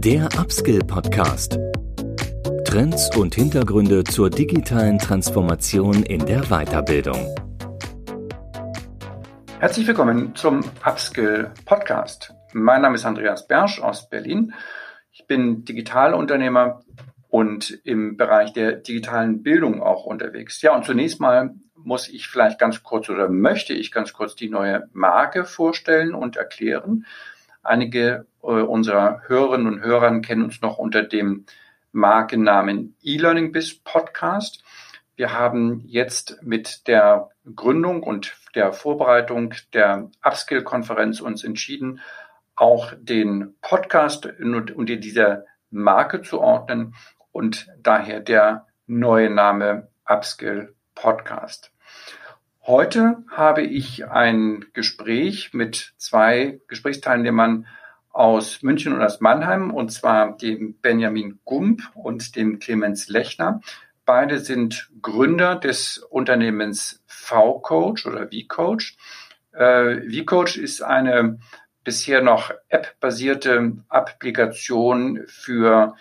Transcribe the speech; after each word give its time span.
Der 0.00 0.28
Upskill 0.38 0.78
Podcast. 0.78 1.58
Trends 2.64 3.10
und 3.16 3.34
Hintergründe 3.34 4.04
zur 4.04 4.30
digitalen 4.30 4.96
Transformation 5.00 6.04
in 6.04 6.24
der 6.24 6.42
Weiterbildung. 6.42 7.34
Herzlich 9.58 9.88
willkommen 9.88 10.36
zum 10.36 10.60
Upskill 10.84 11.50
Podcast. 11.64 12.32
Mein 12.52 12.82
Name 12.82 12.94
ist 12.94 13.06
Andreas 13.06 13.48
Bersch 13.48 13.80
aus 13.80 14.08
Berlin. 14.08 14.54
Ich 15.10 15.26
bin 15.26 15.64
Digitalunternehmer 15.64 16.84
und 17.28 17.80
im 17.82 18.16
Bereich 18.16 18.52
der 18.52 18.74
digitalen 18.74 19.42
Bildung 19.42 19.82
auch 19.82 20.04
unterwegs. 20.04 20.62
Ja, 20.62 20.76
und 20.76 20.84
zunächst 20.84 21.18
mal 21.18 21.56
muss 21.74 22.08
ich 22.08 22.28
vielleicht 22.28 22.60
ganz 22.60 22.84
kurz 22.84 23.10
oder 23.10 23.28
möchte 23.28 23.72
ich 23.72 23.90
ganz 23.90 24.12
kurz 24.12 24.36
die 24.36 24.48
neue 24.48 24.88
Marke 24.92 25.44
vorstellen 25.44 26.14
und 26.14 26.36
erklären. 26.36 27.04
Einige 27.64 28.26
unserer 28.48 29.22
Hörerinnen 29.26 29.66
und 29.66 29.82
Hörer 29.82 30.20
kennen 30.20 30.44
uns 30.44 30.62
noch 30.62 30.78
unter 30.78 31.02
dem 31.02 31.44
Markennamen 31.92 32.96
E-Learning 33.02 33.52
Biz 33.52 33.80
Podcast. 33.80 34.64
Wir 35.16 35.32
haben 35.32 35.82
jetzt 35.86 36.38
mit 36.42 36.86
der 36.88 37.28
Gründung 37.54 38.02
und 38.02 38.36
der 38.54 38.72
Vorbereitung 38.72 39.54
der 39.74 40.10
Upskill-Konferenz 40.22 41.20
uns 41.20 41.44
entschieden, 41.44 42.00
auch 42.56 42.92
den 42.98 43.54
Podcast 43.60 44.26
unter 44.26 44.96
dieser 44.96 45.44
Marke 45.70 46.22
zu 46.22 46.40
ordnen 46.40 46.94
und 47.32 47.68
daher 47.82 48.20
der 48.20 48.66
neue 48.86 49.28
Name 49.28 49.88
Upskill 50.06 50.74
Podcast. 50.94 51.70
Heute 52.62 53.24
habe 53.30 53.62
ich 53.62 54.06
ein 54.08 54.64
Gespräch 54.72 55.52
mit 55.52 55.92
zwei 55.98 56.60
Gesprächsteilnehmern 56.68 57.66
aus 58.10 58.62
München 58.62 58.92
und 58.92 59.02
aus 59.02 59.20
Mannheim, 59.20 59.72
und 59.72 59.90
zwar 59.90 60.36
dem 60.36 60.74
Benjamin 60.80 61.38
Gump 61.44 61.82
und 61.94 62.36
dem 62.36 62.58
Clemens 62.58 63.08
Lechner. 63.08 63.60
Beide 64.04 64.38
sind 64.38 64.90
Gründer 65.02 65.56
des 65.56 65.98
Unternehmens 65.98 67.02
V-Coach 67.06 68.06
oder 68.06 68.28
V-Coach. 68.28 68.96
Äh, 69.52 70.00
V-Coach 70.10 70.56
ist 70.56 70.82
eine 70.82 71.38
bisher 71.84 72.22
noch 72.22 72.50
App-basierte 72.68 73.78
Applikation 73.88 75.24
für 75.26 75.94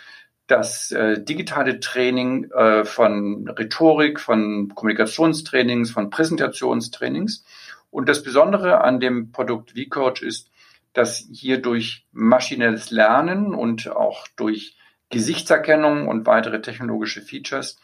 das 0.48 0.92
äh, 0.92 1.22
digitale 1.22 1.80
Training 1.80 2.50
äh, 2.52 2.86
von 2.86 3.48
Rhetorik, 3.50 4.20
von 4.20 4.74
Kommunikationstrainings, 4.74 5.92
von 5.92 6.10
Präsentationstrainings. 6.10 7.44
Und 7.92 8.10
das 8.10 8.24
Besondere 8.24 8.82
an 8.82 9.00
dem 9.00 9.32
Produkt 9.32 9.74
vCoach 9.78 10.22
ist, 10.22 10.50
dass 10.94 11.28
hier 11.32 11.62
durch 11.62 12.06
maschinelles 12.12 12.92
Lernen 12.92 13.54
und 13.54 13.90
auch 13.90 14.28
durch 14.36 14.78
Gesichtserkennung 15.10 16.08
und 16.08 16.26
weitere 16.26 16.62
technologische 16.62 17.22
Features 17.22 17.80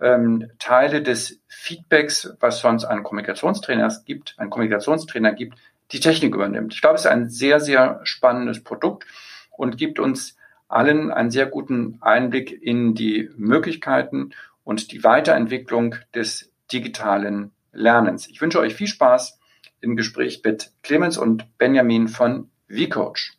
ähm, 0.00 0.50
Teile 0.58 1.02
des 1.02 1.40
Feedbacks, 1.48 2.36
was 2.40 2.60
sonst 2.60 2.84
ein 2.84 3.02
Kommunikationstrainer 3.02 3.88
gibt, 4.04 4.34
ein 4.38 4.50
Kommunikationstrainer 4.50 5.32
gibt, 5.32 5.58
die 5.92 6.00
Technik 6.00 6.34
übernimmt. 6.34 6.74
Ich 6.74 6.80
glaube, 6.80 6.96
es 6.96 7.02
ist 7.02 7.10
ein 7.10 7.28
sehr, 7.30 7.60
sehr 7.60 8.00
spannendes 8.04 8.62
Produkt 8.62 9.06
und 9.50 9.78
gibt 9.78 9.98
uns 9.98 10.36
allen 10.68 11.10
einen 11.10 11.30
sehr 11.30 11.46
guten 11.46 11.98
Einblick 12.02 12.50
in 12.52 12.94
die 12.94 13.30
Möglichkeiten 13.36 14.30
und 14.64 14.92
die 14.92 15.02
Weiterentwicklung 15.02 15.94
des 16.14 16.52
digitalen 16.70 17.52
Lernens. 17.72 18.28
Ich 18.28 18.40
wünsche 18.40 18.60
euch 18.60 18.74
viel 18.74 18.86
Spaß 18.86 19.37
im 19.80 19.96
Gespräch 19.96 20.42
mit 20.44 20.72
Clemens 20.82 21.18
und 21.18 21.58
Benjamin 21.58 22.08
von 22.08 22.50
vCoach. 22.68 23.32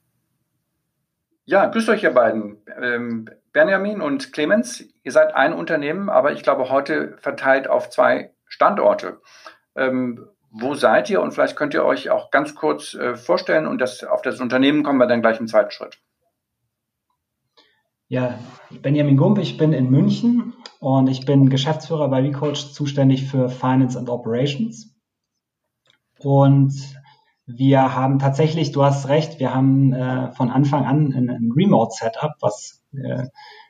Ja, 1.46 1.66
grüßt 1.66 1.90
euch 1.90 2.04
ihr 2.04 2.14
beiden. 2.14 2.58
Ähm, 2.80 3.30
Benjamin 3.52 4.02
und 4.02 4.32
Clemens, 4.34 4.84
ihr 5.04 5.12
seid 5.12 5.34
ein 5.34 5.54
Unternehmen, 5.54 6.10
aber 6.10 6.32
ich 6.32 6.44
glaube 6.44 6.70
heute 6.70 7.18
verteilt 7.18 7.68
auf 7.68 7.90
zwei 7.90 8.32
Standorte. 8.46 9.20
Ähm, 9.76 10.28
wo 10.52 10.76
seid 10.76 11.10
ihr? 11.10 11.22
Und 11.22 11.32
vielleicht 11.32 11.56
könnt 11.56 11.74
ihr 11.74 11.86
euch 11.86 12.10
auch 12.10 12.32
ganz 12.32 12.56
kurz 12.56 12.94
äh, 12.94 13.16
vorstellen 13.16 13.68
und 13.68 13.80
das, 13.80 14.04
auf 14.04 14.22
das 14.22 14.40
Unternehmen 14.40 14.84
kommen 14.84 15.00
wir 15.00 15.08
dann 15.08 15.22
gleich 15.22 15.40
im 15.40 15.48
zweiten 15.48 15.72
Schritt. 15.72 15.98
Ja, 18.08 18.40
Benjamin 18.82 19.18
Gump, 19.18 19.38
ich 19.38 19.58
bin 19.58 19.72
in 19.72 19.92
München 19.92 20.54
und 20.80 21.08
ich 21.08 21.26
bin 21.26 21.50
Geschäftsführer 21.50 22.10
bei 22.10 22.24
VCoach 22.24 22.74
zuständig 22.74 23.30
für 23.30 23.50
Finance 23.50 23.98
and 23.98 24.10
Operations. 24.10 24.96
Und 26.20 26.74
wir 27.46 27.96
haben 27.96 28.20
tatsächlich, 28.20 28.72
du 28.72 28.84
hast 28.84 29.08
recht, 29.08 29.40
wir 29.40 29.54
haben 29.54 29.94
äh, 29.94 30.32
von 30.34 30.50
Anfang 30.50 30.86
an 30.86 31.14
ein, 31.14 31.30
ein 31.30 31.52
Remote-Setup, 31.56 32.34
was, 32.42 32.84
äh, 32.94 33.26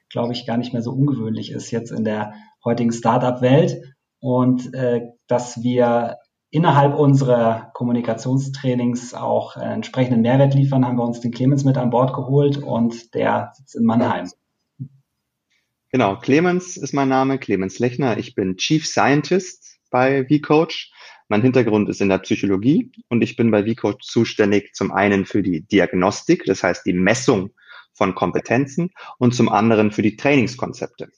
glaube 0.10 0.34
ich, 0.34 0.46
gar 0.46 0.58
nicht 0.58 0.74
mehr 0.74 0.82
so 0.82 0.92
ungewöhnlich 0.92 1.52
ist 1.52 1.72
jetzt 1.72 1.92
in 1.92 2.04
der 2.04 2.34
heutigen 2.64 2.92
Startup-Welt. 2.92 3.96
Und 4.20 4.74
äh, 4.74 5.08
dass 5.28 5.64
wir 5.64 6.18
innerhalb 6.52 6.98
unserer 6.98 7.72
Kommunikationstrainings 7.74 9.14
auch 9.14 9.56
äh, 9.56 9.62
entsprechenden 9.62 10.22
Mehrwert 10.22 10.56
liefern, 10.56 10.86
haben 10.86 10.98
wir 10.98 11.06
uns 11.06 11.20
den 11.20 11.32
Clemens 11.32 11.64
mit 11.64 11.78
an 11.78 11.92
Bord 11.92 12.14
geholt 12.14 12.58
und 12.58 13.14
der 13.14 13.52
sitzt 13.56 13.76
in 13.76 13.86
Mannheim. 13.86 14.30
Genau, 15.92 16.18
Clemens 16.18 16.78
ist 16.78 16.94
mein 16.94 17.09
Name, 17.09 17.40
Clemens 17.40 17.80
Lechner. 17.80 18.18
Ich 18.18 18.36
bin 18.36 18.58
Chief 18.58 18.86
Scientist 18.86 19.80
bei 19.90 20.26
vCoach. 20.26 20.92
Mein 21.29 21.44
Hintergrund 21.44 21.88
ist 21.90 22.01
in 22.01 22.09
der 22.09 22.17
Psychologie 22.17 22.91
und 23.07 23.22
ich 23.22 23.35
bin 23.35 23.51
bei 23.51 23.63
vCoach 23.63 24.00
zuständig 24.01 24.73
zum 24.73 24.91
einen 24.91 25.25
für 25.25 25.44
die 25.44 25.62
Diagnostik, 25.62 26.44
das 26.45 26.63
heißt 26.63 26.85
die 26.88 26.94
Messung 26.94 27.51
von 27.94 28.16
Kompetenzen 28.16 28.90
und 29.19 29.35
zum 29.35 29.47
anderen 29.47 29.91
für 29.91 30.01
die 30.01 30.17
Trainingskonzepte. 30.17 31.09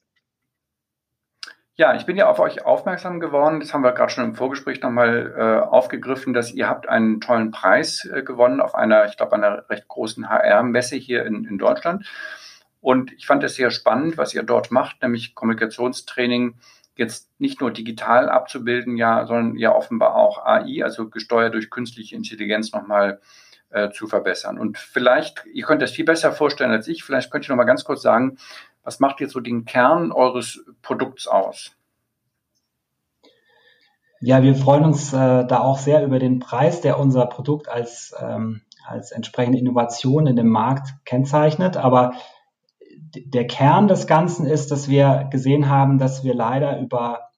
Ja, 1.75 1.95
ich 1.95 2.05
bin 2.05 2.17
ja 2.17 2.29
auf 2.29 2.39
euch 2.39 2.65
aufmerksam 2.65 3.21
geworden. 3.21 3.61
Das 3.61 3.73
haben 3.73 3.83
wir 3.83 3.93
gerade 3.93 4.11
schon 4.11 4.25
im 4.25 4.35
Vorgespräch 4.35 4.81
nochmal 4.81 5.33
äh, 5.35 5.65
aufgegriffen, 5.65 6.33
dass 6.33 6.51
ihr 6.51 6.67
habt 6.67 6.89
einen 6.89 7.21
tollen 7.21 7.51
Preis 7.51 8.03
äh, 8.05 8.21
gewonnen 8.21 8.59
auf 8.59 8.75
einer, 8.75 9.05
ich 9.05 9.15
glaube, 9.15 9.33
einer 9.33 9.69
recht 9.69 9.87
großen 9.87 10.29
HR-Messe 10.29 10.97
hier 10.97 11.25
in, 11.25 11.45
in 11.45 11.57
Deutschland. 11.57 12.05
Und 12.81 13.13
ich 13.13 13.25
fand 13.25 13.43
es 13.43 13.55
sehr 13.55 13.71
spannend, 13.71 14.17
was 14.17 14.33
ihr 14.33 14.43
dort 14.43 14.71
macht, 14.71 15.01
nämlich 15.01 15.33
Kommunikationstraining 15.33 16.55
jetzt 17.01 17.29
nicht 17.39 17.59
nur 17.59 17.71
digital 17.71 18.29
abzubilden, 18.29 18.95
ja, 18.95 19.25
sondern 19.25 19.57
ja 19.57 19.75
offenbar 19.75 20.15
auch 20.15 20.45
AI, 20.45 20.83
also 20.83 21.09
gesteuert 21.09 21.53
durch 21.53 21.69
künstliche 21.69 22.15
Intelligenz 22.15 22.71
nochmal 22.71 23.19
äh, 23.71 23.89
zu 23.91 24.07
verbessern. 24.07 24.57
Und 24.57 24.77
vielleicht, 24.77 25.45
ihr 25.53 25.65
könnt 25.65 25.81
das 25.81 25.91
viel 25.91 26.05
besser 26.05 26.31
vorstellen 26.31 26.71
als 26.71 26.87
ich, 26.87 27.03
vielleicht 27.03 27.31
könnt 27.31 27.45
ihr 27.45 27.49
nochmal 27.49 27.65
ganz 27.65 27.83
kurz 27.83 28.01
sagen, 28.01 28.37
was 28.83 28.99
macht 28.99 29.19
jetzt 29.19 29.33
so 29.33 29.39
den 29.39 29.65
Kern 29.65 30.11
eures 30.11 30.63
Produkts 30.81 31.27
aus? 31.27 31.71
Ja, 34.19 34.43
wir 34.43 34.53
freuen 34.55 34.85
uns 34.85 35.13
äh, 35.13 35.45
da 35.45 35.59
auch 35.59 35.79
sehr 35.79 36.03
über 36.03 36.19
den 36.19 36.39
Preis, 36.39 36.81
der 36.81 36.99
unser 36.99 37.25
Produkt 37.25 37.67
als, 37.69 38.13
ähm, 38.21 38.61
als 38.85 39.11
entsprechende 39.11 39.57
Innovation 39.57 40.27
in 40.27 40.35
dem 40.35 40.49
Markt 40.49 40.93
kennzeichnet. 41.05 41.75
Aber 41.75 42.13
der 43.13 43.47
Kern 43.47 43.87
des 43.87 44.07
Ganzen 44.07 44.45
ist, 44.45 44.71
dass 44.71 44.89
wir 44.89 45.27
gesehen 45.31 45.69
haben, 45.69 45.97
dass 45.97 46.23
wir 46.23 46.33
leider 46.33 46.79
über 46.79 47.29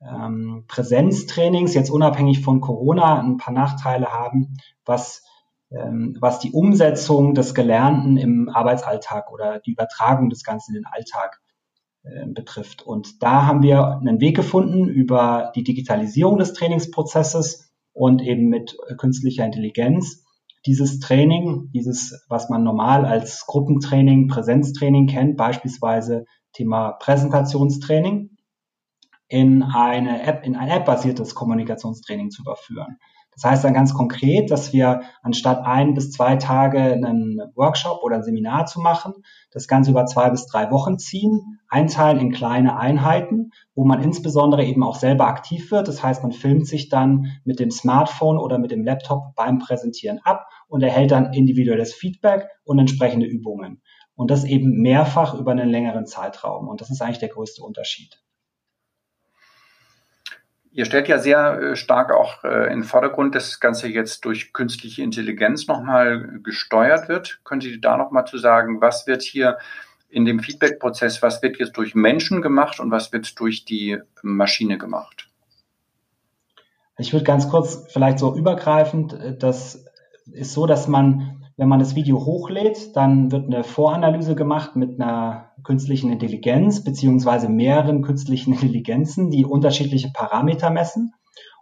ähm, 0.00 0.64
Präsenztrainings, 0.66 1.74
jetzt 1.74 1.90
unabhängig 1.90 2.40
von 2.40 2.60
Corona, 2.60 3.20
ein 3.20 3.36
paar 3.36 3.52
Nachteile 3.52 4.12
haben, 4.12 4.56
was 4.84 5.22
ähm, 5.70 6.16
was 6.20 6.40
die 6.40 6.50
Umsetzung 6.50 7.34
des 7.34 7.54
Gelernten 7.54 8.16
im 8.16 8.48
Arbeitsalltag 8.48 9.30
oder 9.30 9.60
die 9.60 9.72
Übertragung 9.72 10.28
des 10.28 10.42
Ganzen 10.42 10.74
in 10.74 10.82
den 10.82 10.86
Alltag 10.86 11.40
äh, 12.02 12.26
betrifft. 12.26 12.82
Und 12.82 13.22
da 13.22 13.46
haben 13.46 13.62
wir 13.62 13.98
einen 13.98 14.20
Weg 14.20 14.34
gefunden 14.34 14.88
über 14.88 15.52
die 15.54 15.62
Digitalisierung 15.62 16.38
des 16.38 16.54
Trainingsprozesses 16.54 17.72
und 17.92 18.20
eben 18.20 18.48
mit 18.48 18.76
künstlicher 18.98 19.44
Intelligenz 19.44 20.24
dieses 20.66 21.00
Training, 21.00 21.70
dieses, 21.72 22.24
was 22.28 22.50
man 22.50 22.62
normal 22.62 23.06
als 23.06 23.46
Gruppentraining, 23.46 24.28
Präsenztraining 24.28 25.06
kennt, 25.06 25.36
beispielsweise 25.36 26.24
Thema 26.52 26.92
Präsentationstraining, 26.92 28.36
in 29.28 29.62
eine 29.62 30.22
App, 30.22 30.44
in 30.44 30.56
ein 30.56 30.68
App-basiertes 30.68 31.34
Kommunikationstraining 31.34 32.30
zu 32.30 32.42
überführen. 32.42 32.98
Das 33.34 33.44
heißt 33.44 33.64
dann 33.64 33.74
ganz 33.74 33.94
konkret, 33.94 34.50
dass 34.50 34.72
wir 34.72 35.02
anstatt 35.22 35.64
ein 35.64 35.94
bis 35.94 36.10
zwei 36.10 36.36
Tage 36.36 36.80
einen 36.80 37.40
Workshop 37.54 38.02
oder 38.02 38.16
ein 38.16 38.22
Seminar 38.22 38.66
zu 38.66 38.80
machen, 38.80 39.14
das 39.50 39.68
Ganze 39.68 39.92
über 39.92 40.04
zwei 40.06 40.30
bis 40.30 40.46
drei 40.46 40.70
Wochen 40.70 40.98
ziehen, 40.98 41.58
einteilen 41.68 42.18
in 42.18 42.32
kleine 42.32 42.76
Einheiten, 42.76 43.52
wo 43.74 43.84
man 43.84 44.02
insbesondere 44.02 44.64
eben 44.64 44.82
auch 44.82 44.96
selber 44.96 45.26
aktiv 45.26 45.70
wird. 45.70 45.88
Das 45.88 46.02
heißt, 46.02 46.22
man 46.22 46.32
filmt 46.32 46.66
sich 46.66 46.88
dann 46.88 47.40
mit 47.44 47.60
dem 47.60 47.70
Smartphone 47.70 48.38
oder 48.38 48.58
mit 48.58 48.72
dem 48.72 48.84
Laptop 48.84 49.34
beim 49.36 49.58
Präsentieren 49.58 50.18
ab 50.24 50.46
und 50.68 50.82
erhält 50.82 51.12
dann 51.12 51.32
individuelles 51.32 51.94
Feedback 51.94 52.48
und 52.64 52.78
entsprechende 52.78 53.26
Übungen. 53.26 53.80
Und 54.16 54.30
das 54.30 54.44
eben 54.44 54.82
mehrfach 54.82 55.34
über 55.34 55.52
einen 55.52 55.70
längeren 55.70 56.04
Zeitraum. 56.04 56.68
Und 56.68 56.80
das 56.80 56.90
ist 56.90 57.00
eigentlich 57.00 57.20
der 57.20 57.30
größte 57.30 57.62
Unterschied. 57.62 58.20
Ihr 60.72 60.84
stellt 60.84 61.08
ja 61.08 61.18
sehr 61.18 61.60
äh, 61.60 61.76
stark 61.76 62.12
auch 62.12 62.44
äh, 62.44 62.66
in 62.66 62.80
den 62.80 62.84
Vordergrund, 62.84 63.34
dass 63.34 63.50
das 63.50 63.60
Ganze 63.60 63.88
jetzt 63.88 64.24
durch 64.24 64.52
künstliche 64.52 65.02
Intelligenz 65.02 65.66
nochmal 65.66 66.40
gesteuert 66.44 67.08
wird. 67.08 67.40
Können 67.44 67.60
Sie 67.60 67.80
da 67.80 67.96
nochmal 67.96 68.26
zu 68.26 68.38
sagen, 68.38 68.80
was 68.80 69.06
wird 69.06 69.22
hier 69.22 69.58
in 70.08 70.24
dem 70.24 70.40
Feedback-Prozess, 70.40 71.22
was 71.22 71.42
wird 71.42 71.58
jetzt 71.58 71.76
durch 71.76 71.94
Menschen 71.94 72.40
gemacht 72.42 72.78
und 72.78 72.90
was 72.90 73.12
wird 73.12 73.38
durch 73.40 73.64
die 73.64 73.98
Maschine 74.22 74.78
gemacht? 74.78 75.28
Ich 76.98 77.12
würde 77.12 77.24
ganz 77.24 77.48
kurz 77.48 77.86
vielleicht 77.92 78.18
so 78.18 78.36
übergreifend, 78.36 79.12
äh, 79.14 79.36
das 79.36 79.84
ist 80.32 80.52
so, 80.52 80.66
dass 80.66 80.86
man 80.86 81.39
wenn 81.60 81.68
man 81.68 81.78
das 81.78 81.94
Video 81.94 82.24
hochlädt, 82.24 82.96
dann 82.96 83.30
wird 83.32 83.44
eine 83.44 83.64
Voranalyse 83.64 84.34
gemacht 84.34 84.76
mit 84.76 84.98
einer 84.98 85.52
künstlichen 85.62 86.10
Intelligenz 86.10 86.82
beziehungsweise 86.82 87.50
mehreren 87.50 88.00
künstlichen 88.00 88.52
Intelligenzen, 88.54 89.30
die 89.30 89.44
unterschiedliche 89.44 90.10
Parameter 90.10 90.70
messen. 90.70 91.12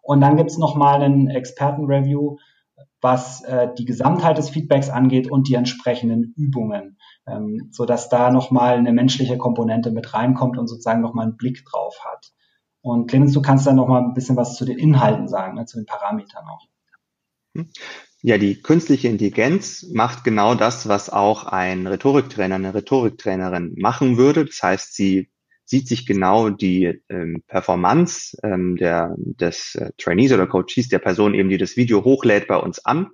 Und 0.01 0.21
dann 0.21 0.37
gibt 0.37 0.53
es 0.53 0.57
nochmal 0.57 1.03
ein 1.03 1.27
Expertenreview, 1.27 2.37
was 3.01 3.43
äh, 3.43 3.71
die 3.77 3.87
Gesamtheit 3.87 4.39
des 4.39 4.51
Feedbacks 4.51 4.89
angeht 4.89 5.29
und 5.29 5.49
die 5.49 5.55
entsprechenden 5.55 6.33
Übungen, 6.37 6.99
ähm, 7.27 7.69
sodass 7.73 8.09
da 8.09 8.31
nochmal 8.31 8.77
eine 8.77 8.93
menschliche 8.93 9.37
Komponente 9.37 9.91
mit 9.91 10.15
reinkommt 10.15 10.59
und 10.59 10.69
sozusagen 10.69 11.01
nochmal 11.01 11.25
einen 11.25 11.37
Blick 11.37 11.65
drauf 11.65 11.99
hat. 12.09 12.31
Und 12.83 13.11
Clemens, 13.11 13.33
du 13.33 13.43
kannst 13.43 13.67
dann 13.67 13.75
nochmal 13.75 14.05
ein 14.05 14.15
bisschen 14.15 14.37
was 14.37 14.55
zu 14.55 14.65
den 14.65 14.79
Inhalten 14.79 15.27
sagen, 15.27 15.57
ne, 15.57 15.65
zu 15.65 15.77
den 15.77 15.87
Parametern 15.87 16.45
auch. 16.47 16.69
Ja, 18.23 18.37
die 18.37 18.61
künstliche 18.61 19.07
Intelligenz 19.07 19.87
macht 19.93 20.25
genau 20.25 20.57
das, 20.57 20.89
was 20.89 21.09
auch 21.09 21.45
ein 21.45 21.87
Rhetoriktrainer, 21.87 22.57
eine 22.57 22.75
Rhetoriktrainerin 22.75 23.75
machen 23.77 24.17
würde. 24.17 24.45
Das 24.45 24.61
heißt, 24.61 24.95
sie 24.95 25.31
sieht 25.65 25.87
sich 25.87 26.05
genau 26.05 26.51
die 26.51 27.01
ähm, 27.09 27.45
Performance 27.47 28.37
ähm, 28.43 28.77
der, 28.77 29.15
des 29.19 29.77
äh, 29.77 29.93
Trainees 29.99 30.33
oder 30.33 30.49
Coaches, 30.49 30.89
der 30.89 30.99
Person 30.99 31.35
eben, 31.35 31.49
die 31.49 31.59
das 31.59 31.77
Video 31.77 32.03
hochlädt, 32.03 32.49
bei 32.49 32.57
uns 32.57 32.85
an 32.85 33.11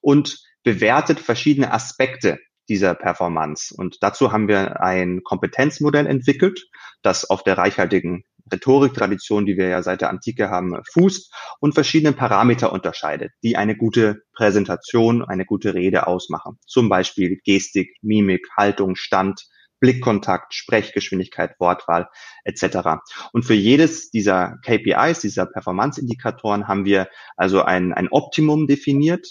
und 0.00 0.42
bewertet 0.64 1.20
verschiedene 1.20 1.72
Aspekte 1.72 2.38
dieser 2.68 2.94
Performance. 2.94 3.74
Und 3.74 4.02
dazu 4.02 4.32
haben 4.32 4.48
wir 4.48 4.82
ein 4.82 5.22
Kompetenzmodell 5.22 6.06
entwickelt, 6.06 6.68
das 7.02 7.28
auf 7.28 7.42
der 7.42 7.56
reichhaltigen 7.56 8.24
Rhetoriktradition, 8.52 9.46
die 9.46 9.56
wir 9.56 9.68
ja 9.68 9.82
seit 9.82 10.00
der 10.00 10.10
Antike 10.10 10.50
haben, 10.50 10.76
fußt 10.92 11.32
und 11.60 11.74
verschiedene 11.74 12.12
Parameter 12.12 12.72
unterscheidet, 12.72 13.32
die 13.42 13.56
eine 13.56 13.76
gute 13.76 14.22
Präsentation, 14.34 15.24
eine 15.24 15.44
gute 15.44 15.74
Rede 15.74 16.06
ausmachen. 16.06 16.58
Zum 16.66 16.88
Beispiel 16.88 17.40
Gestik, 17.44 17.96
Mimik, 18.02 18.46
Haltung, 18.56 18.96
Stand, 18.96 19.46
Blickkontakt, 19.82 20.54
Sprechgeschwindigkeit, 20.54 21.56
Wortwahl 21.58 22.08
etc. 22.44 23.00
Und 23.32 23.44
für 23.44 23.54
jedes 23.54 24.10
dieser 24.10 24.58
KPIs, 24.64 25.20
dieser 25.20 25.46
Performance-Indikatoren 25.46 26.68
haben 26.68 26.84
wir 26.84 27.08
also 27.36 27.62
ein, 27.62 27.92
ein 27.92 28.08
Optimum 28.08 28.68
definiert, 28.68 29.26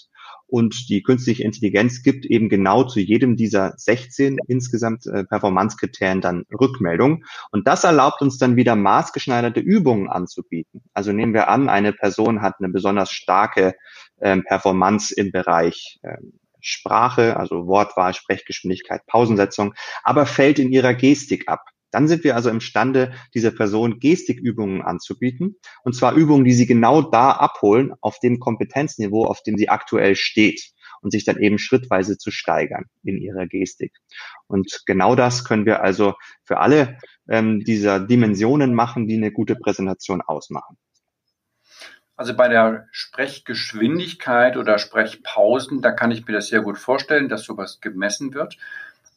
und 0.51 0.89
die 0.89 1.01
künstliche 1.01 1.43
Intelligenz 1.43 2.03
gibt 2.03 2.25
eben 2.25 2.49
genau 2.49 2.83
zu 2.83 2.99
jedem 2.99 3.37
dieser 3.37 3.73
16 3.77 4.37
insgesamt 4.49 5.07
äh, 5.07 5.23
Performance-Kriterien 5.23 6.19
dann 6.19 6.43
Rückmeldung. 6.59 7.23
Und 7.51 7.69
das 7.69 7.85
erlaubt 7.85 8.21
uns 8.21 8.37
dann 8.37 8.57
wieder 8.57 8.75
maßgeschneiderte 8.75 9.61
Übungen 9.61 10.09
anzubieten. 10.09 10.83
Also 10.93 11.13
nehmen 11.13 11.33
wir 11.33 11.47
an, 11.47 11.69
eine 11.69 11.93
Person 11.93 12.41
hat 12.41 12.55
eine 12.59 12.67
besonders 12.67 13.11
starke 13.11 13.75
äh, 14.17 14.37
Performance 14.41 15.15
im 15.15 15.31
Bereich 15.31 15.99
äh, 16.01 16.17
Sprache, 16.59 17.37
also 17.37 17.65
Wortwahl, 17.65 18.13
Sprechgeschwindigkeit, 18.13 19.05
Pausensetzung, 19.07 19.73
aber 20.03 20.25
fällt 20.25 20.59
in 20.59 20.73
ihrer 20.73 20.93
Gestik 20.93 21.47
ab. 21.47 21.63
Dann 21.91 22.07
sind 22.07 22.23
wir 22.23 22.35
also 22.35 22.49
imstande, 22.49 23.13
dieser 23.33 23.51
Person 23.51 23.99
Gestikübungen 23.99 24.81
anzubieten. 24.81 25.55
Und 25.83 25.93
zwar 25.93 26.13
Übungen, 26.13 26.45
die 26.45 26.53
sie 26.53 26.65
genau 26.65 27.01
da 27.01 27.31
abholen, 27.31 27.93
auf 28.01 28.19
dem 28.19 28.39
Kompetenzniveau, 28.39 29.25
auf 29.25 29.43
dem 29.43 29.57
sie 29.57 29.69
aktuell 29.69 30.15
steht 30.15 30.71
und 31.01 31.11
sich 31.11 31.25
dann 31.25 31.37
eben 31.37 31.57
schrittweise 31.57 32.17
zu 32.17 32.31
steigern 32.31 32.85
in 33.03 33.17
ihrer 33.17 33.47
Gestik. 33.47 33.93
Und 34.47 34.83
genau 34.85 35.15
das 35.15 35.43
können 35.43 35.65
wir 35.65 35.81
also 35.81 36.13
für 36.43 36.59
alle 36.59 36.97
ähm, 37.29 37.61
dieser 37.61 37.99
Dimensionen 37.99 38.73
machen, 38.73 39.07
die 39.07 39.17
eine 39.17 39.31
gute 39.31 39.55
Präsentation 39.55 40.21
ausmachen. 40.21 40.77
Also 42.15 42.35
bei 42.35 42.49
der 42.49 42.87
Sprechgeschwindigkeit 42.91 44.55
oder 44.55 44.77
Sprechpausen, 44.77 45.81
da 45.81 45.91
kann 45.91 46.11
ich 46.11 46.27
mir 46.27 46.33
das 46.33 46.49
sehr 46.49 46.61
gut 46.61 46.77
vorstellen, 46.77 47.29
dass 47.29 47.43
sowas 47.43 47.81
gemessen 47.81 48.35
wird. 48.35 48.57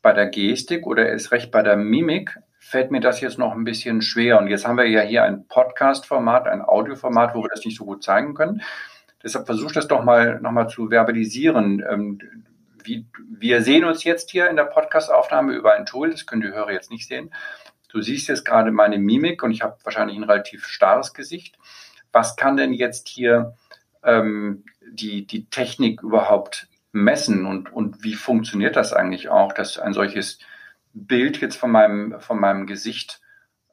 Bei 0.01 0.15
der 0.15 0.27
Gestik 0.27 0.87
oder 0.87 1.07
erst 1.07 1.31
recht 1.31 1.51
bei 1.51 1.63
der 1.63 1.77
Mimik 1.77 2.39
fällt 2.65 2.91
mir 2.91 3.01
das 3.01 3.21
jetzt 3.21 3.39
noch 3.39 3.53
ein 3.53 3.65
bisschen 3.65 4.01
schwer. 4.01 4.39
Und 4.39 4.49
jetzt 4.49 4.67
haben 4.67 4.79
wir 4.79 4.89
ja 4.89 5.03
hier 5.03 5.23
ein 5.23 5.47
Podcast-Format, 5.47 6.49
ein 6.49 6.63
Audioformat, 6.63 7.35
wo 7.35 7.43
wir 7.43 7.51
das 7.51 7.65
nicht 7.65 7.77
so 7.77 7.85
gut 7.85 8.03
zeigen 8.03 8.35
können. 8.35 8.63
Deshalb 9.23 9.47
versuche 9.47 9.75
das 9.75 9.87
doch 9.87 10.03
mal 10.03 10.41
nochmal 10.41 10.69
zu 10.69 10.89
verbalisieren. 10.89 11.85
Ähm, 11.89 12.19
wie, 12.83 13.07
wir 13.29 13.63
sehen 13.63 13.85
uns 13.85 14.03
jetzt 14.05 14.31
hier 14.31 14.49
in 14.49 14.57
der 14.57 14.65
Podcast-Aufnahme 14.65 15.53
über 15.53 15.75
ein 15.75 15.87
Tool, 15.87 16.11
das 16.11 16.27
können 16.27 16.43
die 16.43 16.53
Hörer 16.53 16.73
jetzt 16.73 16.91
nicht 16.91 17.07
sehen. 17.07 17.33
Du 17.89 18.01
siehst 18.01 18.29
jetzt 18.29 18.45
gerade 18.45 18.73
meine 18.73 18.99
Mimik 18.99 19.43
und 19.43 19.51
ich 19.51 19.63
habe 19.63 19.77
wahrscheinlich 19.85 20.17
ein 20.17 20.25
relativ 20.25 20.67
starres 20.67 21.15
Gesicht. 21.15 21.59
Was 22.13 22.37
kann 22.37 22.57
denn 22.57 22.73
jetzt 22.73 23.09
hier 23.09 23.57
ähm, 24.03 24.65
die, 24.91 25.27
die 25.27 25.49
Technik 25.51 26.03
überhaupt 26.03 26.67
messen 26.93 27.45
und, 27.45 27.73
und 27.73 28.03
wie 28.03 28.15
funktioniert 28.15 28.77
das 28.77 28.93
eigentlich 28.93 29.29
auch, 29.29 29.53
dass 29.53 29.79
ein 29.79 29.93
solches 29.93 30.39
Bild 30.95 31.41
jetzt 31.41 31.57
von 31.57 31.71
meinem, 31.71 32.21
von 32.21 32.41
meinem 32.41 32.67
Gesicht 32.67 33.21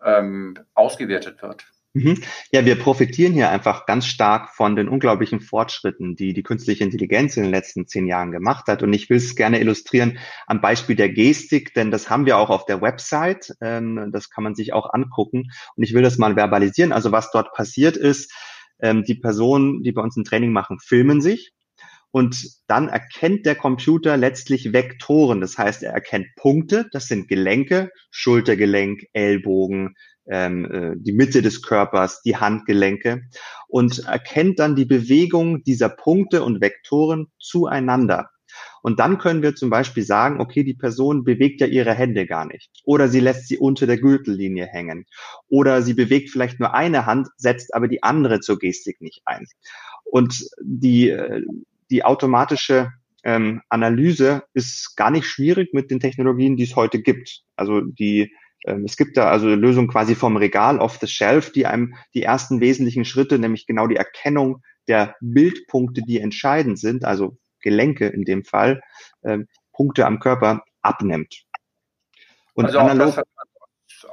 ähm, 0.04 0.58
ausgewertet 0.74 1.42
wird. 1.42 1.66
Mhm. 1.94 2.22
Ja, 2.54 2.64
wir 2.66 2.80
profitieren 2.80 3.34
hier 3.34 3.50
einfach 3.50 3.86
ganz 3.86 4.06
stark 4.06 4.56
von 4.56 4.78
den 4.78 4.88
unglaublichen 4.88 5.42
Fortschritten, 5.42 6.16
die 6.16 6.34
die 6.34 6.44
künstliche 6.44 6.86
Intelligenz 6.86 7.36
in 7.36 7.44
den 7.44 7.52
letzten 7.52 7.86
zehn 7.86 8.08
Jahren 8.08 8.32
gemacht 8.32 8.68
hat. 8.68 8.82
Und 8.82 8.94
ich 8.94 9.10
will 9.10 9.18
es 9.18 9.36
gerne 9.36 9.60
illustrieren 9.60 10.18
am 10.48 10.62
Beispiel 10.62 10.96
der 10.96 11.10
Gestik, 11.10 11.74
denn 11.74 11.92
das 11.92 12.10
haben 12.10 12.26
wir 12.26 12.38
auch 12.38 12.50
auf 12.50 12.66
der 12.66 12.82
Website. 12.82 13.54
Ähm, 13.62 14.10
das 14.14 14.30
kann 14.30 14.44
man 14.44 14.56
sich 14.56 14.72
auch 14.72 14.94
angucken. 14.94 15.52
Und 15.76 15.84
ich 15.84 15.94
will 15.94 16.02
das 16.02 16.18
mal 16.18 16.36
verbalisieren. 16.36 16.94
Also 16.94 17.12
was 17.12 17.30
dort 17.32 17.54
passiert 17.54 17.98
ist, 17.98 18.34
ähm, 18.80 19.04
die 19.04 19.16
Personen, 19.16 19.84
die 19.84 19.92
bei 19.92 20.02
uns 20.02 20.16
ein 20.16 20.24
Training 20.24 20.54
machen, 20.54 20.80
filmen 20.80 21.20
sich 21.20 21.52
und 22.12 22.46
dann 22.68 22.90
erkennt 22.90 23.46
der 23.46 23.56
Computer 23.56 24.18
letztlich 24.18 24.74
Vektoren. 24.74 25.42
Das 25.42 25.58
heißt, 25.58 25.84
er 25.84 25.94
erkennt 25.94 26.28
Punkte, 26.36 26.88
das 26.92 27.08
sind 27.08 27.28
Gelenke, 27.28 27.90
Schultergelenk, 28.12 29.06
Ellbogen, 29.14 29.96
ähm, 30.30 30.66
äh, 30.66 30.96
die 30.98 31.14
Mitte 31.14 31.42
des 31.42 31.62
Körpers, 31.62 32.22
die 32.22 32.38
Handgelenke 32.38 33.24
und 33.68 34.06
erkennt 34.06 34.60
dann 34.60 34.76
die 34.76 34.86
Bewegung 34.86 35.64
dieser 35.64 35.90
Punkte 35.90 36.44
und 36.44 36.62
Vektoren 36.62 37.28
zueinander. 37.40 38.30
Und 38.82 39.00
dann 39.00 39.18
können 39.18 39.44
wir 39.44 39.56
zum 39.56 39.70
Beispiel 39.70 40.04
sagen, 40.04 40.42
okay, 40.42 40.64
die 40.64 40.74
Person 40.74 41.24
bewegt 41.24 41.62
ja 41.62 41.68
ihre 41.68 41.94
Hände 41.94 42.26
gar 42.26 42.46
nicht. 42.46 42.70
Oder 42.84 43.08
sie 43.08 43.20
lässt 43.20 43.48
sie 43.48 43.58
unter 43.58 43.88
der 43.88 43.98
Gürtellinie 43.98 44.66
hängen. 44.66 45.06
Oder 45.48 45.82
sie 45.82 45.94
bewegt 45.94 46.30
vielleicht 46.30 46.60
nur 46.60 46.74
eine 46.74 47.06
Hand, 47.06 47.30
setzt 47.38 47.74
aber 47.74 47.88
die 47.88 48.04
andere 48.04 48.42
zur 48.42 48.60
Gestik 48.60 49.00
nicht 49.02 49.22
ein. 49.26 49.46
Und 50.04 50.46
die, 50.62 51.10
äh, 51.10 51.44
die 51.92 52.04
automatische 52.04 52.92
ähm, 53.24 53.62
Analyse 53.70 54.44
ist 54.54 54.96
gar 54.96 55.12
nicht 55.12 55.26
schwierig 55.26 55.74
mit 55.74 55.92
den 55.92 56.00
Technologien, 56.00 56.56
die 56.56 56.64
es 56.64 56.76
heute 56.76 57.02
gibt. 57.02 57.44
Also 57.56 57.82
die 57.82 58.34
ähm, 58.66 58.86
es 58.86 58.98
gibt 58.98 59.18
da 59.18 59.30
also 59.30 59.48
Lösungen 59.48 59.88
quasi 59.88 60.16
vom 60.16 60.38
Regal 60.38 60.80
off 60.80 60.98
the 61.00 61.08
shelf, 61.08 61.52
die 61.52 61.66
einem 61.66 61.96
die 62.14 62.24
ersten 62.24 62.60
wesentlichen 62.60 63.06
Schritte, 63.06 63.40
nämlich 63.40 63.66
genau 63.68 63.88
die 63.88 63.96
Erkennung 63.96 64.62
der 64.88 65.16
Bildpunkte, 65.22 66.02
die 66.02 66.20
entscheidend 66.20 66.80
sind, 66.80 67.06
also 67.06 67.38
Gelenke 67.62 68.08
in 68.08 68.24
dem 68.24 68.44
Fall, 68.44 68.82
ähm, 69.24 69.48
Punkte 69.72 70.06
am 70.06 70.20
Körper 70.20 70.64
abnimmt. 70.82 71.44
Und 72.54 72.66
also 72.66 72.80
analog, 72.80 73.22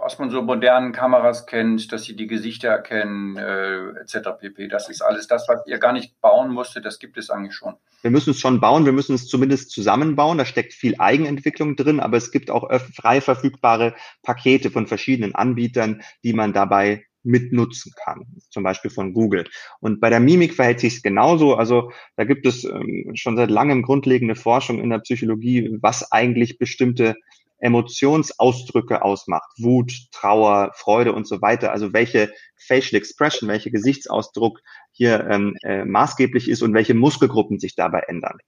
was 0.01 0.19
man 0.19 0.31
so 0.31 0.43
modernen 0.43 0.93
Kameras 0.93 1.47
kennt, 1.47 1.93
dass 1.93 2.05
sie 2.05 2.17
die 2.17 2.27
Gesichter 2.27 2.69
erkennen, 2.69 3.37
äh, 3.37 4.01
etc. 4.01 4.31
pp. 4.41 4.69
Das 4.69 4.89
ist 4.89 5.03
alles 5.03 5.27
das, 5.27 5.49
was 5.49 5.67
ihr 5.67 5.79
gar 5.79 5.93
nicht 5.93 6.21
bauen 6.21 6.53
musstet, 6.53 6.85
das 6.85 6.99
gibt 6.99 7.19
es 7.19 7.31
eigentlich 7.31 7.55
schon. 7.55 7.75
Wir 8.03 8.11
müssen 8.11 8.31
es 8.31 8.39
schon 8.39 8.61
bauen, 8.61 8.85
wir 8.85 8.93
müssen 8.93 9.15
es 9.15 9.27
zumindest 9.27 9.71
zusammenbauen. 9.71 10.39
Da 10.39 10.45
steckt 10.45 10.73
viel 10.73 10.95
Eigenentwicklung 10.99 11.75
drin, 11.75 11.99
aber 11.99 12.17
es 12.17 12.31
gibt 12.31 12.51
auch 12.51 12.69
frei 12.95 13.21
verfügbare 13.21 13.95
Pakete 14.23 14.71
von 14.71 14.87
verschiedenen 14.87 15.35
Anbietern, 15.35 16.03
die 16.23 16.33
man 16.33 16.53
dabei 16.53 17.05
mitnutzen 17.25 17.93
kann, 18.05 18.27
zum 18.51 18.63
Beispiel 18.63 18.91
von 18.91 19.13
Google. 19.13 19.45
Und 19.81 20.01
bei 20.01 20.11
der 20.11 20.21
Mimik 20.21 20.55
verhält 20.55 20.81
sich 20.81 20.97
es 20.97 21.03
genauso. 21.03 21.55
Also 21.55 21.93
da 22.17 22.25
gibt 22.25 22.47
es 22.47 22.65
ähm, 22.65 23.13
schon 23.15 23.37
seit 23.37 23.51
langem 23.51 23.83
grundlegende 23.83 24.35
Forschung 24.35 24.81
in 24.81 24.91
der 24.91 25.01
Psychologie, 25.01 25.77
was 25.81 26.11
eigentlich 26.13 26.59
bestimmte 26.59 27.17
Emotionsausdrücke 27.59 29.03
ausmacht. 29.03 29.51
Wut, 29.59 29.93
Trauer, 30.13 30.73
Freude 30.75 31.13
und 31.13 31.27
so 31.27 31.43
weiter. 31.43 31.73
Also 31.73 31.93
welche 31.93 32.33
Facial 32.57 32.99
Expression, 32.99 33.49
welcher 33.49 33.71
Gesichtsausdruck 33.71 34.61
hier 34.93 35.27
ähm, 35.31 35.57
äh, 35.63 35.85
maßgeblich 35.85 36.49
ist 36.49 36.63
und 36.63 36.75
welche 36.75 36.95
Muskelgruppen 36.95 37.59
sich 37.59 37.75
dabei 37.75 38.01
ändern. 38.01 38.39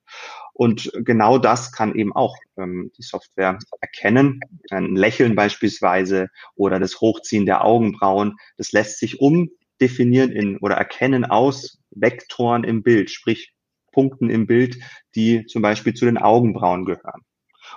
Und 0.52 0.92
genau 1.04 1.38
das 1.38 1.72
kann 1.72 1.94
eben 1.94 2.14
auch 2.14 2.36
ähm, 2.56 2.90
die 2.98 3.02
Software 3.02 3.58
erkennen. 3.80 4.40
Ein 4.70 4.96
Lächeln 4.96 5.34
beispielsweise 5.34 6.28
oder 6.54 6.78
das 6.78 7.00
Hochziehen 7.00 7.46
der 7.46 7.64
Augenbrauen, 7.64 8.36
das 8.56 8.72
lässt 8.72 8.98
sich 8.98 9.20
um 9.20 9.50
definieren 9.80 10.30
in 10.30 10.58
oder 10.58 10.76
erkennen 10.76 11.24
aus 11.24 11.78
Vektoren 11.90 12.64
im 12.64 12.82
Bild, 12.82 13.10
sprich 13.10 13.54
Punkten 13.92 14.30
im 14.30 14.46
Bild, 14.46 14.78
die 15.14 15.46
zum 15.46 15.62
Beispiel 15.62 15.94
zu 15.94 16.04
den 16.04 16.18
Augenbrauen 16.18 16.84
gehören. 16.84 17.22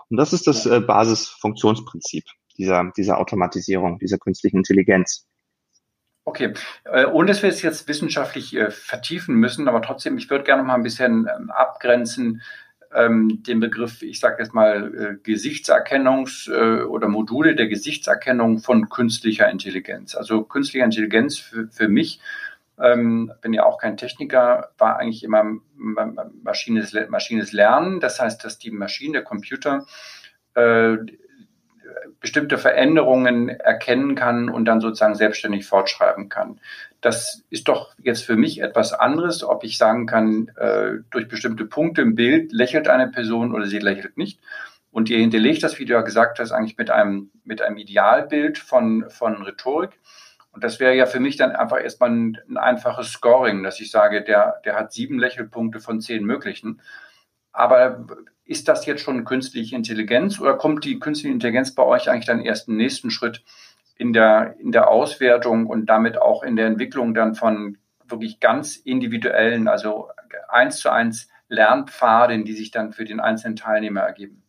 Und 0.10 0.18
das 0.18 0.34
ist 0.34 0.48
das 0.48 0.66
äh, 0.66 0.80
Basisfunktionsprinzip 0.80 2.24
dieser, 2.58 2.92
dieser 2.96 3.18
Automatisierung, 3.18 4.00
dieser 4.00 4.18
künstlichen 4.18 4.58
Intelligenz. 4.58 5.26
Okay, 6.26 6.54
äh, 6.86 7.06
ohne 7.06 7.28
dass 7.28 7.44
wir 7.44 7.50
es 7.50 7.62
jetzt 7.62 7.88
wissenschaftlich 7.88 8.56
äh, 8.56 8.72
vertiefen 8.72 9.36
müssen, 9.36 9.68
aber 9.68 9.82
trotzdem, 9.82 10.18
ich 10.18 10.30
würde 10.30 10.46
gerne 10.46 10.62
noch 10.62 10.68
mal 10.68 10.76
ein 10.76 10.84
bisschen 10.84 11.28
ähm, 11.28 11.52
abgrenzen, 11.52 12.42
ähm, 12.96 13.44
den 13.44 13.60
Begriff, 13.60 14.02
ich 14.02 14.20
sage 14.20 14.42
jetzt 14.42 14.54
mal, 14.54 14.94
äh, 14.96 15.30
Gesichtserkennungs- 15.30 16.50
äh, 16.50 16.84
oder 16.84 17.10
Module 17.10 17.56
der 17.56 17.68
Gesichtserkennung 17.68 18.60
von 18.60 18.88
künstlicher 18.88 19.50
Intelligenz. 19.50 20.16
Also 20.16 20.44
künstliche 20.44 20.86
Intelligenz 20.86 21.38
für, 21.38 21.68
für 21.68 21.90
mich, 21.90 22.22
ähm, 22.84 23.32
bin 23.42 23.54
ja 23.54 23.64
auch 23.66 23.80
kein 23.80 23.98
Techniker, 23.98 24.72
war 24.78 24.98
eigentlich 24.98 25.24
immer 25.24 25.44
maschines, 25.76 26.96
maschines 27.10 27.54
Lernen. 27.54 28.02
Das 28.02 28.20
heißt, 28.20 28.44
dass 28.44 28.60
die 28.60 28.72
Maschine, 28.72 29.14
der 29.14 29.24
Computer, 29.24 29.86
äh, 30.54 30.98
bestimmte 32.20 32.58
Veränderungen 32.58 33.50
erkennen 33.50 34.16
kann 34.16 34.50
und 34.50 34.66
dann 34.66 34.82
sozusagen 34.82 35.16
selbstständig 35.16 35.66
fortschreiben 35.66 36.30
kann. 36.30 36.60
Das 37.02 37.44
ist 37.50 37.68
doch 37.68 37.94
jetzt 38.02 38.24
für 38.24 38.36
mich 38.36 38.62
etwas 38.62 38.94
anderes, 38.94 39.44
ob 39.44 39.64
ich 39.64 39.78
sagen 39.78 40.06
kann, 40.06 40.50
äh, 40.56 41.00
durch 41.12 41.28
bestimmte 41.28 41.66
Punkte 41.66 42.02
im 42.02 42.16
Bild 42.16 42.52
lächelt 42.52 42.88
eine 42.88 43.10
Person 43.10 43.54
oder 43.54 43.66
sie 43.66 43.80
lächelt 43.80 44.18
nicht. 44.18 44.40
Und 44.92 45.10
ihr 45.10 45.18
hinterlegt 45.18 45.64
das, 45.64 45.80
wie 45.80 45.86
du 45.86 45.94
ja 45.94 46.02
gesagt 46.02 46.40
hast, 46.40 46.52
eigentlich 46.52 46.78
mit 46.78 46.92
einem, 46.92 47.32
mit 47.44 47.62
einem 47.62 47.78
Idealbild 47.78 48.58
von, 48.58 49.10
von 49.10 49.42
Rhetorik. 49.42 49.92
Und 50.54 50.64
das 50.64 50.80
wäre 50.80 50.96
ja 50.96 51.08
für 51.08 51.20
mich 51.20 51.36
dann 51.36 51.52
einfach 51.52 51.82
erstmal 51.82 52.12
ein, 52.12 52.38
ein, 52.48 52.58
einfaches 52.58 53.12
Scoring, 53.12 53.64
dass 53.64 53.80
ich 53.80 53.92
sage, 53.92 54.24
der, 54.24 54.62
der 54.64 54.76
hat 54.76 54.94
sieben 54.94 55.20
Lächelpunkte 55.20 55.80
von 55.80 56.00
zehn 56.00 56.24
möglichen. 56.24 56.80
Aber 57.52 58.06
ist 58.46 58.68
das 58.68 58.86
jetzt 58.86 59.02
schon 59.02 59.26
künstliche 59.26 59.76
Intelligenz 59.76 60.40
oder 60.40 60.56
kommt 60.56 60.86
die 60.86 61.00
künstliche 61.00 61.34
Intelligenz 61.34 61.74
bei 61.74 61.84
euch 61.84 62.10
eigentlich 62.10 62.28
dann 62.28 62.42
erst 62.42 62.68
im 62.68 62.78
nächsten 62.78 63.10
Schritt 63.10 63.44
in 63.98 64.14
der, 64.14 64.56
in 64.60 64.72
der 64.72 64.90
Auswertung 64.90 65.66
und 65.66 65.88
damit 65.88 66.22
auch 66.22 66.44
in 66.44 66.56
der 66.56 66.68
Entwicklung 66.68 67.14
dann 67.14 67.36
von 67.36 67.78
wirklich 68.06 68.40
ganz 68.40 68.76
individuellen, 68.76 69.68
also 69.68 70.10
eins 70.50 70.78
zu 70.78 70.92
eins 70.92 71.30
Lernpfaden, 71.48 72.46
die 72.46 72.54
sich 72.54 72.70
dann 72.70 72.94
für 72.94 73.06
den 73.06 73.20
einzelnen 73.20 73.56
Teilnehmer 73.56 74.02
ergeben? 74.02 74.43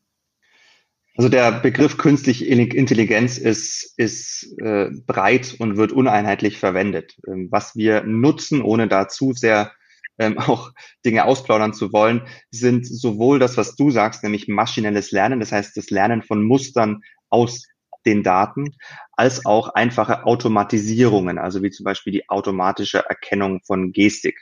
Also 1.16 1.28
der 1.28 1.52
Begriff 1.52 1.96
künstliche 1.96 2.44
Intelligenz 2.44 3.38
ist, 3.38 3.94
ist 3.96 4.52
äh, 4.58 4.90
breit 5.06 5.54
und 5.58 5.76
wird 5.76 5.92
uneinheitlich 5.92 6.58
verwendet. 6.58 7.16
Ähm, 7.28 7.48
was 7.52 7.76
wir 7.76 8.02
nutzen, 8.02 8.62
ohne 8.62 8.88
da 8.88 9.06
zu 9.06 9.32
sehr 9.32 9.72
ähm, 10.18 10.38
auch 10.38 10.72
Dinge 11.04 11.24
ausplaudern 11.24 11.72
zu 11.72 11.92
wollen, 11.92 12.22
sind 12.50 12.86
sowohl 12.86 13.38
das, 13.38 13.56
was 13.56 13.76
du 13.76 13.90
sagst, 13.90 14.24
nämlich 14.24 14.48
maschinelles 14.48 15.12
Lernen, 15.12 15.38
das 15.38 15.52
heißt 15.52 15.76
das 15.76 15.90
Lernen 15.90 16.22
von 16.22 16.42
Mustern 16.44 17.02
aus 17.30 17.64
den 18.04 18.22
Daten, 18.22 18.74
als 19.12 19.46
auch 19.46 19.68
einfache 19.68 20.26
Automatisierungen, 20.26 21.38
also 21.38 21.62
wie 21.62 21.70
zum 21.70 21.84
Beispiel 21.84 22.12
die 22.12 22.28
automatische 22.28 23.04
Erkennung 23.08 23.60
von 23.64 23.92
Gestik. 23.92 24.36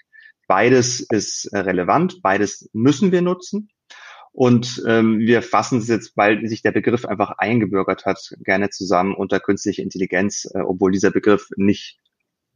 Beides 0.48 1.00
ist 1.00 1.46
äh, 1.52 1.58
relevant, 1.58 2.20
beides 2.22 2.68
müssen 2.72 3.12
wir 3.12 3.22
nutzen. 3.22 3.68
Und 4.32 4.82
ähm, 4.86 5.20
wir 5.20 5.42
fassen 5.42 5.78
es 5.78 5.88
jetzt, 5.88 6.16
weil 6.16 6.46
sich 6.46 6.62
der 6.62 6.72
Begriff 6.72 7.04
einfach 7.04 7.34
eingebürgert 7.36 8.06
hat, 8.06 8.18
gerne 8.42 8.70
zusammen 8.70 9.14
unter 9.14 9.40
künstliche 9.40 9.82
Intelligenz, 9.82 10.48
äh, 10.54 10.60
obwohl 10.60 10.90
dieser 10.90 11.10
Begriff 11.10 11.48
nicht 11.56 11.98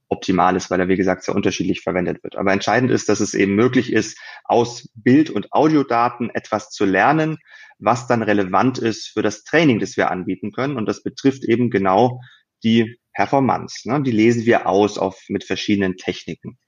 optimal 0.09 0.57
ist, 0.57 0.71
weil 0.71 0.81
er, 0.81 0.89
wie 0.89 0.97
gesagt, 0.97 1.25
sehr 1.25 1.35
unterschiedlich 1.35 1.83
verwendet 1.83 2.23
wird. 2.23 2.37
Aber 2.37 2.53
entscheidend 2.53 2.91
ist, 2.91 3.09
dass 3.09 3.21
es 3.21 3.35
eben 3.35 3.55
möglich 3.55 3.93
ist, 3.93 4.19
aus 4.45 4.89
Bild- 4.95 5.31
und 5.31 5.53
Audiodaten 5.53 6.31
etwas 6.31 6.71
zu 6.71 6.85
lernen, 6.85 7.39
was 7.79 8.07
dann 8.07 8.23
relevant 8.23 8.79
ist 8.79 9.09
für 9.09 9.23
das 9.23 9.45
Training, 9.45 9.79
das 9.79 9.97
wir 9.97 10.11
anbieten 10.11 10.53
können. 10.53 10.77
Und 10.77 10.87
das 10.87 11.03
betrifft 11.03 11.45
eben 11.45 11.71
genau 11.71 12.21
die 12.63 12.99
Performance. 13.13 13.89
Ne? 13.89 14.03
Die 14.03 14.13
lesen 14.13 14.47
wir 14.47 14.67
aus 14.67 14.97
auf, 14.97 15.23
mit 15.29 15.45
verschiedenen 15.45 15.97
Techniken, 15.97 16.59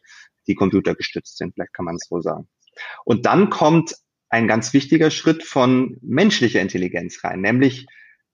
die 0.47 0.55
computergestützt 0.55 1.39
sind, 1.39 1.55
vielleicht 1.55 1.73
kann 1.73 1.85
man 1.85 1.97
es 1.97 2.09
so 2.09 2.21
sagen. 2.21 2.49
Und 3.05 3.27
dann 3.27 3.51
kommt 3.51 3.95
ein 4.31 4.47
ganz 4.47 4.73
wichtiger 4.73 5.11
Schritt 5.11 5.43
von 5.43 5.97
menschlicher 6.03 6.61
Intelligenz 6.61 7.23
rein, 7.25 7.41
nämlich 7.41 7.87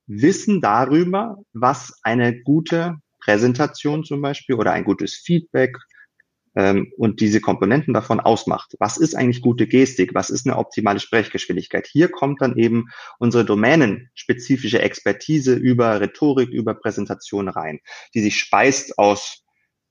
Wissen 0.07 0.61
darüber, 0.61 1.39
was 1.53 1.99
eine 2.03 2.43
gute 2.43 2.97
Präsentation 3.21 4.05
zum 4.05 4.21
Beispiel 4.21 4.57
oder 4.57 4.73
ein 4.73 4.85
gutes 4.85 5.15
Feedback 5.15 5.79
ähm, 6.57 6.93
und 6.99 7.21
diese 7.21 7.41
Komponenten 7.41 7.95
davon 7.95 8.21
ausmacht. 8.21 8.75
Was 8.79 8.97
ist 8.97 9.15
eigentlich 9.15 9.41
gute 9.41 9.67
Gestik? 9.67 10.15
Was 10.15 10.31
ist 10.31 10.47
eine 10.47 10.59
optimale 10.59 11.01
Sprechgeschwindigkeit? 11.01 11.87
Hier 11.87 12.09
kommt 12.09 12.43
dann 12.43 12.57
eben 12.57 12.89
unsere 13.19 13.45
domänenspezifische 13.45 14.81
Expertise 14.81 15.55
über 15.55 16.01
Rhetorik, 16.01 16.51
über 16.51 16.75
Präsentation 16.75 17.49
rein, 17.49 17.81
die 18.15 18.21
sich 18.21 18.37
speist 18.37 18.99
aus 18.99 19.44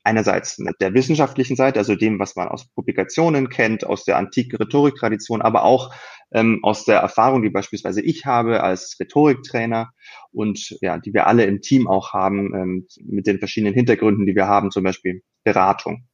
einerseits 0.03 0.59
mit 0.59 0.75
der 0.81 0.93
wissenschaftlichen 0.93 1.55
Seite, 1.55 1.79
also 1.79 1.95
dem, 1.95 2.19
was 2.19 2.35
man 2.35 2.47
aus 2.49 2.65
Publikationen 2.65 3.49
kennt, 3.49 3.85
aus 3.85 4.03
der 4.03 4.17
antiken 4.17 4.57
Rhetoriktradition, 4.57 5.41
aber 5.41 5.63
auch 5.63 5.93
ähm, 6.31 6.59
aus 6.63 6.85
der 6.85 6.99
Erfahrung, 6.99 7.41
die 7.41 7.49
beispielsweise 7.49 8.01
ich 8.01 8.25
habe 8.25 8.63
als 8.63 8.97
Rhetoriktrainer 8.99 9.91
und 10.31 10.77
ja, 10.81 10.97
die 10.97 11.13
wir 11.13 11.27
alle 11.27 11.45
im 11.45 11.61
Team 11.61 11.87
auch 11.87 12.13
haben, 12.13 12.53
ähm, 12.53 12.87
mit 13.05 13.27
den 13.27 13.39
verschiedenen 13.39 13.73
Hintergründen, 13.73 14.25
die 14.25 14.35
wir 14.35 14.47
haben, 14.47 14.71
zum 14.71 14.83
Beispiel 14.83 15.21
Beratung. 15.43 16.05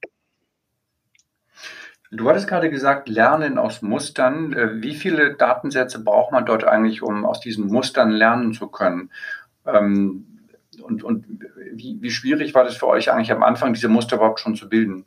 Du 2.11 2.27
hattest 2.27 2.47
gerade 2.47 2.71
gesagt, 2.71 3.07
Lernen 3.07 3.59
aus 3.59 3.81
Mustern. 3.81 4.53
Äh, 4.53 4.81
wie 4.81 4.95
viele 4.95 5.35
Datensätze 5.35 6.03
braucht 6.03 6.31
man 6.31 6.45
dort 6.45 6.63
eigentlich, 6.63 7.03
um 7.03 7.23
aus 7.25 7.39
diesen 7.39 7.67
Mustern 7.67 8.09
lernen 8.09 8.53
zu 8.53 8.67
können? 8.67 9.11
Ähm, 9.65 10.38
und, 10.79 11.03
und 11.03 11.25
wie, 11.73 11.97
wie 12.01 12.11
schwierig 12.11 12.53
war 12.53 12.63
das 12.63 12.77
für 12.77 12.87
euch 12.87 13.11
eigentlich 13.11 13.31
am 13.31 13.43
Anfang, 13.43 13.73
diese 13.73 13.89
Muster 13.89 14.17
überhaupt 14.17 14.39
schon 14.39 14.55
zu 14.55 14.69
bilden? 14.69 15.05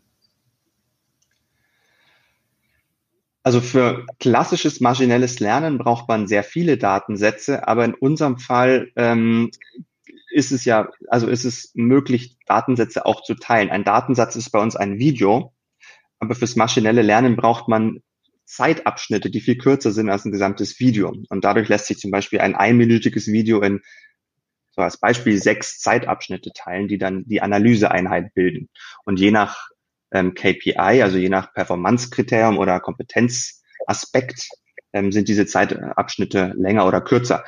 Also 3.45 3.61
für 3.61 4.07
klassisches 4.21 4.81
maschinelles 4.81 5.41
Lernen 5.41 5.79
braucht 5.79 6.09
man 6.09 6.29
sehr 6.29 6.45
viele 6.45 6.79
Datensätze, 6.79 7.67
aber 7.67 7.85
in 7.85 7.95
unserem 7.95 8.39
Fall 8.39 8.93
ähm, 8.95 9.51
ist 10.31 10.53
es 10.53 10.65
ja, 10.65 10.89
also 11.09 11.27
ist 11.27 11.45
es 11.45 11.73
möglich, 11.75 12.37
Datensätze 12.47 13.05
auch 13.05 13.23
zu 13.23 13.35
teilen. 13.35 13.71
Ein 13.71 13.85
Datensatz 13.85 14.37
ist 14.37 14.51
bei 14.51 14.61
uns 14.61 14.77
ein 14.77 14.99
Video, 14.99 15.53
aber 16.21 16.37
fürs 16.37 16.55
maschinelle 16.55 17.03
Lernen 17.03 17.35
braucht 17.37 17.67
man 17.67 18.01
Zeitabschnitte, 18.45 19.31
die 19.31 19.41
viel 19.41 19.57
kürzer 19.57 19.93
sind 19.93 20.09
als 20.09 20.25
ein 20.25 20.33
gesamtes 20.33 20.79
Video. 20.79 21.13
Und 21.29 21.45
dadurch 21.45 21.69
lässt 21.69 21.87
sich 21.87 21.99
zum 21.99 22.11
Beispiel 22.11 22.41
ein 22.41 22.55
einminütiges 22.55 23.27
Video 23.29 23.61
in 23.63 23.81
so 24.73 24.83
als 24.83 24.99
Beispiel 24.99 25.41
sechs 25.41 25.79
Zeitabschnitte 25.79 26.51
teilen, 26.55 26.89
die 26.89 26.99
dann 26.99 27.25
die 27.27 27.43
Analyseeinheit 27.43 28.35
bilden. 28.35 28.69
Und 29.05 29.21
je 29.21 29.31
nach 29.31 29.69
ähm, 30.13 30.35
KPI, 30.35 31.03
also 31.03 31.19
je 31.19 31.29
nach 31.29 31.53
Performance-Kriterium 31.53 32.59
oder 32.59 32.81
Kompetenzaspekt, 32.81 34.49
ähm, 34.93 35.13
sind 35.13 35.29
diese 35.29 35.47
Zeitabschnitte 35.47 36.53
länger 36.57 36.87
oder 36.87 37.01
kürzer. 37.01 37.45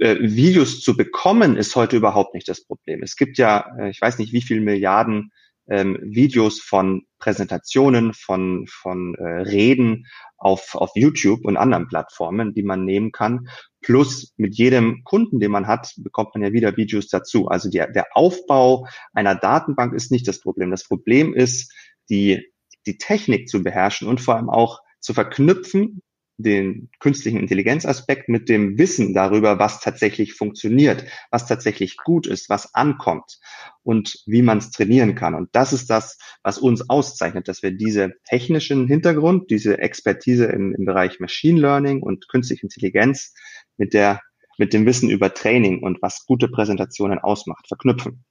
Äh, 0.00 0.16
Videos 0.20 0.80
zu 0.80 0.96
bekommen 0.96 1.56
ist 1.56 1.76
heute 1.76 1.96
überhaupt 1.96 2.34
nicht 2.34 2.48
das 2.48 2.64
Problem. 2.64 3.02
Es 3.02 3.16
gibt 3.16 3.38
ja, 3.38 3.66
äh, 3.78 3.90
ich 3.90 4.00
weiß 4.00 4.18
nicht, 4.18 4.32
wie 4.32 4.42
viele 4.42 4.60
Milliarden 4.60 5.30
ähm, 5.68 5.98
Videos 6.02 6.60
von 6.60 7.06
Präsentationen, 7.18 8.14
von, 8.14 8.66
von 8.68 9.14
äh, 9.16 9.24
Reden 9.42 10.06
auf, 10.36 10.74
auf 10.74 10.90
YouTube 10.94 11.44
und 11.44 11.56
anderen 11.56 11.88
Plattformen, 11.88 12.54
die 12.54 12.62
man 12.62 12.84
nehmen 12.84 13.12
kann. 13.12 13.48
Plus 13.86 14.34
mit 14.36 14.56
jedem 14.56 15.04
Kunden, 15.04 15.38
den 15.38 15.52
man 15.52 15.68
hat, 15.68 15.94
bekommt 15.98 16.34
man 16.34 16.42
ja 16.42 16.52
wieder 16.52 16.76
Videos 16.76 17.06
dazu. 17.06 17.46
Also 17.46 17.70
der, 17.70 17.86
der 17.86 18.08
Aufbau 18.14 18.88
einer 19.12 19.36
Datenbank 19.36 19.94
ist 19.94 20.10
nicht 20.10 20.26
das 20.26 20.40
Problem. 20.40 20.72
Das 20.72 20.82
Problem 20.82 21.34
ist, 21.34 21.72
die, 22.10 22.52
die 22.84 22.98
Technik 22.98 23.48
zu 23.48 23.62
beherrschen 23.62 24.08
und 24.08 24.20
vor 24.20 24.34
allem 24.34 24.50
auch 24.50 24.80
zu 24.98 25.14
verknüpfen 25.14 26.02
den 26.38 26.90
künstlichen 27.00 27.40
Intelligenzaspekt 27.40 28.28
mit 28.28 28.48
dem 28.48 28.78
Wissen 28.78 29.14
darüber, 29.14 29.58
was 29.58 29.80
tatsächlich 29.80 30.34
funktioniert, 30.34 31.04
was 31.30 31.46
tatsächlich 31.46 31.96
gut 31.96 32.26
ist, 32.26 32.48
was 32.48 32.74
ankommt 32.74 33.38
und 33.82 34.22
wie 34.26 34.42
man 34.42 34.58
es 34.58 34.70
trainieren 34.70 35.14
kann. 35.14 35.34
Und 35.34 35.48
das 35.52 35.72
ist 35.72 35.88
das, 35.88 36.18
was 36.42 36.58
uns 36.58 36.90
auszeichnet, 36.90 37.48
dass 37.48 37.62
wir 37.62 37.70
diese 37.70 38.12
technischen 38.28 38.86
Hintergrund, 38.86 39.50
diese 39.50 39.78
Expertise 39.78 40.46
im, 40.46 40.74
im 40.74 40.84
Bereich 40.84 41.20
Machine 41.20 41.60
Learning 41.60 42.02
und 42.02 42.28
künstliche 42.28 42.62
Intelligenz 42.62 43.32
mit 43.76 43.94
der 43.94 44.20
mit 44.58 44.72
dem 44.72 44.86
Wissen 44.86 45.10
über 45.10 45.34
Training 45.34 45.82
und 45.82 46.00
was 46.00 46.24
gute 46.24 46.48
Präsentationen 46.48 47.18
ausmacht, 47.18 47.68
verknüpfen. 47.68 48.24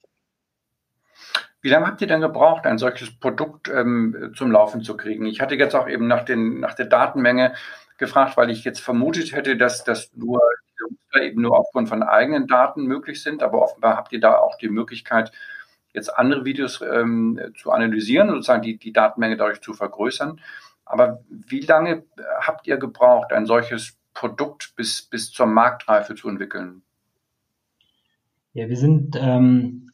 Wie 1.61 1.69
lange 1.69 1.87
habt 1.87 2.01
ihr 2.01 2.07
denn 2.07 2.21
gebraucht, 2.21 2.67
ein 2.67 2.77
solches 2.77 3.19
Produkt 3.19 3.69
ähm, 3.69 4.33
zum 4.35 4.51
Laufen 4.51 4.83
zu 4.83 4.95
kriegen? 4.95 5.25
Ich 5.25 5.41
hatte 5.41 5.55
jetzt 5.55 5.73
auch 5.73 5.87
eben 5.87 6.07
nach, 6.07 6.23
den, 6.23 6.59
nach 6.59 6.75
der 6.75 6.85
Datenmenge 6.85 7.55
gefragt, 7.97 8.37
weil 8.37 8.49
ich 8.49 8.63
jetzt 8.63 8.79
vermutet 8.81 9.33
hätte, 9.33 9.57
dass 9.57 9.83
das 9.83 10.11
nur 10.15 10.41
eben 11.21 11.41
nur 11.41 11.57
aufgrund 11.57 11.89
von 11.89 12.03
eigenen 12.03 12.47
Daten 12.47 12.85
möglich 12.85 13.21
sind, 13.23 13.41
aber 13.41 13.61
offenbar 13.61 13.95
habt 13.95 14.11
ihr 14.11 14.19
da 14.19 14.37
auch 14.37 14.57
die 14.57 14.69
Möglichkeit, 14.69 15.31
jetzt 15.93 16.09
andere 16.09 16.43
Videos 16.45 16.81
ähm, 16.81 17.39
zu 17.57 17.71
analysieren, 17.71 18.29
sozusagen 18.29 18.61
die, 18.61 18.77
die 18.77 18.91
Datenmenge 18.91 19.37
dadurch 19.37 19.61
zu 19.61 19.73
vergrößern. 19.73 20.41
Aber 20.83 21.23
wie 21.29 21.61
lange 21.61 22.03
habt 22.41 22.67
ihr 22.67 22.77
gebraucht, 22.77 23.31
ein 23.31 23.45
solches 23.45 23.97
Produkt 24.13 24.73
bis, 24.75 25.01
bis 25.01 25.31
zur 25.31 25.45
Marktreife 25.45 26.15
zu 26.15 26.29
entwickeln? 26.29 26.83
Ja, 28.53 28.69
wir 28.69 28.77
sind, 28.77 29.17
ähm, 29.19 29.91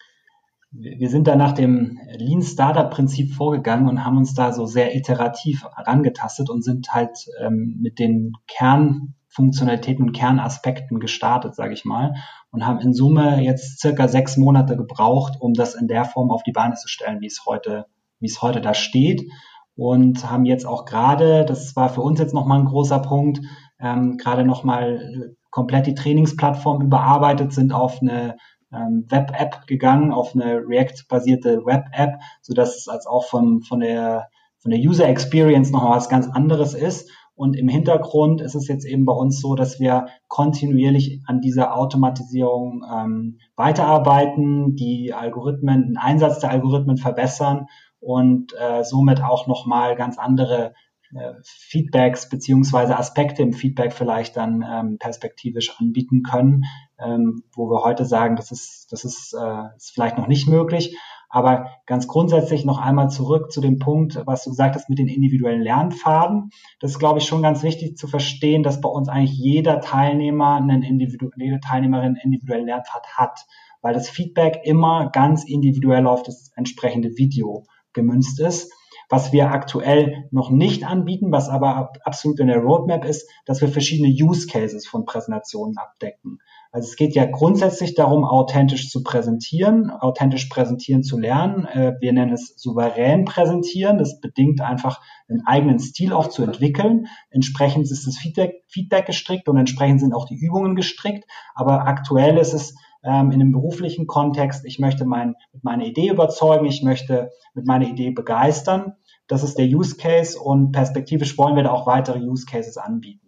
wir 0.72 1.10
sind 1.10 1.28
da 1.28 1.36
nach 1.36 1.52
dem 1.52 2.00
Lean 2.18 2.42
Startup 2.42 2.90
Prinzip 2.90 3.34
vorgegangen 3.34 3.90
und 3.90 4.06
haben 4.06 4.18
uns 4.18 4.34
da 4.34 4.54
so 4.54 4.66
sehr 4.66 4.96
iterativ 4.96 5.66
herangetastet 5.76 6.50
und 6.50 6.64
sind 6.64 6.94
halt 6.94 7.28
ähm, 7.42 7.78
mit 7.82 8.00
den 8.00 8.34
Kernfunktionalitäten 8.48 10.06
und 10.06 10.14
Kernaspekten 10.14 11.02
gestartet, 11.02 11.56
sage 11.56 11.74
ich 11.74 11.84
mal, 11.84 12.14
und 12.52 12.66
haben 12.66 12.80
in 12.80 12.94
Summe 12.94 13.44
jetzt 13.44 13.82
circa 13.82 14.08
sechs 14.08 14.38
Monate 14.38 14.78
gebraucht, 14.78 15.34
um 15.42 15.54
das 15.54 15.76
in 15.76 15.90
der 15.90 16.06
Form 16.06 16.32
auf 16.32 16.44
die 16.44 16.54
Beine 16.54 16.76
zu 16.76 16.88
stellen, 16.88 17.20
wie 17.20 17.28
es 17.28 17.46
heute, 17.46 17.86
wie 18.20 18.28
es 18.28 18.42
heute 18.42 18.62
da 18.62 18.74
steht. 18.74 19.30
Und 19.76 20.30
haben 20.30 20.46
jetzt 20.46 20.66
auch 20.66 20.86
gerade, 20.86 21.44
das 21.44 21.76
war 21.76 21.90
für 21.90 22.02
uns 22.02 22.20
jetzt 22.20 22.34
nochmal 22.34 22.60
ein 22.60 22.66
großer 22.66 23.00
Punkt, 23.00 23.42
ähm, 23.80 24.18
gerade 24.18 24.46
nochmal 24.46 25.36
komplett 25.50 25.88
die 25.88 25.96
Trainingsplattform 25.96 26.82
überarbeitet, 26.82 27.52
sind 27.52 27.74
auf 27.74 28.02
eine 28.02 28.38
ähm, 28.74 29.06
Web-App 29.10 29.68
gegangen, 29.68 30.12
auf 30.12 30.36
eine 30.36 30.62
React-basierte 30.68 31.66
Web-App, 31.66 32.20
sodass 32.42 32.78
es 32.78 32.88
als 32.88 33.06
auch 33.08 33.26
von, 33.26 33.62
von 33.62 33.80
der 33.80 34.28
von 34.62 34.72
der 34.72 34.80
User 34.80 35.08
Experience 35.08 35.72
noch 35.72 35.90
was 35.90 36.08
ganz 36.08 36.30
anderes 36.30 36.74
ist. 36.76 37.10
Und 37.34 37.56
im 37.56 37.68
Hintergrund 37.68 38.42
ist 38.42 38.54
es 38.54 38.68
jetzt 38.68 38.86
eben 38.86 39.06
bei 39.06 39.14
uns 39.14 39.42
so, 39.42 39.56
dass 39.56 39.80
wir 39.80 40.08
kontinuierlich 40.28 41.24
an 41.26 41.42
dieser 41.42 41.76
Automatisierung 41.76 42.84
ähm, 42.88 43.40
weiterarbeiten, 43.56 44.76
die 44.76 45.14
Algorithmen, 45.14 45.88
den 45.88 45.98
Einsatz 45.98 46.40
der 46.40 46.52
Algorithmen 46.52 46.98
verbessern 46.98 47.66
und 48.00 48.54
äh, 48.60 48.84
somit 48.84 49.24
auch 49.24 49.48
nochmal 49.48 49.96
ganz 49.96 50.20
andere 50.20 50.74
äh, 51.16 51.34
Feedbacks 51.44 52.30
beziehungsweise 52.30 52.98
Aspekte 52.98 53.42
im 53.42 53.54
Feedback 53.54 53.94
vielleicht 53.94 54.38
dann 54.38 54.64
ähm, 54.70 54.98
perspektivisch 55.00 55.74
anbieten 55.80 56.22
können, 56.22 56.66
ähm, 57.04 57.44
wo 57.54 57.70
wir 57.70 57.84
heute 57.84 58.06
sagen, 58.06 58.36
das 58.36 58.52
ist, 58.52 58.92
das 58.92 59.04
ist, 59.06 59.34
äh, 59.34 59.76
ist 59.76 59.92
vielleicht 59.92 60.18
noch 60.18 60.28
nicht 60.28 60.48
möglich. 60.48 60.98
Aber 61.34 61.70
ganz 61.86 62.08
grundsätzlich 62.08 62.66
noch 62.66 62.78
einmal 62.78 63.10
zurück 63.10 63.52
zu 63.54 63.62
dem 63.62 63.80
Punkt, 63.80 64.22
was 64.26 64.44
du 64.44 64.50
gesagt 64.50 64.76
hast 64.76 64.90
mit 64.90 65.00
den 65.00 65.08
individuellen 65.08 65.62
Lernpfaden. 65.62 66.50
Das 66.82 66.92
ist, 66.92 67.00
glaube 67.00 67.20
ich, 67.20 67.26
schon 67.26 67.42
ganz 67.42 67.64
wichtig 67.64 67.98
zu 67.98 68.08
verstehen, 68.08 68.64
dass 68.64 68.82
bei 68.82 68.90
uns 68.90 69.08
eigentlich 69.08 69.38
jeder 69.38 69.80
Teilnehmer 69.80 70.56
einen 70.56 70.84
individu 70.84 71.30
jede 71.38 71.62
Teilnehmerin 71.62 72.08
einen 72.08 72.16
individuellen 72.18 72.66
Lernpfad 72.66 73.08
hat, 73.16 73.46
weil 73.82 73.94
das 73.94 74.10
Feedback 74.10 74.60
immer 74.66 75.10
ganz 75.10 75.46
individuell 75.46 76.06
auf 76.06 76.22
das 76.22 76.52
entsprechende 76.58 77.16
Video 77.16 77.64
gemünzt 77.94 78.40
ist. 78.42 78.74
Was 79.12 79.34
wir 79.34 79.52
aktuell 79.52 80.30
noch 80.32 80.50
nicht 80.50 80.86
anbieten, 80.86 81.34
was 81.34 81.50
aber 81.50 81.92
absolut 82.06 82.40
in 82.40 82.48
der 82.48 82.60
Roadmap 82.60 83.04
ist, 83.04 83.30
dass 83.46 83.60
wir 83.60 83.68
verschiedene 83.68 84.08
Use 84.08 84.48
Cases 84.48 84.88
von 84.88 85.04
Präsentationen 85.04 85.78
abdecken. 85.78 86.40
Also 86.72 86.88
es 86.88 86.96
geht 86.96 87.14
ja 87.14 87.26
grundsätzlich 87.26 87.96
darum, 87.96 88.24
authentisch 88.24 88.90
zu 88.90 89.04
präsentieren, 89.04 89.92
authentisch 89.92 90.46
präsentieren 90.46 91.04
zu 91.04 91.20
lernen. 91.20 91.66
Äh, 91.66 91.96
wir 92.00 92.14
nennen 92.14 92.32
es 92.32 92.54
souverän 92.56 93.26
präsentieren. 93.26 93.98
Das 93.98 94.22
bedingt 94.22 94.62
einfach 94.62 95.02
einen 95.28 95.46
eigenen 95.46 95.80
Stil 95.80 96.14
auch 96.14 96.28
zu 96.28 96.44
entwickeln. 96.44 97.08
Entsprechend 97.30 97.92
ist 97.92 98.08
das 98.08 98.18
Feedback, 98.18 98.64
Feedback 98.70 99.06
gestrickt 99.08 99.50
und 99.50 99.58
entsprechend 99.58 100.00
sind 100.00 100.14
auch 100.14 100.26
die 100.26 100.38
Übungen 100.38 100.78
gestrickt. 100.78 101.26
Aber 101.54 101.86
aktuell 101.88 102.38
ist 102.38 102.54
es 102.54 102.76
ähm, 103.04 103.32
in 103.32 103.42
einem 103.42 103.52
beruflichen 103.52 104.08
Kontext, 104.08 104.66
ich 104.66 104.80
möchte 104.80 105.06
mein, 105.06 105.36
mit 105.54 105.64
meiner 105.64 105.86
Idee 105.86 106.10
überzeugen, 106.10 106.66
ich 106.66 106.84
möchte 106.84 107.32
mit 107.54 107.66
meiner 107.66 107.88
Idee 107.88 108.12
begeistern. 108.12 108.96
Das 109.28 109.44
ist 109.44 109.58
der 109.58 109.66
Use 109.66 109.96
Case 109.98 110.40
und 110.40 110.72
perspektivisch 110.72 111.38
wollen 111.38 111.56
wir 111.56 111.64
da 111.64 111.72
auch 111.72 111.88
weitere 111.88 112.20
Use 112.20 112.46
Cases 112.46 112.78
anbieten. 112.78 113.28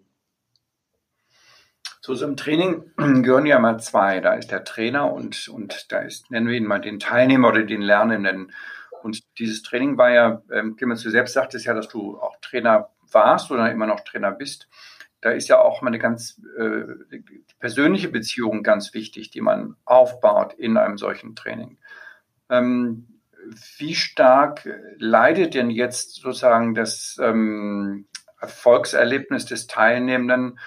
Zu 2.02 2.16
so 2.16 2.26
einem 2.26 2.36
Training 2.36 2.84
gehören 3.24 3.46
ja 3.46 3.60
mal 3.60 3.80
zwei. 3.80 4.20
Da 4.20 4.34
ist 4.34 4.52
der 4.52 4.64
Trainer 4.64 5.12
und, 5.12 5.48
und 5.48 5.92
da 5.92 6.00
ist, 6.00 6.30
nennen 6.30 6.48
wir 6.48 6.56
ihn 6.56 6.66
mal 6.66 6.82
den 6.82 7.00
Teilnehmer 7.00 7.50
oder 7.50 7.64
den 7.64 7.82
Lernenden. 7.82 8.52
Und 9.02 9.22
dieses 9.40 9.64
Training 9.64 9.98
war 9.98 10.12
ja, 10.12 10.42
ähm, 10.52 10.76
Clemens, 10.76 11.04
du 11.04 11.10
selbst 11.10 11.34
sagtest 11.34 11.66
ja, 11.66 11.74
dass 11.74 11.88
du 11.88 12.20
auch 12.20 12.36
Trainer 12.42 12.90
warst 13.12 13.52
oder 13.52 13.72
immer 13.72 13.88
noch 13.88 14.02
Trainer 14.02 14.32
bist 14.32 14.68
da 15.24 15.32
ist 15.32 15.48
ja 15.48 15.62
auch 15.62 15.82
mal 15.82 15.88
eine 15.88 16.00
ganz 16.00 16.42
äh, 16.58 16.84
persönliche 17.60 18.10
Beziehung 18.10 18.62
ganz 18.62 18.94
wichtig, 18.94 19.32
die 19.32 19.40
man 19.40 19.78
aufbaut 19.86 20.54
in 20.54 20.76
einem 20.76 20.98
solchen 20.98 21.34
Training. 21.34 21.78
Ähm, 22.50 23.22
wie 23.78 23.96
stark 23.96 24.68
leidet 24.98 25.54
denn 25.54 25.70
jetzt 25.70 26.16
sozusagen 26.16 26.76
das 26.76 27.18
ähm, 27.22 28.06
Erfolgserlebnis 28.42 29.46
des 29.46 29.68
Teilnehmenden 29.68 30.60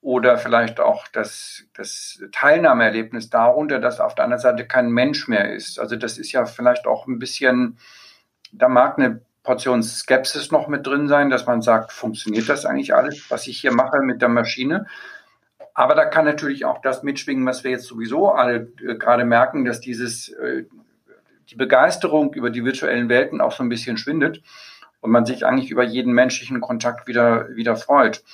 oder 0.00 0.38
vielleicht 0.38 0.80
auch 0.80 1.06
das, 1.06 1.62
das 1.74 2.20
Teilnahmeerlebnis 2.32 3.30
darunter, 3.30 3.78
dass 3.78 4.00
auf 4.00 4.16
der 4.16 4.24
anderen 4.24 4.42
Seite 4.42 4.66
kein 4.66 4.90
Mensch 4.90 5.28
mehr 5.28 5.54
ist? 5.54 5.78
Also 5.78 5.94
das 5.94 6.18
ist 6.18 6.32
ja 6.32 6.46
vielleicht 6.46 6.88
auch 6.88 7.06
ein 7.06 7.20
bisschen, 7.20 7.78
da 8.50 8.68
mag 8.68 8.98
eine 8.98 9.20
Portion 9.44 9.82
Skepsis 9.82 10.50
noch 10.50 10.66
mit 10.68 10.86
drin 10.86 11.06
sein, 11.06 11.30
dass 11.30 11.46
man 11.46 11.62
sagt, 11.62 11.92
funktioniert 11.92 12.48
das 12.48 12.64
eigentlich 12.64 12.94
alles, 12.94 13.30
was 13.30 13.46
ich 13.46 13.60
hier 13.60 13.72
mache 13.72 14.00
mit 14.00 14.20
der 14.20 14.30
Maschine? 14.30 14.86
Aber 15.74 15.94
da 15.94 16.06
kann 16.06 16.24
natürlich 16.24 16.64
auch 16.64 16.80
das 16.80 17.02
mitschwingen, 17.02 17.44
was 17.46 17.62
wir 17.62 17.72
jetzt 17.72 17.86
sowieso 17.86 18.30
alle 18.30 18.72
äh, 18.80 18.94
gerade 18.96 19.24
merken, 19.24 19.64
dass 19.64 19.80
dieses, 19.80 20.30
äh, 20.30 20.64
die 21.50 21.56
Begeisterung 21.56 22.32
über 22.32 22.50
die 22.50 22.64
virtuellen 22.64 23.08
Welten 23.08 23.40
auch 23.40 23.52
so 23.52 23.62
ein 23.62 23.68
bisschen 23.68 23.98
schwindet 23.98 24.40
und 25.00 25.10
man 25.10 25.26
sich 25.26 25.44
eigentlich 25.44 25.70
über 25.70 25.84
jeden 25.84 26.14
menschlichen 26.14 26.60
Kontakt 26.60 27.06
wieder, 27.06 27.54
wieder 27.54 27.76
freut. 27.76 28.24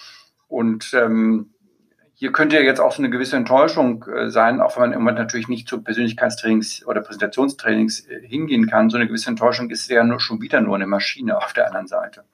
Und 0.49 0.93
ähm, 0.95 1.51
hier 2.21 2.33
könnte 2.33 2.57
ja 2.57 2.63
jetzt 2.63 2.81
auch 2.81 2.93
so 2.93 3.01
eine 3.01 3.09
gewisse 3.09 3.37
Enttäuschung 3.37 4.05
äh, 4.05 4.29
sein, 4.29 4.61
auch 4.61 4.77
wenn 4.77 4.83
man 4.83 4.93
irgendwann 4.93 5.15
natürlich 5.15 5.49
nicht 5.49 5.67
zu 5.67 5.83
Persönlichkeitstrainings 5.83 6.85
oder 6.87 7.01
Präsentationstrainings 7.01 8.07
äh, 8.09 8.21
hingehen 8.29 8.67
kann. 8.67 8.91
So 8.91 8.99
eine 8.99 9.07
gewisse 9.07 9.31
Enttäuschung 9.31 9.71
ist 9.71 9.89
ja 9.89 10.05
nur 10.05 10.21
schon 10.21 10.43
wieder 10.43 10.61
nur 10.61 10.75
eine 10.75 10.87
Maschine 10.87 11.39
auf 11.39 11.55
der 11.55 11.69
anderen 11.69 11.87
Seite. 11.87 12.25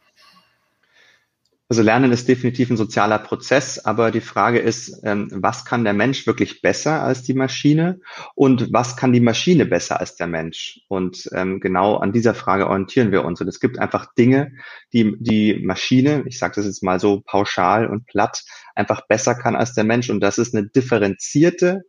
Also 1.68 1.82
Lernen 1.82 2.12
ist 2.12 2.28
definitiv 2.28 2.70
ein 2.70 2.76
sozialer 2.76 3.18
Prozess, 3.18 3.80
aber 3.80 4.12
die 4.12 4.20
Frage 4.20 4.60
ist, 4.60 5.00
ähm, 5.02 5.28
was 5.32 5.64
kann 5.64 5.82
der 5.82 5.94
Mensch 5.94 6.24
wirklich 6.24 6.62
besser 6.62 7.02
als 7.02 7.24
die 7.24 7.34
Maschine 7.34 7.98
und 8.36 8.72
was 8.72 8.96
kann 8.96 9.12
die 9.12 9.20
Maschine 9.20 9.66
besser 9.66 9.98
als 9.98 10.14
der 10.14 10.28
Mensch? 10.28 10.80
Und 10.86 11.28
ähm, 11.32 11.58
genau 11.58 11.96
an 11.96 12.12
dieser 12.12 12.34
Frage 12.34 12.68
orientieren 12.68 13.10
wir 13.10 13.24
uns. 13.24 13.40
Und 13.40 13.48
es 13.48 13.58
gibt 13.58 13.80
einfach 13.80 14.14
Dinge, 14.14 14.52
die 14.92 15.16
die 15.18 15.60
Maschine, 15.64 16.22
ich 16.26 16.38
sage 16.38 16.54
das 16.54 16.66
jetzt 16.66 16.84
mal 16.84 17.00
so 17.00 17.22
pauschal 17.26 17.88
und 17.88 18.06
platt, 18.06 18.44
einfach 18.76 19.08
besser 19.08 19.34
kann 19.34 19.56
als 19.56 19.74
der 19.74 19.84
Mensch. 19.84 20.08
Und 20.08 20.20
das 20.20 20.38
ist 20.38 20.54
eine 20.54 20.68
differenzierte 20.68 21.82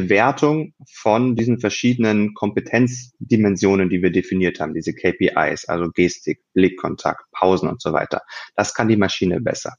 Bewertung 0.00 0.74
von 0.92 1.36
diesen 1.36 1.60
verschiedenen 1.60 2.34
Kompetenzdimensionen, 2.34 3.88
die 3.88 4.02
wir 4.02 4.10
definiert 4.10 4.58
haben, 4.58 4.74
diese 4.74 4.92
KPIs, 4.92 5.66
also 5.66 5.90
Gestik, 5.92 6.40
Blickkontakt, 6.52 7.22
Pausen 7.30 7.68
und 7.68 7.80
so 7.80 7.92
weiter. 7.92 8.22
Das 8.56 8.74
kann 8.74 8.88
die 8.88 8.96
Maschine 8.96 9.40
besser. 9.40 9.76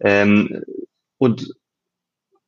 Ähm, 0.00 0.62
und 1.18 1.52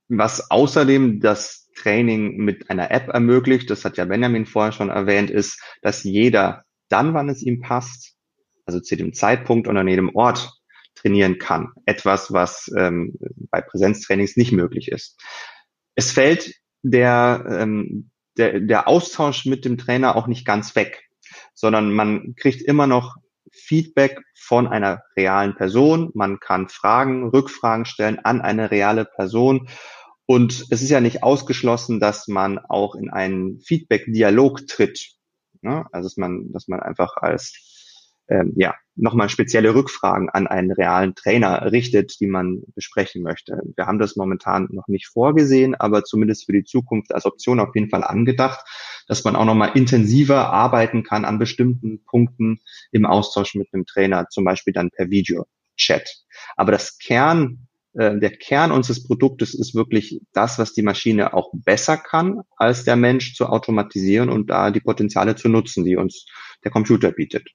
was 0.08 0.50
außerdem 0.50 1.20
das 1.20 1.68
Training 1.76 2.38
mit 2.38 2.70
einer 2.70 2.90
App 2.90 3.08
ermöglicht, 3.08 3.68
das 3.68 3.84
hat 3.84 3.98
ja 3.98 4.06
Benjamin 4.06 4.46
vorher 4.46 4.72
schon 4.72 4.88
erwähnt, 4.88 5.30
ist, 5.30 5.60
dass 5.82 6.04
jeder 6.04 6.64
dann, 6.88 7.12
wann 7.12 7.28
es 7.28 7.42
ihm 7.42 7.60
passt, 7.60 8.16
also 8.64 8.80
zu 8.80 8.96
dem 8.96 9.12
Zeitpunkt 9.12 9.68
und 9.68 9.76
an 9.76 9.88
jedem 9.88 10.14
Ort 10.14 10.50
trainieren 10.94 11.38
kann. 11.38 11.72
Etwas, 11.84 12.32
was 12.32 12.72
ähm, 12.74 13.18
bei 13.50 13.60
Präsenztrainings 13.60 14.36
nicht 14.38 14.52
möglich 14.52 14.88
ist. 14.88 15.20
Es 15.94 16.10
fällt 16.10 16.54
der, 16.82 17.44
ähm, 17.48 18.10
der, 18.36 18.60
der 18.60 18.88
Austausch 18.88 19.46
mit 19.46 19.64
dem 19.64 19.78
Trainer 19.78 20.16
auch 20.16 20.26
nicht 20.26 20.44
ganz 20.44 20.74
weg, 20.76 21.08
sondern 21.54 21.92
man 21.92 22.34
kriegt 22.36 22.62
immer 22.62 22.86
noch 22.86 23.16
Feedback 23.50 24.20
von 24.34 24.66
einer 24.66 25.02
realen 25.16 25.54
Person. 25.54 26.10
Man 26.14 26.40
kann 26.40 26.68
Fragen, 26.68 27.28
Rückfragen 27.28 27.84
stellen 27.84 28.18
an 28.18 28.40
eine 28.40 28.70
reale 28.70 29.04
Person. 29.04 29.68
Und 30.26 30.66
es 30.70 30.82
ist 30.82 30.90
ja 30.90 31.00
nicht 31.00 31.22
ausgeschlossen, 31.22 32.00
dass 32.00 32.28
man 32.28 32.58
auch 32.58 32.94
in 32.94 33.10
einen 33.10 33.60
Feedback-Dialog 33.60 34.66
tritt. 34.66 35.16
Ne? 35.60 35.84
Also 35.92 36.08
dass 36.08 36.16
man, 36.16 36.52
dass 36.52 36.68
man 36.68 36.80
einfach 36.80 37.16
als 37.16 37.71
ähm, 38.32 38.54
ja, 38.56 38.74
nochmal 38.94 39.28
spezielle 39.28 39.74
Rückfragen 39.74 40.30
an 40.30 40.46
einen 40.46 40.72
realen 40.72 41.14
Trainer 41.14 41.70
richtet, 41.70 42.18
die 42.20 42.26
man 42.26 42.62
besprechen 42.74 43.22
möchte. 43.22 43.60
Wir 43.76 43.86
haben 43.86 43.98
das 43.98 44.16
momentan 44.16 44.68
noch 44.70 44.88
nicht 44.88 45.08
vorgesehen, 45.08 45.74
aber 45.74 46.04
zumindest 46.04 46.46
für 46.46 46.52
die 46.52 46.64
Zukunft 46.64 47.14
als 47.14 47.26
Option 47.26 47.60
auf 47.60 47.74
jeden 47.74 47.90
Fall 47.90 48.04
angedacht, 48.04 48.64
dass 49.06 49.24
man 49.24 49.36
auch 49.36 49.44
nochmal 49.44 49.72
intensiver 49.74 50.50
arbeiten 50.50 51.02
kann 51.02 51.24
an 51.26 51.38
bestimmten 51.38 52.04
Punkten 52.04 52.60
im 52.90 53.04
Austausch 53.04 53.54
mit 53.54 53.68
einem 53.72 53.84
Trainer, 53.84 54.28
zum 54.30 54.44
Beispiel 54.44 54.72
dann 54.72 54.90
per 54.90 55.10
Video-Chat. 55.10 56.24
Aber 56.56 56.72
das 56.72 56.98
Kern 56.98 57.68
äh, 57.94 58.18
der 58.18 58.30
Kern 58.30 58.72
unseres 58.72 59.04
Produktes 59.04 59.52
ist 59.52 59.74
wirklich 59.74 60.20
das, 60.32 60.58
was 60.58 60.72
die 60.72 60.82
Maschine 60.82 61.34
auch 61.34 61.50
besser 61.52 61.98
kann, 61.98 62.40
als 62.56 62.84
der 62.84 62.96
Mensch 62.96 63.34
zu 63.34 63.46
automatisieren 63.46 64.30
und 64.30 64.48
da 64.48 64.70
die 64.70 64.80
Potenziale 64.80 65.36
zu 65.36 65.50
nutzen, 65.50 65.84
die 65.84 65.96
uns 65.96 66.24
der 66.64 66.70
Computer 66.70 67.12
bietet. 67.12 67.50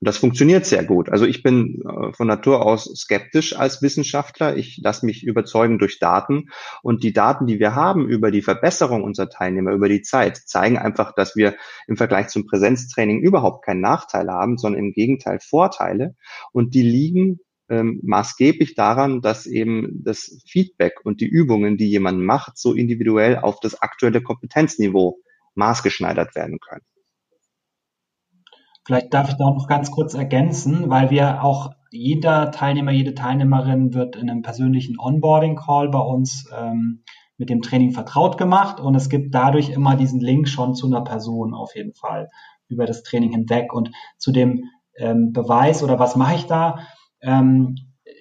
Und 0.00 0.06
das 0.06 0.18
funktioniert 0.18 0.64
sehr 0.64 0.84
gut. 0.84 1.10
Also 1.10 1.26
ich 1.26 1.42
bin 1.42 1.82
äh, 1.82 2.12
von 2.12 2.28
Natur 2.28 2.64
aus 2.64 2.84
skeptisch 2.84 3.56
als 3.56 3.82
Wissenschaftler. 3.82 4.56
Ich 4.56 4.78
lasse 4.82 5.04
mich 5.04 5.24
überzeugen 5.24 5.78
durch 5.78 5.98
Daten. 5.98 6.50
Und 6.82 7.02
die 7.02 7.12
Daten, 7.12 7.46
die 7.46 7.58
wir 7.58 7.74
haben 7.74 8.08
über 8.08 8.30
die 8.30 8.42
Verbesserung 8.42 9.02
unserer 9.02 9.28
Teilnehmer 9.28 9.72
über 9.72 9.88
die 9.88 10.02
Zeit, 10.02 10.36
zeigen 10.36 10.78
einfach, 10.78 11.14
dass 11.14 11.34
wir 11.34 11.56
im 11.88 11.96
Vergleich 11.96 12.28
zum 12.28 12.46
Präsenztraining 12.46 13.20
überhaupt 13.20 13.64
keinen 13.64 13.80
Nachteil 13.80 14.28
haben, 14.28 14.56
sondern 14.56 14.84
im 14.84 14.92
Gegenteil 14.92 15.40
Vorteile. 15.40 16.14
Und 16.52 16.74
die 16.74 16.82
liegen 16.82 17.40
ähm, 17.68 18.00
maßgeblich 18.04 18.76
daran, 18.76 19.20
dass 19.20 19.46
eben 19.46 20.02
das 20.04 20.42
Feedback 20.46 21.00
und 21.04 21.20
die 21.20 21.28
Übungen, 21.28 21.76
die 21.76 21.90
jemand 21.90 22.20
macht, 22.20 22.56
so 22.56 22.72
individuell 22.72 23.36
auf 23.38 23.58
das 23.60 23.82
aktuelle 23.82 24.22
Kompetenzniveau 24.22 25.18
maßgeschneidert 25.54 26.36
werden 26.36 26.60
können. 26.60 26.84
Vielleicht 28.88 29.12
darf 29.12 29.28
ich 29.28 29.34
da 29.36 29.50
noch 29.50 29.66
ganz 29.66 29.90
kurz 29.90 30.14
ergänzen, 30.14 30.88
weil 30.88 31.10
wir 31.10 31.44
auch 31.44 31.72
jeder 31.90 32.50
Teilnehmer, 32.50 32.90
jede 32.90 33.14
Teilnehmerin 33.14 33.92
wird 33.92 34.16
in 34.16 34.30
einem 34.30 34.40
persönlichen 34.40 34.98
Onboarding-Call 34.98 35.90
bei 35.90 35.98
uns 35.98 36.48
ähm, 36.58 37.04
mit 37.36 37.50
dem 37.50 37.60
Training 37.60 37.90
vertraut 37.90 38.38
gemacht. 38.38 38.80
Und 38.80 38.94
es 38.94 39.10
gibt 39.10 39.34
dadurch 39.34 39.68
immer 39.68 39.94
diesen 39.94 40.20
Link 40.20 40.48
schon 40.48 40.74
zu 40.74 40.86
einer 40.86 41.02
Person 41.02 41.52
auf 41.52 41.76
jeden 41.76 41.92
Fall 41.92 42.30
über 42.68 42.86
das 42.86 43.02
Training 43.02 43.32
hinweg. 43.32 43.74
Und 43.74 43.90
zu 44.16 44.32
dem 44.32 44.64
ähm, 44.96 45.34
Beweis 45.34 45.82
oder 45.82 45.98
was 45.98 46.16
mache 46.16 46.36
ich 46.36 46.46
da, 46.46 46.78
ähm, 47.20 47.74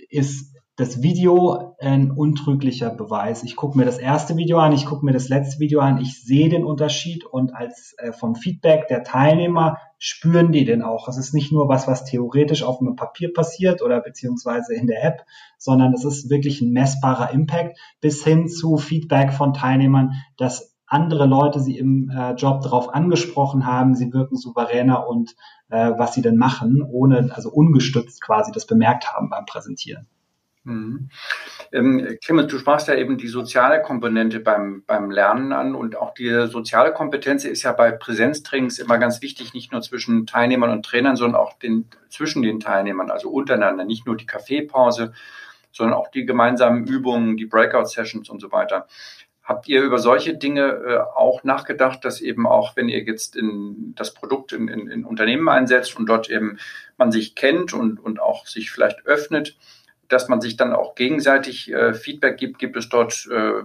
ist 0.10 0.54
das 0.78 1.02
Video 1.02 1.76
ein 1.80 2.12
untrüglicher 2.12 2.92
Beweis. 2.92 3.42
Ich 3.42 3.56
gucke 3.56 3.76
mir 3.76 3.86
das 3.86 3.98
erste 3.98 4.38
Video 4.38 4.60
an, 4.60 4.74
ich 4.74 4.86
gucke 4.86 5.04
mir 5.04 5.12
das 5.12 5.28
letzte 5.28 5.60
Video 5.60 5.80
an, 5.80 6.00
ich 6.00 6.24
sehe 6.24 6.50
den 6.50 6.64
Unterschied 6.64 7.26
und 7.26 7.56
als 7.56 7.96
äh, 7.98 8.12
vom 8.12 8.36
Feedback 8.36 8.88
der 8.88 9.04
Teilnehmer 9.04 9.78
spüren 9.98 10.52
die 10.52 10.66
den 10.66 10.84
auch. 10.84 11.08
Es 11.08 11.18
ist 11.18 11.34
nicht 11.34 11.52
nur 11.52 11.68
was, 11.68 11.88
was 11.88 12.06
theoretisch 12.06 12.62
auf 12.62 12.80
einem 12.80 12.96
Papier 12.96 13.34
passiert 13.34 13.82
oder 13.82 14.00
beziehungsweise 14.02 14.76
in 14.76 14.86
der 14.86 15.04
App, 15.04 15.26
sondern 15.58 15.94
es 15.94 16.06
ist 16.06 16.30
wirklich 16.30 16.62
ein 16.62 16.72
messbarer 16.72 17.32
Impact 17.32 17.80
bis 18.00 18.24
hin 18.24 18.48
zu 18.48 18.78
Feedback 18.78 19.34
von 19.34 19.56
Teilnehmern, 19.56 20.12
dass 20.38 20.78
andere 20.86 21.26
Leute 21.26 21.60
sie 21.60 21.80
im 21.80 22.12
äh, 22.12 22.34
Job 22.34 22.62
darauf 22.62 22.94
angesprochen 22.94 23.66
haben, 23.66 23.96
sie 23.96 24.14
wirken 24.14 24.38
souveräner 24.38 25.08
und 25.08 25.36
äh, 25.70 25.94
was 25.98 26.14
sie 26.14 26.22
denn 26.22 26.38
machen, 26.38 26.84
ohne, 26.88 27.32
also 27.34 27.50
ungestützt 27.50 28.22
quasi 28.22 28.52
das 28.52 28.68
bemerkt 28.68 29.12
haben 29.12 29.32
beim 29.32 29.46
Präsentieren. 29.46 30.08
Mhm. 30.68 31.10
Ähm, 31.72 32.18
Clemens, 32.22 32.52
du 32.52 32.60
sprachst 32.60 32.90
ja 32.90 32.96
eben 32.96 33.18
die 33.18 33.30
soziale 33.30 33.82
Komponente 33.82 34.42
beim, 34.42 34.84
beim 34.86 35.10
Lernen 35.10 35.54
an 35.54 35.76
und 35.76 35.96
auch 35.96 36.14
die 36.14 36.48
soziale 36.48 36.92
Kompetenz 36.94 37.46
ist 37.46 37.64
ja 37.64 37.72
bei 37.72 37.92
Präsenztrainings 37.92 38.78
immer 38.78 38.98
ganz 38.98 39.22
wichtig, 39.22 39.54
nicht 39.54 39.72
nur 39.72 39.82
zwischen 39.82 40.28
Teilnehmern 40.28 40.72
und 40.72 40.86
Trainern, 40.86 41.16
sondern 41.16 41.40
auch 41.40 41.54
den, 41.54 41.88
zwischen 42.10 42.42
den 42.42 42.60
Teilnehmern, 42.60 43.10
also 43.10 43.30
untereinander, 43.30 43.86
nicht 43.86 44.06
nur 44.06 44.18
die 44.18 44.26
Kaffeepause, 44.26 45.14
sondern 45.72 45.98
auch 45.98 46.10
die 46.10 46.26
gemeinsamen 46.26 46.86
Übungen, 46.86 47.38
die 47.38 47.46
Breakout-Sessions 47.46 48.30
und 48.30 48.42
so 48.42 48.52
weiter. 48.52 48.88
Habt 49.44 49.70
ihr 49.70 49.82
über 49.82 50.00
solche 50.00 50.36
Dinge 50.36 50.66
äh, 50.66 50.98
auch 50.98 51.46
nachgedacht, 51.46 52.04
dass 52.04 52.20
eben 52.20 52.46
auch, 52.46 52.76
wenn 52.76 52.90
ihr 52.90 53.04
jetzt 53.04 53.38
in 53.38 53.94
das 53.96 54.14
Produkt 54.14 54.52
in, 54.52 54.68
in, 54.68 54.90
in 54.90 55.06
Unternehmen 55.06 55.48
einsetzt 55.48 55.98
und 55.98 56.08
dort 56.08 56.30
eben 56.30 56.60
man 56.98 57.14
sich 57.14 57.36
kennt 57.36 57.74
und, 57.74 58.02
und 58.02 58.20
auch 58.20 58.48
sich 58.48 58.70
vielleicht 58.70 59.06
öffnet, 59.06 59.56
dass 60.10 60.28
man 60.28 60.42
sich 60.42 60.58
dann 60.58 60.74
auch 60.74 60.96
gegenseitig 60.96 61.72
äh, 61.72 61.94
Feedback 61.94 62.38
gibt. 62.38 62.60
Gibt 62.60 62.78
es 62.78 62.90
dort 62.90 63.28
äh, 63.32 63.64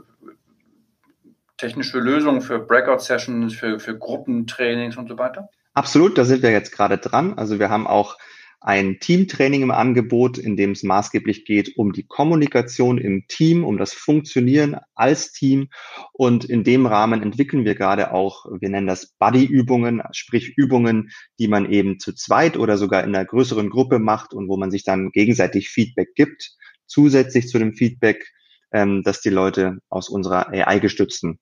technische 1.57 1.99
Lösungen 1.99 2.41
für 2.41 2.59
Breakout-Sessions, 2.59 3.55
für, 3.55 3.79
für 3.79 3.97
Gruppentrainings 3.97 4.97
und 4.97 5.09
so 5.09 5.19
weiter? 5.19 5.49
Absolut, 5.75 6.19
da 6.19 6.25
sind 6.25 6.43
wir 6.43 6.51
jetzt 6.51 6.73
gerade 6.73 6.99
dran. 6.99 7.39
Also 7.39 7.59
wir 7.59 7.71
haben 7.71 7.87
auch 7.87 8.19
ein 8.65 9.01
Teamtraining 9.01 9.63
im 9.63 9.71
Angebot, 9.73 10.39
in 10.39 10.57
dem 10.57 10.71
es 10.71 10.85
maßgeblich 10.85 11.45
geht 11.45 11.77
um 11.77 11.93
die 11.93 12.07
Kommunikation 12.07 12.99
im 12.99 13.27
Team, 13.27 13.65
um 13.65 13.77
das 13.77 13.93
Funktionieren 13.93 14.77
als 14.95 15.33
Team. 15.33 15.69
Und 16.13 16.45
in 16.45 16.63
dem 16.63 16.87
Rahmen 16.87 17.23
entwickeln 17.23 17.65
wir 17.65 17.75
gerade 17.75 18.13
auch, 18.13 18.47
wir 18.61 18.69
nennen 18.69 18.87
das 18.87 19.15
Buddy-Übungen, 19.19 20.03
sprich 20.13 20.55
Übungen, 20.57 21.11
die 21.41 21.49
man 21.49 21.71
eben 21.71 21.99
zu 21.99 22.13
zweit 22.15 22.57
oder 22.57 22.79
sogar 22.79 23.03
in 23.03 23.15
einer 23.15 23.25
größeren 23.25 23.69
Gruppe 23.69 23.99
macht 23.99 24.33
und 24.33 24.49
wo 24.49 24.57
man 24.57 24.71
sich 24.71 24.85
dann 24.85 25.11
gegenseitig 25.11 25.69
Feedback 25.69 26.15
gibt, 26.15 26.53
zusätzlich 26.87 27.49
zu 27.49 27.59
dem 27.59 27.75
Feedback, 27.75 28.31
ähm, 28.73 29.03
das 29.03 29.21
die 29.21 29.31
Leute 29.31 29.79
aus 29.89 30.09
unserer 30.09 30.51
AI-gestützten 30.51 31.41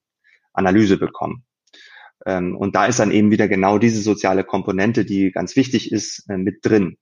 Analyse 0.54 0.96
bekommen. 0.96 1.44
Ähm, 2.24 2.56
und 2.56 2.74
da 2.74 2.86
ist 2.86 2.98
dann 2.98 3.10
eben 3.10 3.30
wieder 3.30 3.46
genau 3.46 3.78
diese 3.78 4.00
soziale 4.00 4.44
Komponente, 4.44 5.04
die 5.04 5.30
ganz 5.32 5.56
wichtig 5.56 5.92
ist, 5.92 6.24
äh, 6.30 6.38
mit 6.38 6.60
drin. 6.62 6.96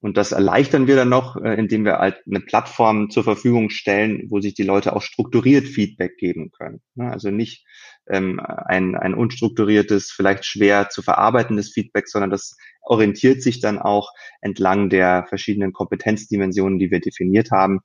Und 0.00 0.16
das 0.16 0.30
erleichtern 0.30 0.86
wir 0.86 0.94
dann 0.94 1.08
noch, 1.08 1.36
äh, 1.36 1.54
indem 1.54 1.84
wir 1.84 1.98
halt 1.98 2.22
eine 2.26 2.40
Plattform 2.40 3.10
zur 3.10 3.24
Verfügung 3.24 3.68
stellen, 3.68 4.26
wo 4.28 4.40
sich 4.40 4.54
die 4.54 4.62
Leute 4.62 4.94
auch 4.94 5.02
strukturiert 5.02 5.66
Feedback 5.66 6.16
geben 6.18 6.50
können. 6.50 6.80
Also 6.96 7.30
nicht 7.30 7.66
ähm, 8.08 8.40
ein, 8.40 8.94
ein 8.94 9.14
unstrukturiertes, 9.14 10.12
vielleicht 10.12 10.44
schwer 10.44 10.88
zu 10.88 11.02
verarbeitendes 11.02 11.72
Feedback, 11.72 12.08
sondern 12.08 12.30
das 12.30 12.56
orientiert 12.82 13.42
sich 13.42 13.60
dann 13.60 13.78
auch 13.78 14.12
entlang 14.40 14.88
der 14.88 15.26
verschiedenen 15.28 15.72
Kompetenzdimensionen, 15.72 16.78
die 16.78 16.90
wir 16.90 17.00
definiert 17.00 17.50
haben 17.50 17.80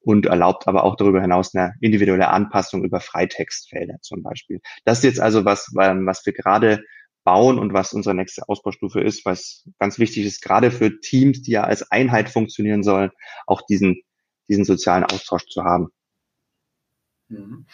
und 0.00 0.26
erlaubt 0.26 0.68
aber 0.68 0.84
auch 0.84 0.96
darüber 0.96 1.22
hinaus 1.22 1.54
eine 1.54 1.72
individuelle 1.80 2.28
Anpassung 2.28 2.84
über 2.84 3.00
Freitextfelder 3.00 3.96
zum 4.02 4.22
Beispiel. 4.22 4.60
Das 4.84 4.98
ist 4.98 5.04
jetzt 5.04 5.20
also 5.20 5.44
was, 5.46 5.70
was 5.74 6.26
wir 6.26 6.34
gerade 6.34 6.84
bauen 7.24 7.58
und 7.58 7.72
was 7.72 7.92
unsere 7.92 8.14
nächste 8.14 8.48
Ausbaustufe 8.48 9.00
ist, 9.00 9.24
was 9.24 9.68
ganz 9.78 9.98
wichtig 9.98 10.26
ist, 10.26 10.42
gerade 10.42 10.70
für 10.70 11.00
Teams, 11.00 11.42
die 11.42 11.52
ja 11.52 11.64
als 11.64 11.90
Einheit 11.90 12.28
funktionieren 12.28 12.82
sollen, 12.82 13.10
auch 13.46 13.62
diesen, 13.62 14.02
diesen 14.48 14.64
sozialen 14.64 15.04
Austausch 15.04 15.46
zu 15.46 15.64
haben. 15.64 15.88
Mhm. 17.28 17.66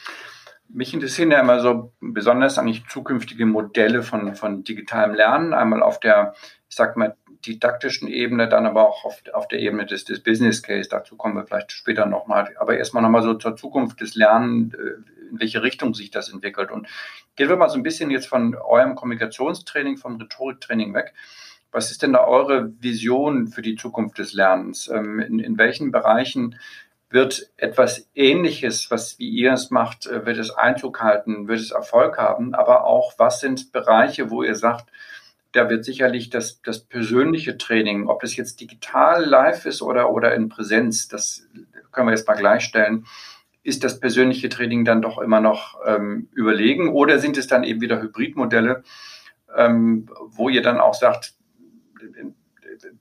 Mich 0.73 0.95
interessieren 0.95 1.33
ja 1.33 1.41
immer 1.41 1.59
so 1.61 1.93
besonders 2.01 2.57
eigentlich 2.57 2.87
zukünftige 2.89 3.45
Modelle 3.45 4.05
von, 4.05 4.37
von 4.37 4.63
digitalem 4.63 5.15
Lernen. 5.17 5.53
Einmal 5.53 5.83
auf 5.83 5.99
der, 5.99 6.35
ich 6.69 6.77
sag 6.77 6.97
mal, 6.97 7.17
didaktischen 7.45 8.07
Ebene, 8.07 8.49
dann 8.49 8.67
aber 8.67 8.89
auch 8.89 9.05
auf, 9.05 9.21
auf 9.33 9.49
der 9.49 9.59
Ebene 9.59 9.85
des, 9.87 10.05
des 10.05 10.23
Business 10.23 10.63
Case. 10.63 10.89
Dazu 10.89 11.17
kommen 11.17 11.35
wir 11.35 11.45
vielleicht 11.45 11.73
später 11.73 12.07
nochmal. 12.07 12.55
Aber 12.59 12.77
erstmal 12.77 13.03
nochmal 13.03 13.23
so 13.23 13.35
zur 13.35 13.57
Zukunft 13.57 14.01
des 14.01 14.15
Lernens, 14.15 14.75
äh, 14.75 14.95
in 15.31 15.41
welche 15.41 15.63
Richtung 15.63 15.95
sich 15.95 16.11
das 16.11 16.33
entwickelt. 16.33 16.71
Und 16.71 16.89
gehen 17.37 17.49
wir 17.49 17.57
mal 17.57 17.69
so 17.69 17.77
ein 17.77 17.83
bisschen 17.83 18.11
jetzt 18.11 18.27
von 18.27 18.55
eurem 18.55 18.95
Kommunikationstraining, 18.95 19.97
vom 19.97 20.17
Rhetoriktraining 20.17 20.95
weg. 20.95 21.15
Was 21.73 21.91
ist 21.91 22.03
denn 22.03 22.13
da 22.13 22.25
eure 22.25 22.73
Vision 22.81 23.47
für 23.47 23.63
die 23.63 23.77
Zukunft 23.77 24.19
des 24.19 24.33
Lernens? 24.33 24.89
Ähm, 24.89 25.21
in, 25.21 25.39
in 25.39 25.57
welchen 25.57 25.93
Bereichen 25.93 26.59
wird 27.11 27.51
etwas 27.57 28.09
Ähnliches, 28.15 28.91
was 28.91 29.19
wie 29.19 29.29
ihr 29.29 29.53
es 29.53 29.71
macht, 29.71 30.07
äh, 30.07 30.27
wird 30.27 30.39
es 30.39 30.51
Einzug 30.51 31.01
halten, 31.01 31.49
wird 31.49 31.61
es 31.61 31.71
Erfolg 31.71 32.19
haben? 32.19 32.55
Aber 32.55 32.85
auch, 32.85 33.15
was 33.19 33.41
sind 33.41 33.73
Bereiche, 33.73 34.31
wo 34.31 34.43
ihr 34.43 34.57
sagt, 34.57 34.87
da 35.53 35.69
wird 35.69 35.85
sicherlich 35.85 36.31
das, 36.31 36.63
das 36.63 36.81
persönliche 36.81 37.59
Training, 37.59 38.09
ob 38.09 38.21
das 38.21 38.37
jetzt 38.37 38.61
digital 38.61 39.25
live 39.25 39.67
ist 39.67 39.83
oder, 39.83 40.13
oder 40.13 40.35
in 40.35 40.49
Präsenz, 40.49 41.09
das 41.09 41.47
können 41.91 42.07
wir 42.07 42.15
jetzt 42.15 42.29
mal 42.29 42.35
gleichstellen, 42.35 43.07
ist 43.63 43.85
das 43.85 44.01
persönliche 44.01 44.49
Training 44.49 44.85
dann 44.85 45.03
doch 45.03 45.19
immer 45.19 45.41
noch 45.41 45.79
ähm, 45.87 46.29
überlegen 46.33 46.89
oder 46.89 47.19
sind 47.19 47.37
es 47.37 47.47
dann 47.47 47.65
eben 47.65 47.81
wieder 47.81 48.01
Hybridmodelle, 48.01 48.83
ähm, 49.57 50.09
wo 50.31 50.49
ihr 50.49 50.63
dann 50.63 50.81
auch 50.81 50.95
sagt, 50.95 51.35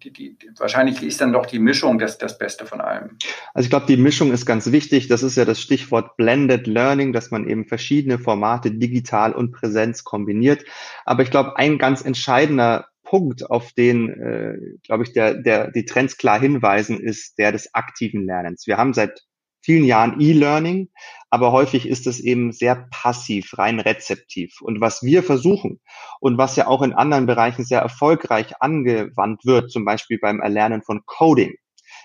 die, 0.03 0.11
die, 0.11 0.37
wahrscheinlich 0.57 1.01
ist 1.03 1.21
dann 1.21 1.33
doch 1.33 1.45
die 1.45 1.59
Mischung 1.59 1.99
das, 1.99 2.17
das 2.17 2.37
Beste 2.37 2.65
von 2.65 2.81
allem. 2.81 3.17
Also 3.53 3.65
ich 3.65 3.69
glaube, 3.69 3.85
die 3.87 3.97
Mischung 3.97 4.31
ist 4.31 4.45
ganz 4.45 4.71
wichtig. 4.71 5.07
Das 5.07 5.23
ist 5.23 5.37
ja 5.37 5.45
das 5.45 5.61
Stichwort 5.61 6.17
Blended 6.17 6.67
Learning, 6.67 7.13
dass 7.13 7.31
man 7.31 7.47
eben 7.47 7.65
verschiedene 7.65 8.19
Formate 8.19 8.71
digital 8.71 9.33
und 9.33 9.51
Präsenz 9.51 10.03
kombiniert. 10.03 10.65
Aber 11.05 11.23
ich 11.23 11.31
glaube, 11.31 11.57
ein 11.57 11.77
ganz 11.77 12.03
entscheidender 12.03 12.87
Punkt, 13.03 13.49
auf 13.49 13.73
den, 13.73 14.09
äh, 14.09 14.57
glaube 14.83 15.03
ich, 15.03 15.13
der, 15.13 15.33
der, 15.33 15.71
die 15.71 15.85
Trends 15.85 16.17
klar 16.17 16.39
hinweisen, 16.39 16.99
ist 16.99 17.37
der 17.37 17.51
des 17.51 17.73
aktiven 17.73 18.25
Lernens. 18.25 18.67
Wir 18.67 18.77
haben 18.77 18.93
seit 18.93 19.23
vielen 19.61 19.85
Jahren 19.85 20.19
E-Learning, 20.19 20.89
aber 21.29 21.51
häufig 21.51 21.87
ist 21.87 22.07
es 22.07 22.19
eben 22.19 22.51
sehr 22.51 22.87
passiv, 22.91 23.57
rein 23.57 23.79
rezeptiv. 23.79 24.61
Und 24.61 24.81
was 24.81 25.03
wir 25.03 25.23
versuchen 25.23 25.79
und 26.19 26.37
was 26.37 26.55
ja 26.55 26.67
auch 26.67 26.81
in 26.81 26.93
anderen 26.93 27.25
Bereichen 27.25 27.65
sehr 27.65 27.81
erfolgreich 27.81 28.61
angewandt 28.61 29.45
wird, 29.45 29.71
zum 29.71 29.85
Beispiel 29.85 30.19
beim 30.19 30.39
Erlernen 30.39 30.81
von 30.81 31.01
Coding, 31.05 31.55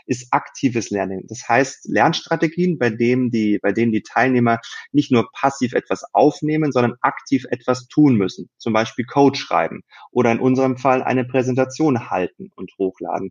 ist 0.07 0.33
aktives 0.33 0.91
Lernen. 0.91 1.25
Das 1.29 1.49
heißt 1.49 1.89
Lernstrategien, 1.89 2.79
bei 2.79 2.91
denen 2.91 3.31
die, 3.31 3.59
bei 3.63 3.73
denen 3.73 3.93
die 3.93 4.03
Teilnehmer 4.03 4.59
nicht 4.93 5.11
nur 5.11 5.31
passiv 5.33 5.73
etwas 5.73 6.05
aufnehmen, 6.13 6.73
sondern 6.73 6.95
aktiv 7.01 7.45
etwas 7.51 7.89
tun 7.89 8.17
müssen. 8.17 8.51
Zum 8.59 8.73
Beispiel 8.73 9.05
Code 9.05 9.39
schreiben 9.39 9.83
oder 10.11 10.33
in 10.33 10.41
unserem 10.41 10.77
Fall 10.77 11.03
eine 11.03 11.25
Präsentation 11.25 12.11
halten 12.11 12.51
und 12.55 12.73
hochladen. 12.79 13.31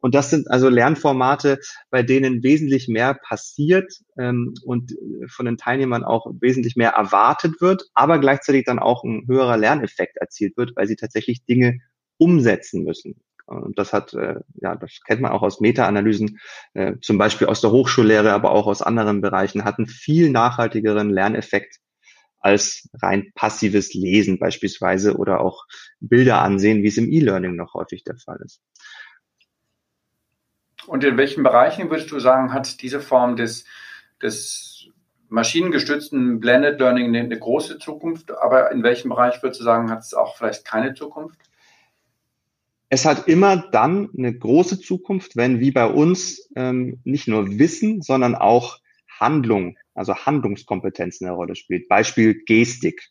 Und 0.00 0.14
das 0.14 0.30
sind 0.30 0.50
also 0.50 0.68
Lernformate, 0.68 1.58
bei 1.90 2.02
denen 2.02 2.42
wesentlich 2.42 2.88
mehr 2.88 3.14
passiert 3.14 3.92
ähm, 4.18 4.54
und 4.64 4.94
von 5.28 5.46
den 5.46 5.56
Teilnehmern 5.56 6.04
auch 6.04 6.26
wesentlich 6.40 6.76
mehr 6.76 6.90
erwartet 6.92 7.60
wird, 7.60 7.84
aber 7.94 8.18
gleichzeitig 8.18 8.64
dann 8.64 8.78
auch 8.78 9.04
ein 9.04 9.24
höherer 9.28 9.56
Lerneffekt 9.56 10.16
erzielt 10.16 10.56
wird, 10.56 10.72
weil 10.74 10.86
sie 10.86 10.96
tatsächlich 10.96 11.44
Dinge 11.44 11.78
umsetzen 12.18 12.84
müssen. 12.84 13.20
Und 13.46 13.78
das 13.78 13.92
hat, 13.92 14.14
äh, 14.14 14.36
ja, 14.60 14.76
das 14.76 15.00
kennt 15.04 15.20
man 15.20 15.32
auch 15.32 15.42
aus 15.42 15.60
Meta-Analysen, 15.60 16.38
äh, 16.74 16.94
zum 17.00 17.18
Beispiel 17.18 17.48
aus 17.48 17.60
der 17.60 17.72
Hochschullehre, 17.72 18.32
aber 18.32 18.52
auch 18.52 18.66
aus 18.66 18.80
anderen 18.80 19.20
Bereichen, 19.20 19.64
hat 19.64 19.78
einen 19.78 19.88
viel 19.88 20.30
nachhaltigeren 20.30 21.10
Lerneffekt 21.10 21.78
als 22.38 22.88
rein 23.02 23.32
passives 23.34 23.92
Lesen 23.92 24.38
beispielsweise 24.38 25.16
oder 25.16 25.40
auch 25.40 25.64
Bilder 25.98 26.40
ansehen, 26.40 26.82
wie 26.82 26.88
es 26.88 26.96
im 26.96 27.10
E-Learning 27.10 27.56
noch 27.56 27.74
häufig 27.74 28.04
der 28.04 28.16
Fall 28.16 28.38
ist. 28.44 28.62
Und 30.86 31.04
in 31.04 31.16
welchen 31.16 31.42
Bereichen 31.42 31.90
würdest 31.90 32.10
du 32.10 32.18
sagen, 32.18 32.52
hat 32.52 32.80
diese 32.82 33.00
Form 33.00 33.36
des, 33.36 33.64
des 34.22 34.88
maschinengestützten 35.28 36.40
Blended 36.40 36.80
Learning 36.80 37.14
eine, 37.14 37.38
große 37.38 37.78
Zukunft? 37.78 38.30
Aber 38.30 38.70
in 38.72 38.82
welchem 38.82 39.10
Bereich 39.10 39.42
würdest 39.42 39.60
du 39.60 39.64
sagen, 39.64 39.90
hat 39.90 40.00
es 40.00 40.14
auch 40.14 40.36
vielleicht 40.36 40.64
keine 40.64 40.94
Zukunft? 40.94 41.38
Es 42.88 43.04
hat 43.04 43.28
immer 43.28 43.56
dann 43.56 44.10
eine 44.16 44.36
große 44.36 44.80
Zukunft, 44.80 45.36
wenn 45.36 45.60
wie 45.60 45.70
bei 45.70 45.86
uns 45.86 46.48
ähm, 46.56 47.00
nicht 47.04 47.28
nur 47.28 47.58
Wissen, 47.58 48.02
sondern 48.02 48.34
auch 48.34 48.80
Handlung, 49.08 49.78
also 49.94 50.14
Handlungskompetenz 50.16 51.22
eine 51.22 51.30
Rolle 51.30 51.54
spielt. 51.54 51.88
Beispiel 51.88 52.42
Gestik. 52.44 53.10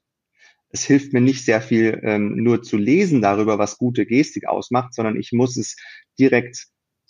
Es 0.72 0.84
hilft 0.84 1.14
mir 1.14 1.22
nicht 1.22 1.46
sehr 1.46 1.62
viel, 1.62 2.00
ähm, 2.04 2.36
nur 2.44 2.62
zu 2.62 2.78
lesen 2.78 3.22
darüber, 3.22 3.58
was 3.58 3.78
gute 3.78 4.06
Gestik 4.06 4.48
ausmacht, 4.48 4.94
sondern 4.94 5.18
ich 5.18 5.32
muss 5.32 5.56
es 5.56 5.78
direkt 6.20 6.68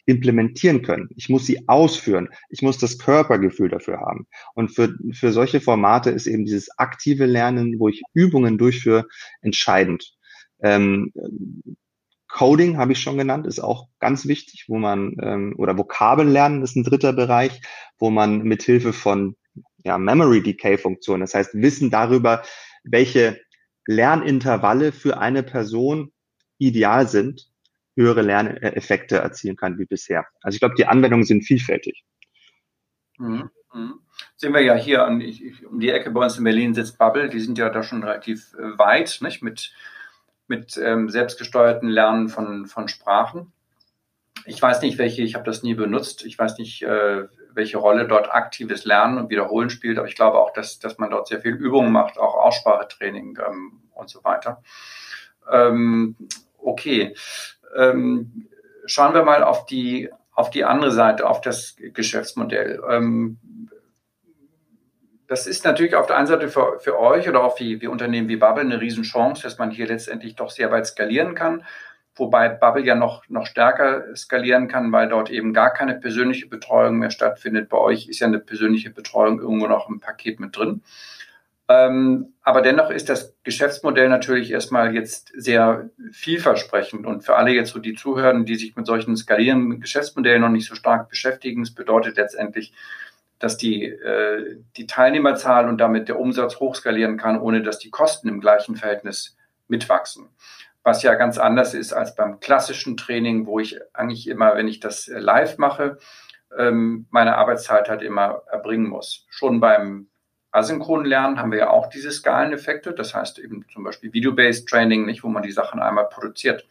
implementieren 0.10 0.82
können. 0.82 1.10
Ich 1.16 1.30
muss 1.30 1.46
sie 1.46 1.70
ausführen. 1.70 2.30
Ich 2.50 2.64
muss 2.64 2.80
das 2.80 2.98
Körpergefühl 2.98 3.70
dafür 3.70 4.00
haben. 4.00 4.26
Und 4.56 4.70
für, 4.70 4.96
für 5.12 5.32
solche 5.32 5.62
Formate 5.62 6.10
ist 6.10 6.26
eben 6.26 6.46
dieses 6.46 6.78
aktive 6.80 7.28
Lernen, 7.28 7.80
wo 7.80 7.90
ich 7.90 8.02
Übungen 8.14 8.58
durchführe, 8.58 9.06
entscheidend. 9.42 10.16
Ähm, 10.62 11.14
Coding 12.28 12.78
habe 12.78 12.94
ich 12.94 13.00
schon 13.00 13.18
genannt, 13.18 13.46
ist 13.46 13.60
auch 13.60 13.88
ganz 14.00 14.26
wichtig, 14.26 14.66
wo 14.68 14.78
man 14.78 15.16
ähm, 15.22 15.54
oder 15.58 15.78
Vokabeln 15.78 16.30
lernen 16.30 16.64
ist 16.64 16.76
ein 16.76 16.84
dritter 16.84 17.14
Bereich, 17.14 17.62
wo 17.98 18.10
man 18.10 18.44
mithilfe 18.44 18.94
von 18.94 19.36
ja, 19.84 19.98
Memory 19.98 20.42
Decay 20.42 20.78
Funktionen, 20.78 21.22
das 21.22 21.34
heißt 21.36 21.54
Wissen 21.54 21.90
darüber, 21.92 22.44
welche 22.84 23.40
Lernintervalle 23.86 24.92
für 24.92 25.20
eine 25.20 25.44
Person 25.44 26.12
ideal 26.58 27.08
sind, 27.08 27.50
höhere 28.00 28.22
Lerneffekte 28.22 29.18
erzielen 29.18 29.58
kann 29.58 29.78
wie 29.78 29.86
bisher. 29.86 30.26
Also 30.42 30.56
ich 30.56 30.60
glaube, 30.60 30.76
die 30.76 30.86
Anwendungen 30.86 31.26
sind 31.26 31.44
vielfältig. 31.44 32.04
Mhm. 33.18 33.50
Mhm. 33.74 34.00
Sehen 34.36 34.54
wir 34.54 34.62
ja 34.62 34.76
hier 34.76 35.06
an, 35.06 35.22
ich, 35.22 35.66
um 35.66 35.80
die 35.80 35.92
Ecke 35.92 36.10
bei 36.12 36.24
uns 36.24 36.38
in 36.38 36.44
Berlin 36.44 36.74
sitzt 36.74 36.98
Bubble, 36.98 37.30
die 37.30 37.42
sind 37.42 37.58
ja 37.58 37.70
da 37.70 37.84
schon 37.84 38.04
relativ 38.04 38.54
äh, 38.54 38.78
weit, 38.78 39.20
nicht? 39.22 39.44
Mit, 39.44 39.74
mit 40.48 40.78
ähm, 40.78 41.10
selbstgesteuerten 41.10 41.90
Lernen 41.90 42.30
von, 42.30 42.66
von 42.66 42.88
Sprachen. 42.88 43.52
Ich 44.46 44.62
weiß 44.62 44.82
nicht, 44.82 44.98
welche, 44.98 45.22
ich 45.22 45.36
habe 45.36 45.44
das 45.44 45.62
nie 45.62 45.74
benutzt. 45.74 46.26
Ich 46.26 46.40
weiß 46.40 46.58
nicht, 46.58 46.82
äh, 46.82 47.28
welche 47.54 47.78
Rolle 47.78 48.08
dort 48.08 48.32
aktives 48.32 48.86
Lernen 48.86 49.18
und 49.18 49.30
Wiederholen 49.30 49.70
spielt, 49.70 49.98
aber 49.98 50.08
ich 50.08 50.16
glaube 50.16 50.40
auch, 50.40 50.54
dass, 50.54 50.80
dass 50.80 50.98
man 50.98 51.12
dort 51.12 51.28
sehr 51.28 51.42
viel 51.42 51.54
Übungen 51.54 51.92
macht, 51.92 52.18
auch 52.18 52.36
Aussprachetraining 52.36 53.38
ähm, 53.46 53.82
und 53.94 54.10
so 54.10 54.24
weiter. 54.24 54.64
Ähm, 55.52 56.16
okay. 56.58 57.16
Ähm, 57.76 58.48
schauen 58.86 59.14
wir 59.14 59.24
mal 59.24 59.44
auf 59.44 59.66
die, 59.66 60.10
auf 60.32 60.50
die 60.50 60.64
andere 60.66 60.92
Seite, 60.92 61.28
auf 61.28 61.42
das 61.42 61.76
Geschäftsmodell. 61.94 62.82
Ähm, 62.90 63.38
das 65.28 65.46
ist 65.46 65.64
natürlich 65.64 65.96
auf 65.96 66.08
der 66.08 66.18
einen 66.18 66.28
Seite 66.28 66.50
für, 66.50 66.80
für 66.80 67.00
euch 67.00 67.30
oder 67.30 67.44
auch 67.44 67.56
für, 67.56 67.80
für 67.80 67.92
Unternehmen 67.92 68.30
wie 68.30 68.38
Bubble 68.38 68.64
eine 68.64 68.82
Riesenchance, 68.82 69.44
dass 69.44 69.60
man 69.60 69.70
hier 69.70 69.88
letztendlich 69.88 70.36
doch 70.36 70.50
sehr 70.50 70.72
weit 70.72 70.88
skalieren 70.88 71.36
kann. 71.36 71.64
Wobei 72.16 72.50
Bubble 72.50 72.84
ja 72.84 72.96
noch, 72.96 73.30
noch 73.30 73.46
stärker 73.46 74.16
skalieren 74.16 74.68
kann, 74.68 74.92
weil 74.92 75.08
dort 75.08 75.30
eben 75.30 75.54
gar 75.54 75.72
keine 75.72 75.96
persönliche 75.96 76.48
Betreuung 76.48 76.98
mehr 76.98 77.12
stattfindet. 77.12 77.70
Bei 77.70 77.78
euch 77.78 78.10
ist 78.10 78.20
ja 78.20 78.28
eine 78.28 78.40
persönliche 78.40 78.90
Betreuung 78.90 79.40
irgendwo 79.40 79.68
noch 79.68 79.88
im 79.88 80.00
Paket 80.00 80.40
mit 80.40 80.58
drin. 80.58 80.82
Ähm, 81.72 82.34
aber 82.42 82.64
dennoch 82.64 82.90
ist 82.90 83.10
das 83.10 83.36
Geschäftsmodell 83.44 84.10
natürlich 84.10 84.50
erstmal 84.50 84.96
jetzt 84.96 85.32
sehr 85.36 85.92
vielversprechend 86.12 87.06
und 87.06 87.24
für 87.24 87.36
alle 87.36 87.52
jetzt 87.52 87.70
so 87.70 87.80
die 87.80 87.94
Zuhörer, 87.94 88.34
die 88.44 88.56
sich 88.56 88.76
mit 88.76 88.88
solchen 88.88 89.16
skalierenden 89.16 89.80
Geschäftsmodellen 89.80 90.42
noch 90.42 90.50
nicht 90.50 90.68
so 90.68 90.74
stark 90.74 91.10
beschäftigen, 91.10 91.62
es 91.62 91.76
bedeutet 91.76 92.18
letztendlich, 92.18 92.74
dass 93.38 93.56
die, 93.56 93.86
äh, 93.86 94.58
die 94.78 94.88
Teilnehmerzahl 94.88 95.70
und 95.70 95.78
damit 95.78 96.10
der 96.10 96.20
Umsatz 96.20 96.60
hochskalieren 96.60 97.18
kann, 97.18 97.40
ohne 97.40 97.62
dass 97.62 97.78
die 97.78 97.92
Kosten 97.92 98.30
im 98.30 98.42
gleichen 98.42 98.76
Verhältnis 98.76 99.38
mitwachsen. 99.68 100.30
Was 100.82 101.04
ja 101.04 101.14
ganz 101.14 101.38
anders 101.38 101.76
ist 101.76 101.94
als 101.94 102.16
beim 102.16 102.40
klassischen 102.40 102.98
Training, 102.98 103.46
wo 103.46 103.60
ich 103.60 103.80
eigentlich 103.94 104.28
immer, 104.28 104.56
wenn 104.56 104.68
ich 104.68 104.80
das 104.80 105.06
live 105.06 105.60
mache, 105.60 106.00
ähm, 106.58 107.06
meine 107.12 107.38
Arbeitszeit 107.38 107.90
halt 107.90 108.02
immer 108.02 108.42
erbringen 108.52 108.88
muss. 108.88 109.28
Schon 109.30 109.60
beim 109.60 110.09
asynchronen 110.52 111.06
Lernen 111.06 111.40
haben 111.40 111.52
wir 111.52 111.60
ja 111.60 111.70
auch 111.70 111.88
diese 111.88 112.12
Skaleneffekte, 112.12 112.94
das 112.94 113.14
heißt 113.14 113.40
eben 113.40 113.66
zum 113.72 113.84
Beispiel 113.84 114.14
Video-Based 114.14 114.68
Training, 114.68 115.06
nicht, 115.06 115.24
wo 115.24 115.28
man 115.28 115.44
die 115.44 115.52
Sachen 115.52 115.80
einmal 115.80 116.10
produziert. 116.10 116.66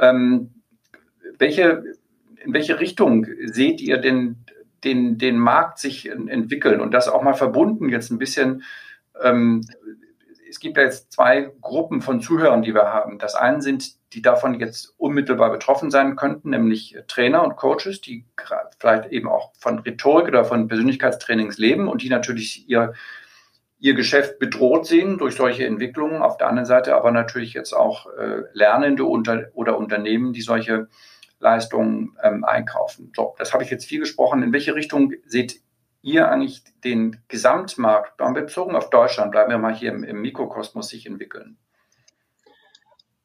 Ähm, 0.00 0.50
welche, 1.38 1.84
in 2.44 2.52
welche 2.52 2.80
Richtung 2.80 3.26
seht 3.44 3.80
ihr 3.80 3.98
denn 3.98 4.36
den, 4.84 5.18
den 5.18 5.38
Markt 5.38 5.78
sich 5.78 6.08
entwickeln 6.08 6.80
und 6.80 6.92
das 6.92 7.08
auch 7.08 7.22
mal 7.22 7.34
verbunden 7.34 7.88
jetzt 7.88 8.10
ein 8.10 8.18
bisschen 8.18 8.62
ähm, 9.22 9.62
es 10.48 10.60
gibt 10.60 10.76
ja 10.76 10.84
jetzt 10.84 11.12
zwei 11.12 11.52
Gruppen 11.60 12.00
von 12.00 12.20
Zuhörern, 12.20 12.62
die 12.62 12.74
wir 12.74 12.84
haben. 12.84 13.18
Das 13.18 13.34
eine 13.34 13.60
sind, 13.60 13.92
die 14.16 14.22
davon 14.22 14.58
jetzt 14.58 14.94
unmittelbar 14.96 15.50
betroffen 15.50 15.90
sein 15.90 16.16
könnten, 16.16 16.50
nämlich 16.50 16.96
Trainer 17.06 17.44
und 17.44 17.56
Coaches, 17.56 18.00
die 18.00 18.24
vielleicht 18.78 19.12
eben 19.12 19.28
auch 19.28 19.52
von 19.58 19.78
Rhetorik 19.80 20.28
oder 20.28 20.46
von 20.46 20.68
Persönlichkeitstrainings 20.68 21.58
leben 21.58 21.86
und 21.86 22.00
die 22.00 22.08
natürlich 22.08 22.66
ihr, 22.66 22.94
ihr 23.78 23.92
Geschäft 23.92 24.38
bedroht 24.38 24.86
sehen 24.86 25.18
durch 25.18 25.36
solche 25.36 25.66
Entwicklungen. 25.66 26.22
Auf 26.22 26.38
der 26.38 26.48
anderen 26.48 26.64
Seite 26.64 26.96
aber 26.96 27.10
natürlich 27.10 27.52
jetzt 27.52 27.74
auch 27.74 28.06
äh, 28.16 28.44
Lernende 28.54 29.04
unter, 29.04 29.48
oder 29.52 29.76
Unternehmen, 29.76 30.32
die 30.32 30.40
solche 30.40 30.88
Leistungen 31.38 32.16
ähm, 32.22 32.42
einkaufen. 32.42 33.12
So, 33.14 33.34
das 33.36 33.52
habe 33.52 33.64
ich 33.64 33.70
jetzt 33.70 33.84
viel 33.84 34.00
gesprochen. 34.00 34.42
In 34.42 34.54
welche 34.54 34.74
Richtung 34.74 35.12
seht 35.26 35.60
ihr 36.00 36.30
eigentlich 36.30 36.62
den 36.84 37.18
Gesamtmarkt, 37.28 38.16
bezogen 38.32 38.76
auf 38.76 38.88
Deutschland, 38.88 39.30
bleiben 39.30 39.50
wir 39.50 39.58
mal 39.58 39.74
hier 39.74 39.92
im, 39.92 40.04
im 40.04 40.22
Mikrokosmos, 40.22 40.88
sich 40.88 41.04
entwickeln? 41.04 41.58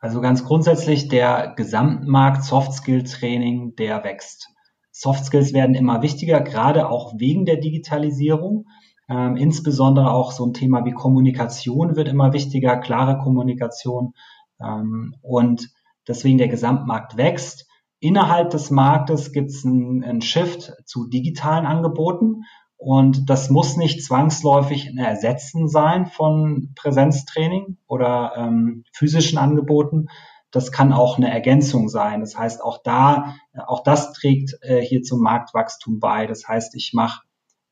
Also 0.01 0.19
ganz 0.19 0.43
grundsätzlich 0.43 1.09
der 1.09 1.53
Gesamtmarkt 1.55 2.43
Soft 2.43 2.73
Skill 2.73 3.03
Training, 3.03 3.75
der 3.75 4.03
wächst. 4.03 4.49
Soft 4.91 5.25
Skills 5.25 5.53
werden 5.53 5.75
immer 5.75 6.01
wichtiger, 6.01 6.41
gerade 6.41 6.89
auch 6.89 7.13
wegen 7.17 7.45
der 7.45 7.57
Digitalisierung. 7.57 8.65
Ähm, 9.07 9.37
insbesondere 9.37 10.11
auch 10.11 10.31
so 10.31 10.45
ein 10.45 10.53
Thema 10.53 10.85
wie 10.85 10.91
Kommunikation 10.91 11.95
wird 11.95 12.07
immer 12.07 12.33
wichtiger, 12.33 12.77
klare 12.77 13.19
Kommunikation. 13.19 14.13
Ähm, 14.59 15.15
und 15.21 15.69
deswegen 16.07 16.39
der 16.39 16.47
Gesamtmarkt 16.47 17.15
wächst. 17.17 17.67
Innerhalb 17.99 18.49
des 18.49 18.71
Marktes 18.71 19.31
gibt 19.31 19.51
es 19.51 19.63
einen, 19.63 20.03
einen 20.03 20.21
Shift 20.21 20.73
zu 20.85 21.07
digitalen 21.07 21.67
Angeboten. 21.67 22.41
Und 22.83 23.29
das 23.29 23.51
muss 23.51 23.77
nicht 23.77 24.03
zwangsläufig 24.03 24.89
ein 24.89 24.97
Ersetzen 24.97 25.67
sein 25.67 26.07
von 26.07 26.73
Präsenztraining 26.75 27.77
oder 27.85 28.33
ähm, 28.35 28.85
physischen 28.91 29.37
Angeboten. 29.37 30.07
Das 30.49 30.71
kann 30.71 30.91
auch 30.91 31.17
eine 31.17 31.29
Ergänzung 31.29 31.89
sein. 31.89 32.21
Das 32.21 32.35
heißt, 32.35 32.59
auch 32.63 32.79
da, 32.83 33.35
auch 33.67 33.83
das 33.83 34.13
trägt 34.13 34.57
äh, 34.63 34.81
hier 34.81 35.03
zum 35.03 35.21
Marktwachstum 35.21 35.99
bei. 35.99 36.25
Das 36.25 36.47
heißt, 36.47 36.73
ich 36.73 36.93
mache, 36.95 37.21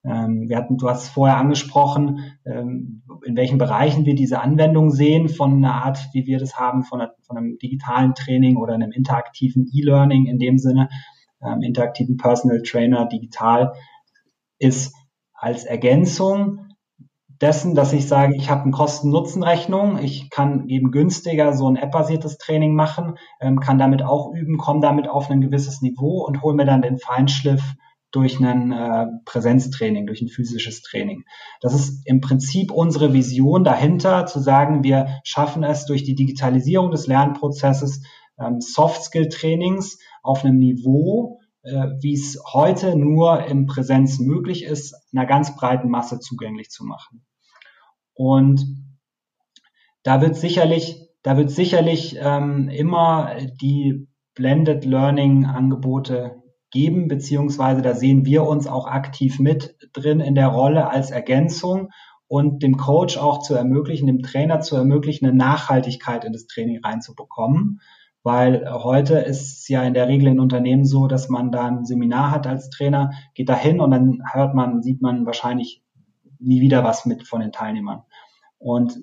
ähm, 0.05 0.47
wir 0.47 0.57
hatten, 0.57 0.77
du 0.77 0.87
hast 0.87 1.09
vorher 1.09 1.37
angesprochen, 1.37 2.37
ähm, 2.45 3.01
in 3.25 3.35
welchen 3.35 3.57
Bereichen 3.57 4.05
wir 4.05 4.13
diese 4.13 4.41
Anwendung 4.41 4.91
sehen 4.91 5.27
von 5.27 5.53
einer 5.53 5.85
Art, 5.85 5.97
wie 6.13 6.27
wir 6.27 6.37
das 6.37 6.59
haben, 6.59 6.83
von, 6.83 7.01
einer, 7.01 7.13
von 7.23 7.35
einem 7.35 7.57
digitalen 7.57 8.13
Training 8.13 8.57
oder 8.57 8.75
einem 8.75 8.91
interaktiven 8.91 9.65
E-Learning 9.73 10.27
in 10.27 10.37
dem 10.37 10.59
Sinne, 10.59 10.87
ähm, 11.41 11.63
interaktiven 11.63 12.17
Personal 12.17 12.61
Trainer 12.61 13.07
digital 13.07 13.73
ist 14.59 14.93
als 15.39 15.63
Ergänzung 15.63 16.69
dessen, 17.41 17.73
dass 17.73 17.93
ich 17.93 18.07
sage, 18.07 18.35
ich 18.35 18.49
habe 18.49 18.63
eine 18.63 18.71
Kosten-Nutzen-Rechnung, 18.71 19.97
ich 19.99 20.29
kann 20.29 20.67
eben 20.67 20.91
günstiger 20.91 21.53
so 21.53 21.69
ein 21.69 21.77
App-basiertes 21.77 22.37
Training 22.37 22.75
machen, 22.75 23.15
ähm, 23.39 23.59
kann 23.59 23.77
damit 23.77 24.03
auch 24.03 24.33
üben, 24.33 24.57
komme 24.57 24.81
damit 24.81 25.07
auf 25.07 25.29
ein 25.29 25.41
gewisses 25.41 25.81
Niveau 25.81 26.25
und 26.25 26.41
hole 26.41 26.55
mir 26.55 26.65
dann 26.65 26.81
den 26.81 26.97
Feinschliff 26.97 27.75
durch 28.11 28.39
ein 28.39 28.71
äh, 28.71 29.05
Präsenztraining, 29.25 30.07
durch 30.07 30.21
ein 30.21 30.29
physisches 30.29 30.81
Training. 30.81 31.23
Das 31.61 31.73
ist 31.73 32.01
im 32.05 32.21
Prinzip 32.21 32.71
unsere 32.71 33.13
Vision 33.13 33.63
dahinter, 33.63 34.25
zu 34.25 34.39
sagen, 34.39 34.83
wir 34.83 35.19
schaffen 35.23 35.63
es 35.63 35.85
durch 35.85 36.03
die 36.03 36.15
Digitalisierung 36.15 36.91
des 36.91 37.07
Lernprozesses, 37.07 38.01
ähm, 38.39 38.59
Soft-Skill-Trainings 38.61 39.99
auf 40.23 40.43
einem 40.43 40.57
Niveau, 40.57 41.38
wie 41.63 42.13
es 42.13 42.41
heute 42.53 42.95
nur 42.95 43.45
in 43.45 43.65
Präsenz 43.65 44.19
möglich 44.19 44.63
ist, 44.63 44.95
einer 45.13 45.25
ganz 45.25 45.55
breiten 45.55 45.89
Masse 45.89 46.19
zugänglich 46.19 46.69
zu 46.69 46.85
machen. 46.85 47.25
Und 48.13 48.61
da 50.03 50.21
wird 50.21 50.35
sicherlich, 50.35 51.09
da 51.21 51.37
wird 51.37 51.51
sicherlich 51.51 52.17
ähm, 52.19 52.69
immer 52.69 53.35
die 53.61 54.07
Blended 54.35 54.85
Learning 54.85 55.45
Angebote 55.45 56.41
geben, 56.71 57.07
beziehungsweise 57.07 57.81
da 57.81 57.93
sehen 57.93 58.25
wir 58.25 58.43
uns 58.43 58.67
auch 58.67 58.87
aktiv 58.87 59.39
mit 59.39 59.75
drin 59.93 60.19
in 60.19 60.35
der 60.35 60.47
Rolle 60.47 60.89
als 60.89 61.11
Ergänzung 61.11 61.89
und 62.27 62.61
dem 62.61 62.77
Coach 62.77 63.17
auch 63.17 63.41
zu 63.41 63.55
ermöglichen, 63.55 64.07
dem 64.07 64.21
Trainer 64.21 64.61
zu 64.61 64.75
ermöglichen, 64.75 65.25
eine 65.25 65.35
Nachhaltigkeit 65.35 66.23
in 66.25 66.31
das 66.31 66.45
Training 66.45 66.79
reinzubekommen. 66.83 67.81
Weil 68.23 68.69
heute 68.71 69.19
ist 69.19 69.59
es 69.59 69.67
ja 69.69 69.83
in 69.83 69.93
der 69.93 70.07
Regel 70.07 70.27
in 70.27 70.39
Unternehmen 70.39 70.85
so, 70.85 71.07
dass 71.07 71.29
man 71.29 71.51
da 71.51 71.67
ein 71.67 71.85
Seminar 71.85 72.31
hat 72.31 72.47
als 72.47 72.69
Trainer, 72.69 73.11
geht 73.33 73.49
da 73.49 73.55
hin 73.55 73.79
und 73.79 73.91
dann 73.91 74.21
hört 74.31 74.53
man, 74.53 74.81
sieht 74.81 75.01
man 75.01 75.25
wahrscheinlich 75.25 75.83
nie 76.39 76.61
wieder 76.61 76.83
was 76.83 77.05
mit 77.05 77.27
von 77.27 77.39
den 77.41 77.51
Teilnehmern. 77.51 78.03
Und 78.57 78.99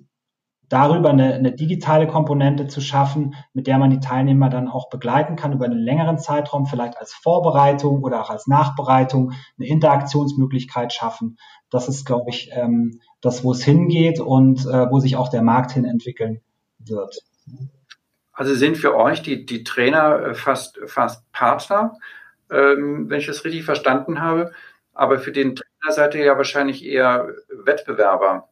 darüber 0.69 1.11
eine, 1.11 1.35
eine 1.35 1.53
digitale 1.53 2.07
Komponente 2.07 2.67
zu 2.67 2.81
schaffen, 2.81 3.35
mit 3.53 3.67
der 3.67 3.79
man 3.79 3.91
die 3.91 4.01
Teilnehmer 4.01 4.49
dann 4.49 4.69
auch 4.69 4.89
begleiten 4.89 5.37
kann 5.37 5.53
über 5.53 5.67
einen 5.67 5.79
längeren 5.79 6.19
Zeitraum, 6.19 6.67
vielleicht 6.67 6.99
als 6.99 7.13
Vorbereitung 7.15 8.03
oder 8.03 8.23
auch 8.23 8.31
als 8.31 8.47
Nachbereitung, 8.47 9.33
eine 9.59 9.69
Interaktionsmöglichkeit 9.69 10.93
schaffen. 10.93 11.37
Das 11.71 11.89
ist, 11.89 12.05
glaube 12.05 12.31
ich, 12.31 12.51
ähm, 12.53 13.01
das, 13.21 13.45
wo 13.45 13.53
es 13.53 13.63
hingeht 13.65 14.21
und 14.21 14.67
äh, 14.67 14.91
wo 14.91 14.99
sich 14.99 15.17
auch 15.17 15.29
der 15.29 15.43
Markt 15.43 15.73
hin 15.73 15.85
entwickeln 15.85 16.41
wird. 16.79 17.23
Also 18.37 18.55
sind 18.55 18.77
für 18.77 18.95
euch 18.95 19.23
die, 19.23 19.47
die 19.47 19.65
Trainer 19.65 20.21
äh, 20.21 20.35
fast, 20.35 20.79
fast 20.87 21.33
Partner, 21.33 21.95
ähm, 22.51 23.09
wenn 23.09 23.19
ich 23.19 23.27
das 23.27 23.45
richtig 23.45 23.65
verstanden 23.65 24.21
habe. 24.21 24.53
Aber 24.93 25.19
für 25.19 25.33
den 25.33 25.57
Trainer 25.57 25.93
seid 25.93 26.15
ihr 26.15 26.25
ja 26.25 26.37
wahrscheinlich 26.37 26.85
eher 26.85 27.29
Wettbewerber. 27.49 28.49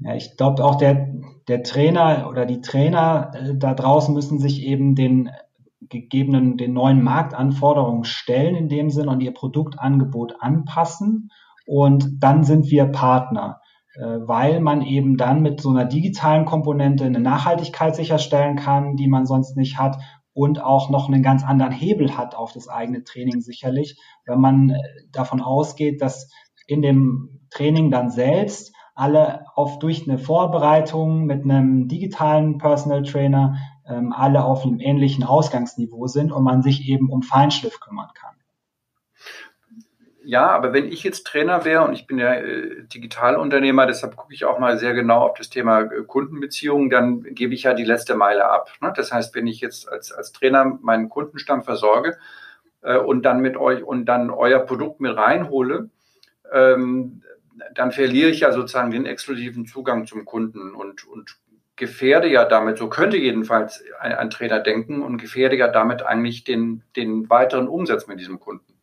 Ja, 0.00 0.16
ich 0.16 0.36
glaube 0.36 0.64
auch 0.64 0.74
der, 0.74 1.08
der 1.46 1.62
Trainer 1.62 2.28
oder 2.28 2.44
die 2.44 2.60
Trainer 2.60 3.30
äh, 3.34 3.54
da 3.56 3.72
draußen 3.72 4.12
müssen 4.12 4.40
sich 4.40 4.62
eben 4.62 4.96
den 4.96 5.30
gegebenen, 5.80 6.56
den 6.56 6.72
neuen 6.72 7.00
Marktanforderungen 7.00 8.02
stellen 8.02 8.56
in 8.56 8.68
dem 8.68 8.90
Sinn 8.90 9.06
und 9.06 9.20
ihr 9.20 9.32
Produktangebot 9.32 10.34
anpassen. 10.40 11.30
Und 11.64 12.08
dann 12.20 12.42
sind 12.42 12.70
wir 12.70 12.86
Partner, 12.86 13.60
weil 14.02 14.60
man 14.60 14.82
eben 14.82 15.16
dann 15.16 15.42
mit 15.42 15.60
so 15.60 15.70
einer 15.70 15.84
digitalen 15.84 16.44
Komponente 16.44 17.04
eine 17.04 17.20
Nachhaltigkeit 17.20 17.96
sicherstellen 17.96 18.56
kann, 18.56 18.96
die 18.96 19.08
man 19.08 19.26
sonst 19.26 19.56
nicht 19.56 19.78
hat 19.78 19.98
und 20.36 20.62
auch 20.62 20.90
noch 20.90 21.08
einen 21.08 21.22
ganz 21.22 21.44
anderen 21.44 21.72
Hebel 21.72 22.16
hat 22.18 22.34
auf 22.34 22.52
das 22.52 22.68
eigene 22.68 23.04
Training 23.04 23.40
sicherlich, 23.40 23.98
wenn 24.26 24.38
man 24.38 24.70
äh, 24.70 24.78
davon 25.10 25.40
ausgeht, 25.40 26.02
dass 26.02 26.30
in 26.66 26.82
dem 26.82 27.40
Training 27.50 27.90
dann 27.90 28.10
selbst 28.10 28.74
alle 28.94 29.46
auf 29.54 29.78
durch 29.78 30.06
eine 30.06 30.18
Vorbereitung 30.18 31.24
mit 31.24 31.44
einem 31.44 31.88
digitalen 31.88 32.58
Personal 32.58 33.02
Trainer 33.02 33.56
ähm, 33.88 34.12
alle 34.12 34.44
auf 34.44 34.64
einem 34.64 34.78
ähnlichen 34.78 35.24
Ausgangsniveau 35.24 36.06
sind 36.06 36.32
und 36.32 36.44
man 36.44 36.62
sich 36.62 36.86
eben 36.86 37.10
um 37.10 37.22
Feinschliff 37.22 37.80
kümmern 37.80 38.10
kann. 38.14 38.35
Ja, 40.28 40.48
aber 40.48 40.72
wenn 40.72 40.90
ich 40.90 41.04
jetzt 41.04 41.24
Trainer 41.24 41.64
wäre 41.64 41.84
und 41.84 41.92
ich 41.92 42.08
bin 42.08 42.18
ja 42.18 42.34
äh, 42.34 42.82
Digitalunternehmer, 42.92 43.86
deshalb 43.86 44.16
gucke 44.16 44.34
ich 44.34 44.44
auch 44.44 44.58
mal 44.58 44.76
sehr 44.76 44.92
genau 44.92 45.20
auf 45.20 45.38
das 45.38 45.50
Thema 45.50 45.82
äh, 45.82 46.02
Kundenbeziehungen, 46.04 46.90
dann 46.90 47.22
gebe 47.22 47.54
ich 47.54 47.62
ja 47.62 47.74
die 47.74 47.84
letzte 47.84 48.16
Meile 48.16 48.50
ab. 48.50 48.72
Ne? 48.80 48.92
Das 48.96 49.12
heißt, 49.12 49.36
wenn 49.36 49.46
ich 49.46 49.60
jetzt 49.60 49.88
als, 49.88 50.10
als 50.10 50.32
Trainer 50.32 50.64
meinen 50.82 51.10
Kundenstamm 51.10 51.62
versorge 51.62 52.18
äh, 52.82 52.98
und 52.98 53.22
dann 53.22 53.38
mit 53.38 53.56
euch 53.56 53.84
und 53.84 54.06
dann 54.06 54.30
euer 54.30 54.58
Produkt 54.58 55.00
mit 55.00 55.16
reinhole, 55.16 55.90
ähm, 56.52 57.22
dann 57.74 57.92
verliere 57.92 58.30
ich 58.30 58.40
ja 58.40 58.50
sozusagen 58.50 58.90
den 58.90 59.06
exklusiven 59.06 59.64
Zugang 59.64 60.08
zum 60.08 60.24
Kunden 60.24 60.74
und, 60.74 61.06
und 61.06 61.36
gefährde 61.76 62.28
ja 62.28 62.44
damit, 62.44 62.78
so 62.78 62.88
könnte 62.88 63.16
jedenfalls 63.16 63.84
ein, 64.00 64.12
ein 64.12 64.30
Trainer 64.30 64.58
denken 64.58 65.02
und 65.02 65.18
gefährde 65.18 65.54
ja 65.54 65.68
damit 65.68 66.02
eigentlich 66.02 66.42
den, 66.42 66.82
den 66.96 67.30
weiteren 67.30 67.68
Umsatz 67.68 68.08
mit 68.08 68.18
diesem 68.18 68.40
Kunden. 68.40 68.75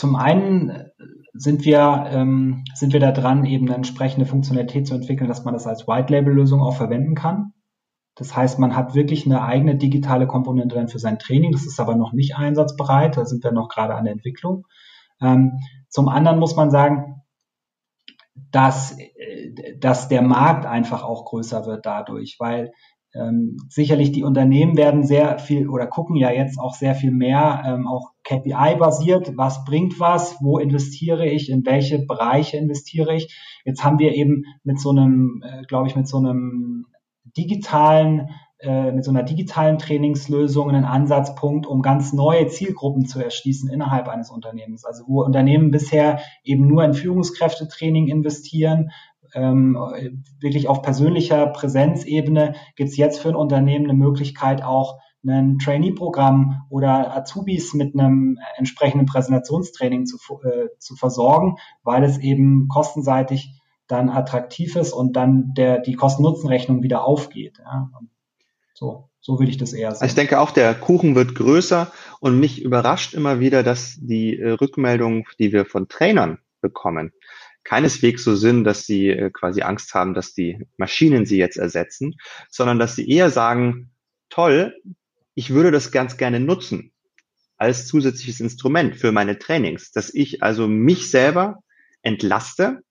Zum 0.00 0.16
einen 0.16 0.90
sind 1.34 1.66
wir, 1.66 2.06
ähm, 2.08 2.64
sind 2.72 2.94
wir 2.94 3.00
da 3.00 3.12
dran, 3.12 3.44
eben 3.44 3.66
eine 3.66 3.76
entsprechende 3.76 4.24
Funktionalität 4.24 4.86
zu 4.86 4.94
entwickeln, 4.94 5.28
dass 5.28 5.44
man 5.44 5.52
das 5.52 5.66
als 5.66 5.86
White-Label-Lösung 5.86 6.62
auch 6.62 6.74
verwenden 6.74 7.14
kann. 7.14 7.52
Das 8.14 8.34
heißt, 8.34 8.58
man 8.58 8.74
hat 8.74 8.94
wirklich 8.94 9.26
eine 9.26 9.42
eigene 9.42 9.76
digitale 9.76 10.26
Komponente 10.26 10.74
dann 10.74 10.88
für 10.88 10.98
sein 10.98 11.18
Training. 11.18 11.52
Das 11.52 11.66
ist 11.66 11.78
aber 11.78 11.96
noch 11.96 12.14
nicht 12.14 12.34
einsatzbereit. 12.34 13.18
Da 13.18 13.26
sind 13.26 13.44
wir 13.44 13.52
noch 13.52 13.68
gerade 13.68 13.94
an 13.94 14.04
der 14.04 14.14
Entwicklung. 14.14 14.66
Ähm, 15.20 15.58
zum 15.90 16.08
anderen 16.08 16.38
muss 16.38 16.56
man 16.56 16.70
sagen, 16.70 17.20
dass, 18.34 18.98
äh, 18.98 19.76
dass 19.78 20.08
der 20.08 20.22
Markt 20.22 20.64
einfach 20.64 21.04
auch 21.04 21.26
größer 21.26 21.66
wird 21.66 21.84
dadurch, 21.84 22.36
weil 22.38 22.72
ähm, 23.14 23.56
sicherlich 23.68 24.12
die 24.12 24.22
Unternehmen 24.22 24.76
werden 24.76 25.02
sehr 25.02 25.38
viel 25.38 25.68
oder 25.68 25.86
gucken 25.86 26.16
ja 26.16 26.30
jetzt 26.30 26.58
auch 26.58 26.74
sehr 26.74 26.94
viel 26.94 27.10
mehr 27.10 27.62
ähm, 27.66 27.88
auch 27.88 28.12
KPI-basiert, 28.22 29.36
was 29.36 29.64
bringt 29.64 29.98
was, 29.98 30.36
wo 30.40 30.58
investiere 30.58 31.26
ich, 31.26 31.50
in 31.50 31.66
welche 31.66 31.98
Bereiche 31.98 32.56
investiere 32.56 33.14
ich. 33.16 33.36
Jetzt 33.64 33.82
haben 33.82 33.98
wir 33.98 34.14
eben 34.14 34.44
mit 34.62 34.80
so 34.80 34.90
einem, 34.90 35.42
äh, 35.44 35.62
glaube 35.62 35.88
ich, 35.88 35.96
mit 35.96 36.06
so 36.06 36.18
einem 36.18 36.86
digitalen, 37.36 38.28
äh, 38.60 38.92
mit 38.92 39.04
so 39.04 39.10
einer 39.10 39.24
digitalen 39.24 39.78
Trainingslösung 39.78 40.68
einen 40.68 40.84
Ansatzpunkt, 40.84 41.66
um 41.66 41.82
ganz 41.82 42.12
neue 42.12 42.46
Zielgruppen 42.46 43.06
zu 43.06 43.18
erschließen 43.18 43.70
innerhalb 43.70 44.08
eines 44.08 44.30
Unternehmens. 44.30 44.84
Also 44.84 45.04
wo 45.08 45.24
Unternehmen 45.24 45.72
bisher 45.72 46.20
eben 46.44 46.68
nur 46.68 46.84
in 46.84 46.94
Führungskräftetraining 46.94 48.06
investieren, 48.06 48.90
ähm, 49.34 49.76
wirklich 50.40 50.68
auf 50.68 50.82
persönlicher 50.82 51.46
Präsenzebene 51.46 52.54
gibt 52.76 52.90
es 52.90 52.96
jetzt 52.96 53.20
für 53.20 53.30
ein 53.30 53.36
Unternehmen 53.36 53.86
eine 53.86 53.94
Möglichkeit 53.94 54.62
auch 54.62 54.98
ein 55.26 55.58
Trainee-Programm 55.58 56.62
oder 56.70 57.14
Azubis 57.16 57.74
mit 57.74 57.94
einem 57.94 58.38
entsprechenden 58.56 59.06
Präsentationstraining 59.06 60.06
zu, 60.06 60.16
äh, 60.42 60.68
zu 60.78 60.96
versorgen, 60.96 61.56
weil 61.82 62.04
es 62.04 62.18
eben 62.18 62.68
kostenseitig 62.68 63.60
dann 63.86 64.08
attraktiv 64.08 64.76
ist 64.76 64.92
und 64.92 65.16
dann 65.16 65.52
der, 65.54 65.80
die 65.80 65.94
Kosten-Nutzen-Rechnung 65.94 66.82
wieder 66.82 67.04
aufgeht. 67.04 67.58
Ja. 67.58 67.90
So, 68.72 69.10
so 69.20 69.38
will 69.38 69.48
ich 69.48 69.58
das 69.58 69.72
eher. 69.72 69.90
Also 69.90 70.04
ich 70.06 70.14
denke 70.14 70.40
auch, 70.40 70.52
der 70.52 70.74
Kuchen 70.74 71.14
wird 71.14 71.34
größer 71.34 71.92
und 72.20 72.38
mich 72.38 72.62
überrascht 72.62 73.14
immer 73.14 73.40
wieder, 73.40 73.62
dass 73.62 73.98
die 74.00 74.38
äh, 74.38 74.52
Rückmeldungen, 74.52 75.24
die 75.38 75.52
wir 75.52 75.66
von 75.66 75.88
Trainern 75.88 76.38
bekommen, 76.60 77.12
keineswegs 77.64 78.24
so 78.24 78.34
sind, 78.34 78.64
dass 78.64 78.86
sie 78.86 79.08
äh, 79.08 79.30
quasi 79.30 79.62
Angst 79.62 79.94
haben, 79.94 80.14
dass 80.14 80.32
die 80.32 80.66
Maschinen 80.76 81.26
sie 81.26 81.38
jetzt 81.38 81.56
ersetzen, 81.56 82.16
sondern 82.48 82.78
dass 82.78 82.96
sie 82.96 83.08
eher 83.08 83.30
sagen, 83.30 83.90
toll, 84.28 84.74
ich 85.34 85.50
würde 85.50 85.70
das 85.70 85.92
ganz 85.92 86.16
gerne 86.16 86.40
nutzen 86.40 86.92
als 87.56 87.86
zusätzliches 87.86 88.40
Instrument 88.40 88.96
für 88.96 89.12
meine 89.12 89.38
Trainings, 89.38 89.92
dass 89.92 90.12
ich 90.14 90.42
also 90.42 90.66
mich 90.66 91.10
selber 91.10 91.62
entlaste. 92.00 92.82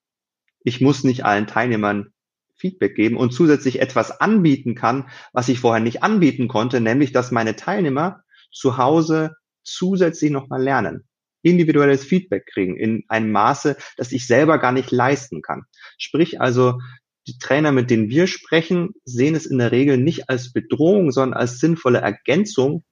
Ich 0.63 0.79
muss 0.79 1.03
nicht 1.03 1.25
allen 1.25 1.47
Teilnehmern 1.47 2.13
Feedback 2.55 2.93
geben 2.93 3.17
und 3.17 3.31
zusätzlich 3.31 3.81
etwas 3.81 4.21
anbieten 4.21 4.75
kann, 4.75 5.09
was 5.33 5.49
ich 5.49 5.59
vorher 5.59 5.81
nicht 5.81 6.03
anbieten 6.03 6.47
konnte, 6.47 6.81
nämlich 6.81 7.11
dass 7.11 7.31
meine 7.31 7.55
Teilnehmer 7.55 8.23
zu 8.51 8.77
Hause 8.77 9.35
zusätzlich 9.63 10.29
nochmal 10.29 10.61
lernen, 10.61 11.08
individuelles 11.41 12.03
Feedback 12.03 12.45
kriegen 12.45 12.75
in 12.77 13.03
einem 13.07 13.31
Maße, 13.31 13.77
das 13.97 14.11
ich 14.11 14.27
selber 14.27 14.57
gar 14.57 14.71
nicht 14.71 14.91
leisten 14.91 15.41
kann. 15.41 15.63
Sprich 15.97 16.41
also, 16.41 16.79
die 17.27 17.37
Trainer, 17.37 17.71
mit 17.71 17.89
denen 17.89 18.09
wir 18.09 18.27
sprechen, 18.27 18.89
sehen 19.05 19.35
es 19.35 19.45
in 19.45 19.59
der 19.59 19.71
Regel 19.71 19.97
nicht 19.97 20.29
als 20.29 20.51
Bedrohung, 20.51 21.11
sondern 21.11 21.39
als 21.39 21.59
sinnvolle 21.59 21.99
Ergänzung 21.99 22.83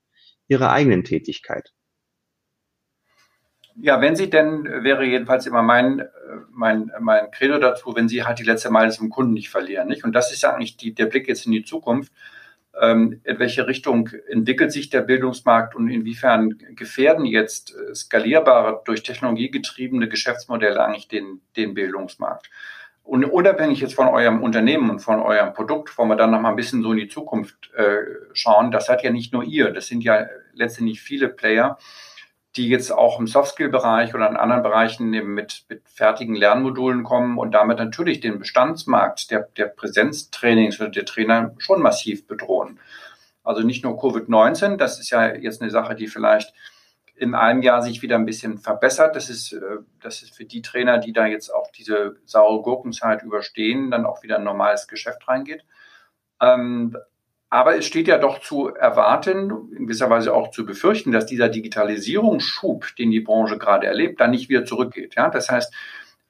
ihrer 0.47 0.71
eigenen 0.71 1.03
Tätigkeit. 1.03 1.71
Ja, 3.79 4.01
wenn 4.01 4.15
Sie 4.15 4.29
denn, 4.29 4.63
wäre 4.63 5.05
jedenfalls 5.05 5.45
immer 5.45 5.61
mein, 5.61 6.07
mein, 6.49 6.91
mein 6.99 7.29
Credo 7.31 7.59
dazu, 7.59 7.95
wenn 7.95 8.09
Sie 8.09 8.23
halt 8.23 8.39
die 8.39 8.43
letzte 8.43 8.71
Meile 8.71 8.91
zum 8.91 9.09
Kunden 9.09 9.33
nicht 9.33 9.49
verlieren. 9.49 9.87
Nicht? 9.87 10.03
Und 10.03 10.13
das 10.13 10.33
ist 10.33 10.43
eigentlich 10.45 10.77
die, 10.77 10.95
der 10.95 11.05
Blick 11.05 11.27
jetzt 11.27 11.45
in 11.45 11.51
die 11.51 11.63
Zukunft. 11.63 12.11
Ähm, 12.81 13.21
in 13.23 13.39
welche 13.39 13.67
Richtung 13.67 14.09
entwickelt 14.29 14.71
sich 14.71 14.89
der 14.89 15.01
Bildungsmarkt 15.01 15.75
und 15.75 15.89
inwiefern 15.89 16.57
gefährden 16.75 17.25
jetzt 17.25 17.75
äh, 17.75 17.95
skalierbare, 17.95 18.81
durch 18.85 19.03
Technologie 19.03 19.49
getriebene 19.49 20.07
Geschäftsmodelle 20.07 20.83
eigentlich 20.83 21.07
den, 21.07 21.41
den 21.55 21.73
Bildungsmarkt? 21.73 22.49
Und 23.03 23.23
unabhängig 23.23 23.79
jetzt 23.79 23.95
von 23.95 24.09
eurem 24.09 24.43
Unternehmen 24.43 24.89
und 24.89 24.99
von 24.99 25.21
eurem 25.21 25.53
Produkt, 25.53 25.97
wollen 25.97 26.09
wir 26.09 26.17
dann 26.17 26.31
noch 26.31 26.41
mal 26.41 26.49
ein 26.49 26.57
bisschen 26.57 26.83
so 26.83 26.91
in 26.91 26.97
die 26.97 27.07
Zukunft 27.07 27.71
äh, 27.73 27.99
schauen. 28.33 28.69
Das 28.69 28.89
hat 28.89 29.01
ja 29.01 29.11
nicht 29.11 29.31
nur 29.31 29.45
ihr, 29.45 29.71
das 29.71 29.87
sind 29.87 30.03
ja 30.03 30.25
letztendlich 30.53 31.01
viele 31.01 31.29
Player, 31.29 31.77
die 32.57 32.67
jetzt 32.67 32.91
auch 32.91 33.19
im 33.19 33.27
Softskill-Bereich 33.27 34.15
oder 34.15 34.29
in 34.29 34.35
anderen 34.35 34.63
Bereichen 34.63 35.13
eben 35.13 35.33
mit, 35.33 35.65
mit 35.69 35.87
fertigen 35.87 36.35
Lernmodulen 36.35 37.03
kommen 37.03 37.37
und 37.37 37.51
damit 37.51 37.77
natürlich 37.77 38.19
den 38.19 38.39
Bestandsmarkt 38.39 39.31
der, 39.31 39.47
der 39.57 39.67
Präsenztrainings 39.67 40.79
oder 40.81 40.89
der 40.89 41.05
Trainer 41.05 41.53
schon 41.59 41.81
massiv 41.81 42.25
bedrohen. 42.27 42.79
Also 43.43 43.61
nicht 43.61 43.83
nur 43.83 43.97
Covid-19, 43.97 44.77
das 44.77 44.99
ist 44.99 45.11
ja 45.11 45.33
jetzt 45.33 45.61
eine 45.61 45.71
Sache, 45.71 45.95
die 45.95 46.07
vielleicht 46.07 46.53
in 47.15 47.33
einem 47.33 47.61
Jahr 47.61 47.81
sich 47.81 48.01
wieder 48.01 48.15
ein 48.15 48.25
bisschen 48.25 48.57
verbessert. 48.57 49.15
Das 49.15 49.29
ist, 49.29 49.53
äh, 49.53 49.77
das 50.01 50.21
ist 50.21 50.35
für 50.35 50.45
die 50.45 50.61
Trainer, 50.61 50.97
die 50.97 51.13
da 51.13 51.25
jetzt 51.25 51.49
auch 51.49 51.71
diese 51.71 52.17
saure 52.25 52.61
Gurkenzeit 52.61 53.23
überstehen, 53.23 53.91
dann 53.91 54.05
auch 54.05 54.23
wieder 54.23 54.37
ein 54.37 54.43
normales 54.43 54.87
Geschäft 54.87 55.27
reingeht. 55.27 55.63
Aber 57.49 57.77
es 57.77 57.85
steht 57.85 58.07
ja 58.07 58.17
doch 58.17 58.39
zu 58.39 58.67
erwarten, 58.67 59.69
in 59.71 59.87
gewisser 59.87 60.09
Weise 60.09 60.33
auch 60.33 60.51
zu 60.51 60.65
befürchten, 60.65 61.11
dass 61.11 61.25
dieser 61.25 61.47
Digitalisierungsschub, 61.47 62.95
den 62.97 63.09
die 63.09 63.21
Branche 63.21 63.57
gerade 63.57 63.87
erlebt, 63.87 64.19
dann 64.19 64.31
nicht 64.31 64.49
wieder 64.49 64.65
zurückgeht. 64.65 65.15
Ja? 65.15 65.29
Das 65.29 65.49
heißt, 65.49 65.73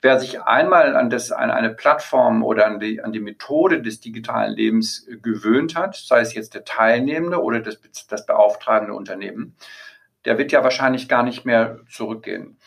wer 0.01 0.19
sich 0.19 0.41
einmal 0.43 0.95
an, 0.95 1.09
das, 1.09 1.31
an 1.31 1.49
eine 1.49 1.71
Plattform 1.71 2.43
oder 2.43 2.67
an 2.67 2.79
die, 2.79 3.01
an 3.01 3.11
die 3.11 3.19
Methode 3.19 3.81
des 3.81 3.99
digitalen 3.99 4.53
Lebens 4.53 5.07
gewöhnt 5.23 5.75
hat, 5.75 5.95
sei 5.95 6.19
es 6.19 6.35
jetzt 6.35 6.53
der 6.53 6.65
Teilnehmende 6.65 7.41
oder 7.41 7.61
das, 7.61 7.79
das 8.07 8.25
beauftragende 8.25 8.93
Unternehmen, 8.93 9.55
der 10.25 10.37
wird 10.37 10.51
ja 10.51 10.63
wahrscheinlich 10.63 11.09
gar 11.09 11.23
nicht 11.23 11.45
mehr 11.45 11.79
zurückgehen. 11.89 12.57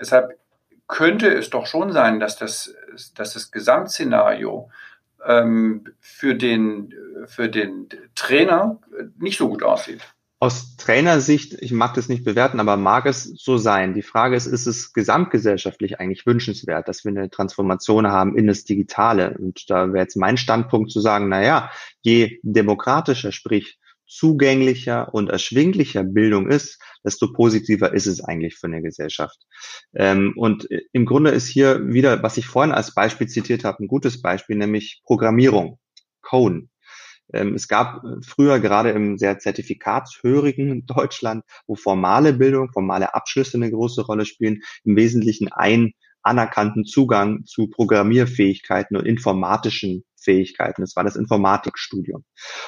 Deshalb 0.00 0.38
könnte 0.86 1.28
es 1.28 1.50
doch 1.50 1.66
schon 1.66 1.92
sein, 1.92 2.20
dass 2.20 2.36
das, 2.36 2.74
dass 3.14 3.34
das 3.34 3.50
Gesamtszenario 3.50 4.70
für, 5.20 6.34
den, 6.34 6.94
für 7.26 7.48
den 7.48 7.88
Trainer 8.14 8.80
nicht 9.18 9.38
so 9.38 9.48
gut 9.48 9.62
aussieht. 9.62 10.00
Aus 10.40 10.76
Trainersicht, 10.76 11.54
ich 11.60 11.72
mag 11.72 11.94
das 11.94 12.08
nicht 12.08 12.24
bewerten, 12.24 12.60
aber 12.60 12.76
mag 12.76 13.06
es 13.06 13.24
so 13.24 13.58
sein. 13.58 13.94
Die 13.94 14.02
Frage 14.02 14.36
ist, 14.36 14.46
ist 14.46 14.66
es 14.66 14.92
gesamtgesellschaftlich 14.92 15.98
eigentlich 15.98 16.26
wünschenswert, 16.26 16.86
dass 16.86 17.04
wir 17.04 17.10
eine 17.10 17.28
Transformation 17.28 18.06
haben 18.06 18.38
in 18.38 18.46
das 18.46 18.62
Digitale? 18.62 19.36
Und 19.36 19.68
da 19.68 19.92
wäre 19.92 20.04
jetzt 20.04 20.16
mein 20.16 20.36
Standpunkt 20.36 20.92
zu 20.92 21.00
sagen, 21.00 21.28
na 21.28 21.42
ja, 21.42 21.70
je 22.02 22.38
demokratischer, 22.42 23.32
sprich 23.32 23.80
zugänglicher 24.08 25.12
und 25.14 25.28
erschwinglicher 25.30 26.02
Bildung 26.02 26.48
ist, 26.48 26.80
desto 27.04 27.32
positiver 27.32 27.92
ist 27.92 28.06
es 28.06 28.22
eigentlich 28.22 28.56
für 28.56 28.66
eine 28.66 28.82
Gesellschaft. 28.82 29.38
Ähm, 29.94 30.32
und 30.36 30.70
äh, 30.70 30.82
im 30.92 31.04
Grunde 31.04 31.30
ist 31.30 31.46
hier 31.46 31.86
wieder, 31.86 32.22
was 32.22 32.36
ich 32.36 32.46
vorhin 32.46 32.72
als 32.72 32.94
Beispiel 32.94 33.28
zitiert 33.28 33.64
habe, 33.64 33.84
ein 33.84 33.88
gutes 33.88 34.20
Beispiel, 34.22 34.56
nämlich 34.56 35.02
Programmierung, 35.04 35.78
Code. 36.22 36.68
Ähm, 37.32 37.54
es 37.54 37.68
gab 37.68 38.02
äh, 38.04 38.22
früher 38.22 38.58
gerade 38.60 38.90
im 38.90 39.18
sehr 39.18 39.38
zertifikatshörigen 39.38 40.86
Deutschland, 40.86 41.44
wo 41.66 41.74
formale 41.74 42.32
Bildung, 42.32 42.70
formale 42.72 43.14
Abschlüsse 43.14 43.58
eine 43.58 43.70
große 43.70 44.02
Rolle 44.02 44.24
spielen, 44.24 44.62
im 44.84 44.96
Wesentlichen 44.96 45.52
ein 45.52 45.92
anerkannten 46.22 46.84
Zugang 46.84 47.44
zu 47.44 47.68
Programmierfähigkeiten 47.68 48.96
und 48.96 49.06
informatischen 49.06 50.04
Fähigkeiten. 50.28 50.82
Das 50.82 50.94
war 50.94 51.04
das 51.04 51.16
Informatikstudium. 51.16 52.22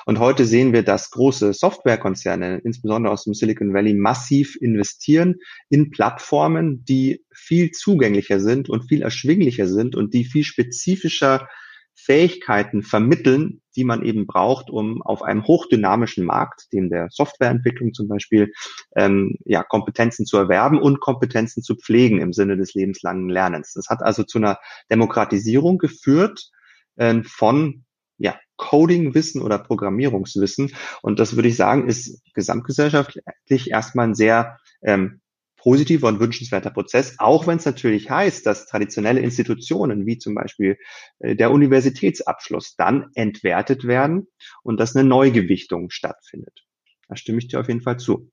Und 0.07 0.19
heute 0.19 0.47
sehen 0.47 0.73
wir, 0.73 0.83
dass 0.83 1.11
große 1.11 1.53
Softwarekonzerne, 1.53 2.63
insbesondere 2.65 3.13
aus 3.13 3.25
dem 3.25 3.35
Silicon 3.35 3.75
Valley, 3.75 3.93
massiv 3.93 4.57
investieren 4.63 5.37
in 5.69 5.91
Plattformen, 5.91 6.87
die 6.87 7.23
viel 7.35 7.71
zugänglicher 7.71 8.41
sind 8.41 8.71
und 8.71 8.89
viel 8.89 9.03
erschwinglicher 9.03 9.69
sind 9.69 9.95
und 9.95 10.15
die 10.15 10.25
viel 10.25 10.45
spezifischer 10.45 11.47
Fähigkeiten 11.95 12.83
vermitteln, 12.83 13.61
die 13.77 13.85
man 13.85 14.03
eben 14.03 14.27
braucht, 14.27 14.71
um 14.71 15.03
auf 15.03 15.21
einem 15.23 15.45
hochdynamischen 15.45 16.25
Markt, 16.25 16.73
dem 16.73 16.89
der 16.89 17.09
Softwareentwicklung 17.11 17.93
zum 17.93 18.09
Beispiel, 18.09 18.53
ähm, 18.97 19.37
ja, 19.45 19.63
Kompetenzen 19.63 20.25
zu 20.25 20.39
erwerben 20.39 20.81
und 20.81 21.01
Kompetenzen 21.01 21.63
zu 21.63 21.77
pflegen 21.77 22.23
im 22.23 22.33
Sinne 22.33 22.57
des 22.57 22.73
lebenslangen 22.73 23.29
Lernens. 23.29 23.75
Das 23.75 23.89
hat 23.91 24.03
also 24.03 24.25
zu 24.25 24.39
einer 24.39 24.59
Demokratisierung 24.91 25.77
geführt 25.77 26.51
äh, 26.97 27.23
von 27.25 27.85
ja, 28.19 28.39
Coding-Wissen 28.57 29.41
oder 29.41 29.59
Programmierungswissen. 29.59 30.75
Und 31.03 31.19
das 31.19 31.37
würde 31.37 31.49
ich 31.49 31.57
sagen, 31.57 31.89
ist 31.89 32.23
gesamtgesellschaftlich 32.35 33.71
erstmal 33.71 34.09
ein 34.09 34.15
sehr 34.15 34.59
ähm, 34.83 35.21
positiver 35.57 36.09
und 36.09 36.21
wünschenswerter 36.21 36.71
Prozess, 36.71 37.17
auch 37.19 37.47
wenn 37.47 37.59
es 37.59 37.67
natürlich 37.67 38.11
heißt, 38.11 38.47
dass 38.47 38.67
traditionelle 38.67 39.21
Institutionen 39.21 40.07
wie 40.07 40.19
zum 40.19 40.35
Beispiel 40.35 40.79
äh, 41.19 41.37
der 41.37 41.51
Universitätsabschluss 41.51 42.77
dann 42.77 43.11
entwertet 43.15 43.85
werden 43.85 44.29
und 44.63 44.81
dass 44.81 44.97
eine 44.97 45.09
Neugewichtung 45.09 45.91
stattfindet. 45.91 46.65
Da 47.09 47.17
stimme 47.17 47.39
ich 47.39 47.49
dir 47.49 47.61
auf 47.61 47.69
jeden 47.69 47.83
Fall 47.83 47.99
zu. 47.99 48.31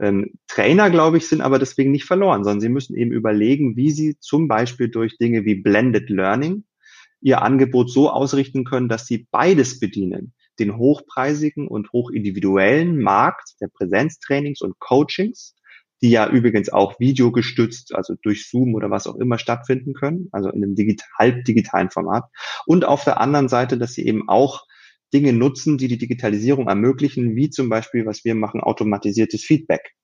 Ähm, 0.00 0.34
Trainer, 0.46 0.90
glaube 0.90 1.18
ich, 1.18 1.28
sind 1.28 1.40
aber 1.40 1.58
deswegen 1.58 1.90
nicht 1.90 2.04
verloren, 2.04 2.44
sondern 2.44 2.60
sie 2.60 2.68
müssen 2.68 2.96
eben 2.96 3.12
überlegen, 3.12 3.76
wie 3.76 3.90
sie 3.90 4.18
zum 4.20 4.48
Beispiel 4.48 4.88
durch 4.88 5.18
Dinge 5.18 5.44
wie 5.44 5.56
Blended 5.56 6.08
Learning 6.08 6.64
ihr 7.20 7.42
Angebot 7.42 7.90
so 7.90 8.10
ausrichten 8.10 8.64
können, 8.64 8.88
dass 8.88 9.06
sie 9.06 9.26
beides 9.30 9.80
bedienen. 9.80 10.34
Den 10.58 10.76
hochpreisigen 10.76 11.68
und 11.68 11.92
hochindividuellen 11.92 13.00
Markt 13.00 13.54
der 13.60 13.68
Präsenztrainings 13.68 14.60
und 14.60 14.78
Coachings 14.78 15.54
die 16.02 16.10
ja 16.10 16.28
übrigens 16.28 16.68
auch 16.68 17.00
videogestützt, 17.00 17.94
also 17.94 18.14
durch 18.22 18.48
Zoom 18.48 18.74
oder 18.74 18.90
was 18.90 19.06
auch 19.06 19.16
immer 19.16 19.38
stattfinden 19.38 19.94
können, 19.94 20.28
also 20.32 20.50
in 20.50 20.62
einem 20.62 20.74
digital, 20.74 21.08
halb 21.18 21.44
digitalen 21.44 21.90
Format. 21.90 22.24
Und 22.66 22.84
auf 22.84 23.04
der 23.04 23.20
anderen 23.20 23.48
Seite, 23.48 23.78
dass 23.78 23.94
sie 23.94 24.06
eben 24.06 24.28
auch 24.28 24.64
Dinge 25.12 25.32
nutzen, 25.32 25.78
die 25.78 25.88
die 25.88 25.98
Digitalisierung 25.98 26.68
ermöglichen, 26.68 27.34
wie 27.34 27.50
zum 27.50 27.68
Beispiel, 27.68 28.06
was 28.06 28.24
wir 28.24 28.34
machen, 28.34 28.60
automatisiertes 28.60 29.42
Feedback. 29.42 29.94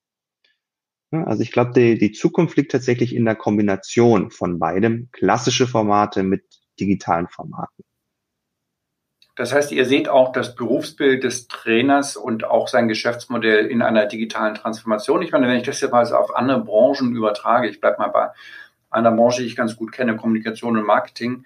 Also 1.10 1.42
ich 1.42 1.52
glaube, 1.52 1.72
die, 1.76 1.96
die 1.96 2.10
Zukunft 2.10 2.56
liegt 2.56 2.72
tatsächlich 2.72 3.14
in 3.14 3.24
der 3.24 3.36
Kombination 3.36 4.32
von 4.32 4.58
beidem, 4.58 5.10
klassische 5.12 5.68
Formate 5.68 6.24
mit 6.24 6.42
digitalen 6.78 7.28
Formaten. 7.28 7.84
Das 9.36 9.52
heißt, 9.52 9.72
ihr 9.72 9.84
seht 9.84 10.08
auch 10.08 10.30
das 10.30 10.54
Berufsbild 10.54 11.24
des 11.24 11.48
Trainers 11.48 12.16
und 12.16 12.44
auch 12.44 12.68
sein 12.68 12.86
Geschäftsmodell 12.86 13.66
in 13.66 13.82
einer 13.82 14.06
digitalen 14.06 14.54
Transformation. 14.54 15.22
Ich 15.22 15.32
meine, 15.32 15.48
wenn 15.48 15.56
ich 15.56 15.64
das 15.64 15.80
jetzt 15.80 15.90
mal 15.90 16.06
auf 16.12 16.36
andere 16.36 16.60
Branchen 16.60 17.16
übertrage, 17.16 17.68
ich 17.68 17.80
bleibe 17.80 17.98
mal 17.98 18.08
bei 18.08 18.28
einer 18.90 19.10
Branche, 19.10 19.42
die 19.42 19.48
ich 19.48 19.56
ganz 19.56 19.76
gut 19.76 19.90
kenne, 19.90 20.16
Kommunikation 20.16 20.76
und 20.76 20.86
Marketing, 20.86 21.44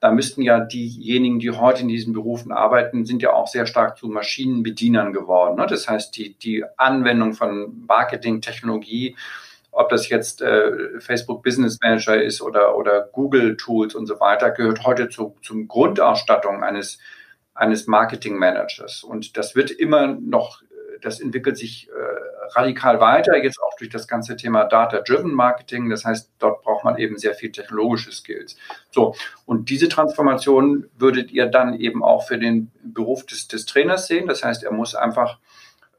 da 0.00 0.12
müssten 0.12 0.42
ja 0.42 0.60
diejenigen, 0.60 1.38
die 1.38 1.50
heute 1.50 1.82
in 1.82 1.88
diesen 1.88 2.12
Berufen 2.12 2.52
arbeiten, 2.52 3.04
sind 3.04 3.22
ja 3.22 3.32
auch 3.32 3.46
sehr 3.46 3.66
stark 3.66 3.98
zu 3.98 4.08
Maschinenbedienern 4.08 5.12
geworden. 5.12 5.56
Ne? 5.56 5.66
Das 5.66 5.88
heißt, 5.88 6.16
die, 6.16 6.34
die 6.34 6.64
Anwendung 6.76 7.34
von 7.34 7.84
Marketing, 7.86 8.40
Technologie, 8.40 9.16
ob 9.78 9.88
das 9.90 10.08
jetzt 10.08 10.42
äh, 10.42 10.98
Facebook 11.00 11.42
Business 11.42 11.78
Manager 11.80 12.20
ist 12.20 12.42
oder, 12.42 12.76
oder 12.76 13.08
Google 13.12 13.56
Tools 13.56 13.94
und 13.94 14.06
so 14.06 14.18
weiter, 14.20 14.50
gehört 14.50 14.84
heute 14.84 15.08
zu, 15.08 15.36
zum 15.42 15.68
Grundausstattung 15.68 16.62
eines 16.62 16.98
eines 17.58 17.88
Marketing-Managers. 17.88 19.02
Und 19.02 19.36
das 19.36 19.56
wird 19.56 19.70
immer 19.70 20.06
noch, 20.06 20.62
das 21.02 21.20
entwickelt 21.20 21.58
sich 21.58 21.88
äh, 21.88 22.54
radikal 22.56 23.00
weiter, 23.00 23.36
jetzt 23.36 23.60
auch 23.60 23.76
durch 23.78 23.90
das 23.90 24.06
ganze 24.06 24.36
Thema 24.36 24.64
Data-Driven 24.64 25.34
Marketing. 25.34 25.90
Das 25.90 26.04
heißt, 26.04 26.30
dort 26.38 26.62
braucht 26.62 26.84
man 26.84 26.98
eben 26.98 27.18
sehr 27.18 27.34
viel 27.34 27.50
technologische 27.50 28.12
Skills. 28.12 28.56
So, 28.90 29.14
und 29.44 29.70
diese 29.70 29.88
Transformation 29.88 30.88
würdet 30.96 31.32
ihr 31.32 31.46
dann 31.46 31.74
eben 31.74 32.04
auch 32.04 32.26
für 32.26 32.38
den 32.38 32.70
Beruf 32.82 33.26
des, 33.26 33.48
des 33.48 33.66
Trainers 33.66 34.06
sehen. 34.06 34.28
Das 34.28 34.44
heißt, 34.44 34.62
er 34.62 34.72
muss 34.72 34.94
einfach 34.94 35.38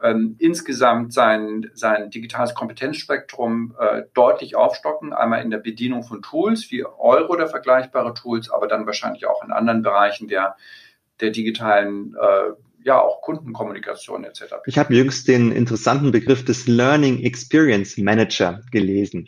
ähm, 0.02 0.36
insgesamt 0.40 1.14
sein, 1.14 1.70
sein 1.74 2.10
digitales 2.10 2.54
Kompetenzspektrum 2.54 3.76
äh, 3.80 4.04
deutlich 4.14 4.56
aufstocken, 4.56 5.14
einmal 5.14 5.42
in 5.42 5.52
der 5.52 5.58
Bedienung 5.58 6.04
von 6.04 6.22
Tools 6.22 6.72
wie 6.72 6.86
Euro 6.86 7.34
oder 7.34 7.48
vergleichbare 7.48 8.14
Tools, 8.14 8.50
aber 8.50 8.68
dann 8.68 8.86
wahrscheinlich 8.86 9.28
auch 9.28 9.44
in 9.44 9.52
anderen 9.52 9.82
Bereichen 9.82 10.28
der 10.28 10.56
der 11.20 11.32
digitalen 11.32 12.16
äh, 12.16 12.54
ja 12.90 13.00
auch 13.00 13.22
Kundenkommunikation 13.22 14.24
etc. 14.24 14.56
Ich 14.66 14.80
habe 14.80 14.96
jüngst 14.96 15.28
den 15.28 15.52
interessanten 15.52 16.12
Begriff 16.12 16.44
des 16.44 16.68
Learning 16.68 17.20
Experience 17.24 17.98
Manager 17.98 18.62
gelesen 18.72 19.28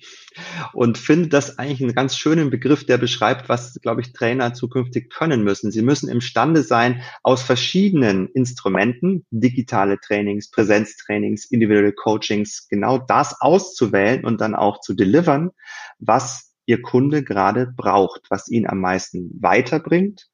und 0.74 0.98
finde 0.98 1.30
das 1.30 1.60
eigentlich 1.60 1.82
einen 1.82 1.94
ganz 1.94 2.18
schönen 2.18 2.50
Begriff, 2.50 2.86
der 2.88 2.98
beschreibt, 2.98 3.50
was, 3.50 3.80
glaube 3.82 4.02
ich, 4.02 4.14
Trainer 4.14 4.56
zukünftig 4.56 5.12
können 5.12 5.44
müssen. 5.44 5.72
Sie 5.72 5.84
müssen 5.84 6.10
imstande 6.10 6.64
sein, 6.64 7.04
aus 7.22 7.44
verschiedenen 7.44 8.30
Instrumenten, 8.30 9.28
digitale 9.30 10.00
Trainings, 10.00 10.50
Präsenztrainings, 10.50 11.46
individuelle 11.46 11.94
Coachings, 11.94 12.68
genau 12.68 12.98
das 12.98 13.42
auszuwählen 13.42 14.26
und 14.26 14.42
dann 14.42 14.56
auch 14.56 14.82
zu 14.82 14.96
delivern, 14.96 15.52
was 16.00 16.52
Ihr 16.66 16.82
Kunde 16.82 17.24
gerade 17.24 17.68
braucht, 17.76 18.22
was 18.30 18.48
ihn 18.48 18.68
am 18.68 18.80
meisten 18.80 19.30
weiterbringt 19.40 20.32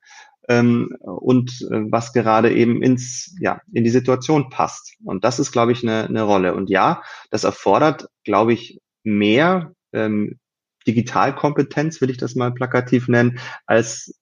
ähm, 0.47 0.95
und 1.01 1.51
äh, 1.71 1.91
was 1.91 2.13
gerade 2.13 2.53
eben 2.53 2.81
ins, 2.81 3.35
ja, 3.39 3.61
in 3.71 3.83
die 3.83 3.89
Situation 3.89 4.49
passt. 4.49 4.95
Und 5.03 5.23
das 5.23 5.39
ist, 5.39 5.51
glaube 5.51 5.71
ich, 5.71 5.83
eine, 5.83 6.05
eine 6.05 6.23
Rolle. 6.23 6.53
Und 6.53 6.69
ja, 6.69 7.03
das 7.31 7.43
erfordert, 7.43 8.07
glaube 8.23 8.53
ich, 8.53 8.79
mehr 9.03 9.73
ähm, 9.93 10.39
Digitalkompetenz, 10.87 11.99
will 12.01 12.09
ich 12.09 12.17
das 12.17 12.35
mal 12.35 12.53
plakativ 12.53 13.07
nennen, 13.07 13.39
als 13.65 14.17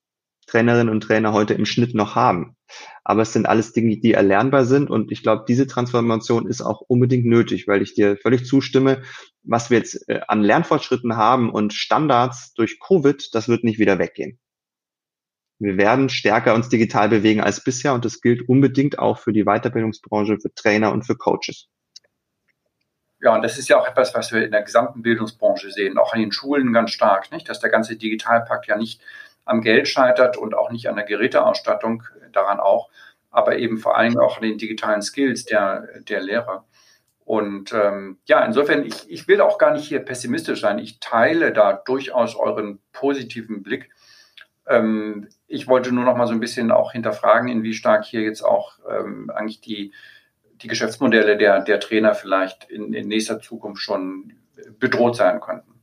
Trainerinnen 0.47 0.89
und 0.89 1.01
Trainer 1.01 1.33
heute 1.33 1.53
im 1.53 1.65
Schnitt 1.65 1.95
noch 1.95 2.15
haben. 2.15 2.55
Aber 3.03 3.21
es 3.21 3.33
sind 3.33 3.47
alles 3.47 3.73
Dinge, 3.73 3.97
die 3.97 4.13
erlernbar 4.13 4.65
sind. 4.65 4.89
Und 4.89 5.11
ich 5.11 5.21
glaube, 5.23 5.45
diese 5.47 5.67
Transformation 5.67 6.47
ist 6.47 6.61
auch 6.61 6.81
unbedingt 6.81 7.25
nötig, 7.25 7.67
weil 7.67 7.81
ich 7.81 7.93
dir 7.93 8.17
völlig 8.17 8.45
zustimme, 8.45 9.03
was 9.43 9.69
wir 9.69 9.77
jetzt 9.77 10.07
äh, 10.09 10.21
an 10.27 10.41
Lernfortschritten 10.41 11.15
haben 11.15 11.51
und 11.51 11.73
Standards 11.73 12.53
durch 12.53 12.79
Covid, 12.79 13.29
das 13.33 13.47
wird 13.47 13.63
nicht 13.63 13.79
wieder 13.79 13.99
weggehen. 13.99 14.39
Wir 15.59 15.77
werden 15.77 16.09
stärker 16.09 16.53
uns 16.53 16.69
digital 16.69 17.09
bewegen 17.09 17.41
als 17.41 17.63
bisher 17.63 17.93
und 17.93 18.03
das 18.03 18.21
gilt 18.21 18.47
unbedingt 18.49 18.99
auch 18.99 19.19
für 19.19 19.31
die 19.31 19.45
Weiterbildungsbranche, 19.45 20.37
für 20.39 20.53
Trainer 20.53 20.91
und 20.91 21.03
für 21.03 21.15
Coaches. 21.15 21.67
Ja, 23.21 23.33
und 23.33 23.41
das 23.41 23.57
ist 23.57 23.69
ja 23.69 23.79
auch 23.79 23.87
etwas, 23.87 24.13
was 24.13 24.31
wir 24.33 24.43
in 24.43 24.51
der 24.51 24.63
gesamten 24.63 25.01
Bildungsbranche 25.01 25.71
sehen, 25.71 25.97
auch 25.97 26.13
an 26.13 26.19
den 26.19 26.31
Schulen 26.31 26.73
ganz 26.73 26.91
stark, 26.91 27.31
nicht? 27.31 27.47
dass 27.49 27.59
der 27.59 27.69
ganze 27.69 27.95
Digitalpakt 27.95 28.67
ja 28.67 28.77
nicht 28.77 29.01
am 29.45 29.61
Geld 29.61 29.87
scheitert 29.87 30.37
und 30.37 30.55
auch 30.55 30.71
nicht 30.71 30.89
an 30.89 30.95
der 30.95 31.05
Geräteausstattung, 31.05 32.03
daran 32.33 32.59
auch, 32.59 32.89
aber 33.31 33.57
eben 33.57 33.77
vor 33.77 33.97
allem 33.97 34.17
auch 34.17 34.37
an 34.37 34.43
den 34.43 34.57
digitalen 34.57 35.01
Skills 35.01 35.45
der, 35.45 35.87
der 36.07 36.21
Lehrer. 36.21 36.65
Und 37.23 37.73
ähm, 37.73 38.19
ja, 38.25 38.45
insofern, 38.45 38.85
ich, 38.85 39.09
ich 39.09 39.27
will 39.27 39.41
auch 39.41 39.57
gar 39.57 39.71
nicht 39.71 39.87
hier 39.87 39.99
pessimistisch 39.99 40.61
sein. 40.61 40.77
Ich 40.77 40.99
teile 40.99 41.51
da 41.51 41.73
durchaus 41.73 42.35
euren 42.35 42.79
positiven 42.91 43.63
Blick. 43.63 43.89
Ähm, 44.67 45.27
ich 45.55 45.67
wollte 45.67 45.93
nur 45.93 46.03
noch 46.03 46.17
mal 46.17 46.27
so 46.27 46.33
ein 46.33 46.39
bisschen 46.39 46.69
auch 46.69 46.91
hinterfragen, 46.91 47.47
in 47.49 47.63
wie 47.63 47.73
stark 47.73 48.05
hier 48.05 48.21
jetzt 48.21 48.43
auch 48.43 48.77
ähm, 48.89 49.31
eigentlich 49.33 49.61
die, 49.61 49.93
die 50.61 50.67
Geschäftsmodelle 50.67 51.37
der, 51.37 51.61
der 51.61 51.79
Trainer 51.79 52.13
vielleicht 52.13 52.69
in, 52.69 52.93
in 52.93 53.07
nächster 53.07 53.39
Zukunft 53.39 53.81
schon 53.81 54.33
bedroht 54.79 55.15
sein 55.15 55.39
könnten. 55.39 55.81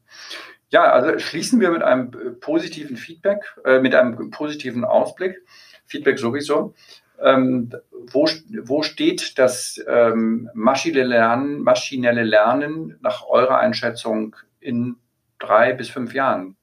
Ja, 0.68 0.92
also 0.92 1.18
schließen 1.18 1.60
wir 1.60 1.70
mit 1.70 1.82
einem 1.82 2.10
positiven 2.40 2.96
Feedback, 2.96 3.56
äh, 3.64 3.80
mit 3.80 3.94
einem 3.94 4.30
positiven 4.30 4.84
Ausblick. 4.84 5.42
Feedback 5.86 6.18
sowieso. 6.18 6.74
Ähm, 7.20 7.72
wo, 8.10 8.28
wo 8.64 8.82
steht 8.82 9.38
das 9.38 9.82
ähm, 9.86 10.50
maschinelle, 10.54 11.08
Lernen, 11.08 11.62
maschinelle 11.62 12.24
Lernen 12.24 12.98
nach 13.00 13.26
eurer 13.26 13.58
Einschätzung 13.58 14.36
in 14.60 14.96
drei 15.38 15.72
bis 15.72 15.88
fünf 15.88 16.14
Jahren? 16.14 16.56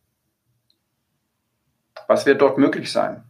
Was 2.10 2.26
wird 2.26 2.42
dort 2.42 2.58
möglich 2.58 2.92
sein? 2.92 3.24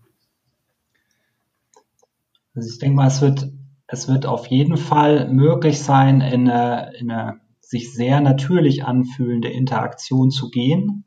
Also 2.55 2.69
ich 2.69 2.79
denke 2.79 2.95
mal, 2.95 3.07
es 3.07 3.19
wird, 3.19 3.51
es 3.87 4.07
wird 4.07 4.25
auf 4.25 4.47
jeden 4.47 4.77
Fall 4.77 5.27
möglich 5.27 5.83
sein, 5.83 6.21
in 6.21 6.49
eine, 6.49 6.93
in 6.97 7.11
eine 7.11 7.41
sich 7.59 7.93
sehr 7.93 8.21
natürlich 8.21 8.85
anfühlende 8.85 9.49
Interaktion 9.49 10.31
zu 10.31 10.49
gehen. 10.49 11.03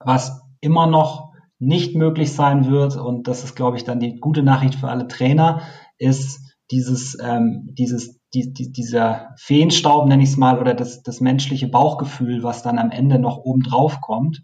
Was 0.00 0.42
immer 0.60 0.86
noch 0.86 1.32
nicht 1.58 1.96
möglich 1.96 2.34
sein 2.34 2.70
wird, 2.70 2.98
und 2.98 3.26
das 3.26 3.42
ist, 3.42 3.56
glaube 3.56 3.78
ich, 3.78 3.84
dann 3.84 3.98
die 3.98 4.20
gute 4.20 4.42
Nachricht 4.42 4.74
für 4.74 4.90
alle 4.90 5.08
Trainer, 5.08 5.62
ist 5.96 6.40
dieses, 6.70 7.16
ähm, 7.22 7.70
dieses, 7.72 8.20
die, 8.34 8.52
die, 8.52 8.70
dieser 8.70 9.34
Feenstaub, 9.38 10.06
nenne 10.06 10.24
ich 10.24 10.28
es 10.28 10.36
mal, 10.36 10.58
oder 10.58 10.74
das, 10.74 11.02
das 11.02 11.22
menschliche 11.22 11.68
Bauchgefühl, 11.68 12.42
was 12.42 12.62
dann 12.62 12.78
am 12.78 12.90
Ende 12.90 13.18
noch 13.18 13.38
oben 13.38 13.62
drauf 13.62 14.02
kommt, 14.02 14.42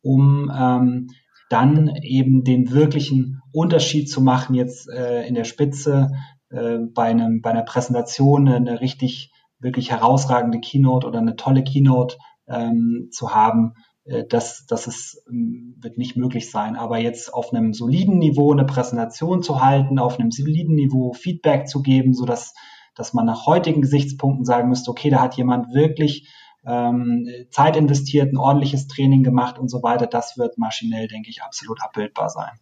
um 0.00 0.48
ähm, 0.56 1.08
dann 1.50 1.94
eben 2.02 2.44
den 2.44 2.70
wirklichen 2.70 3.40
Unterschied 3.52 4.10
zu 4.10 4.20
machen, 4.20 4.54
jetzt 4.54 4.88
äh, 4.88 5.26
in 5.26 5.34
der 5.34 5.44
Spitze 5.44 6.12
äh, 6.50 6.78
bei, 6.78 7.04
einem, 7.04 7.40
bei 7.42 7.50
einer 7.50 7.62
Präsentation 7.62 8.48
eine 8.48 8.80
richtig 8.80 9.32
wirklich 9.60 9.90
herausragende 9.90 10.60
Keynote 10.60 11.06
oder 11.06 11.18
eine 11.18 11.36
tolle 11.36 11.64
Keynote 11.64 12.16
ähm, 12.46 13.08
zu 13.10 13.34
haben, 13.34 13.74
äh, 14.04 14.24
das, 14.28 14.66
das 14.66 14.86
ist, 14.86 15.22
ähm, 15.28 15.76
wird 15.80 15.98
nicht 15.98 16.16
möglich 16.16 16.50
sein. 16.50 16.76
Aber 16.76 16.98
jetzt 16.98 17.32
auf 17.32 17.52
einem 17.52 17.72
soliden 17.72 18.18
Niveau 18.18 18.52
eine 18.52 18.64
Präsentation 18.64 19.42
zu 19.42 19.62
halten, 19.62 19.98
auf 19.98 20.18
einem 20.18 20.30
soliden 20.30 20.74
Niveau 20.74 21.12
Feedback 21.12 21.68
zu 21.68 21.82
geben, 21.82 22.14
so 22.14 22.24
dass, 22.24 22.54
dass 22.94 23.12
man 23.12 23.26
nach 23.26 23.46
heutigen 23.46 23.82
Gesichtspunkten 23.82 24.44
sagen 24.44 24.68
müsste, 24.68 24.90
okay, 24.90 25.10
da 25.10 25.20
hat 25.20 25.36
jemand 25.36 25.74
wirklich 25.74 26.32
ähm, 26.66 27.28
Zeit 27.50 27.76
investiert, 27.76 28.32
ein 28.32 28.36
ordentliches 28.36 28.86
Training 28.88 29.22
gemacht 29.22 29.58
und 29.58 29.68
so 29.68 29.82
weiter, 29.82 30.06
das 30.06 30.38
wird 30.38 30.58
maschinell, 30.58 31.08
denke 31.08 31.30
ich, 31.30 31.42
absolut 31.42 31.82
abbildbar 31.82 32.30
sein. 32.30 32.58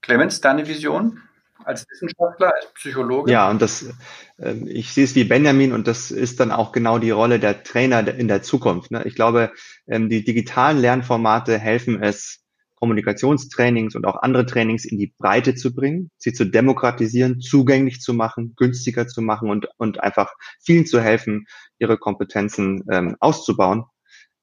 Clemens, 0.00 0.40
deine 0.40 0.66
Vision? 0.66 1.20
als 1.64 1.86
Wissenschaftler, 1.90 2.54
als 2.54 2.72
Psychologe? 2.74 3.30
Ja, 3.30 3.50
und 3.50 3.60
das, 3.62 3.90
äh, 4.38 4.54
ich 4.66 4.92
sehe 4.92 5.04
es 5.04 5.14
wie 5.14 5.24
Benjamin 5.24 5.72
und 5.72 5.86
das 5.86 6.10
ist 6.10 6.40
dann 6.40 6.50
auch 6.50 6.72
genau 6.72 6.98
die 6.98 7.10
Rolle 7.10 7.38
der 7.38 7.62
Trainer 7.62 8.06
in 8.14 8.28
der 8.28 8.42
Zukunft. 8.42 8.90
Ne? 8.90 9.02
Ich 9.04 9.14
glaube, 9.14 9.52
ähm, 9.86 10.08
die 10.08 10.24
digitalen 10.24 10.78
Lernformate 10.78 11.58
helfen 11.58 12.02
es, 12.02 12.43
Kommunikationstrainings 12.84 13.94
und 13.94 14.04
auch 14.04 14.20
andere 14.20 14.44
Trainings 14.44 14.84
in 14.84 14.98
die 14.98 15.14
Breite 15.16 15.54
zu 15.54 15.74
bringen, 15.74 16.10
sie 16.18 16.34
zu 16.34 16.44
demokratisieren, 16.44 17.40
zugänglich 17.40 18.00
zu 18.00 18.12
machen, 18.12 18.52
günstiger 18.56 19.06
zu 19.06 19.22
machen 19.22 19.48
und, 19.48 19.68
und 19.78 20.00
einfach 20.00 20.30
vielen 20.62 20.84
zu 20.84 21.00
helfen, 21.00 21.46
ihre 21.78 21.96
Kompetenzen 21.96 22.84
ähm, 22.92 23.16
auszubauen. 23.20 23.84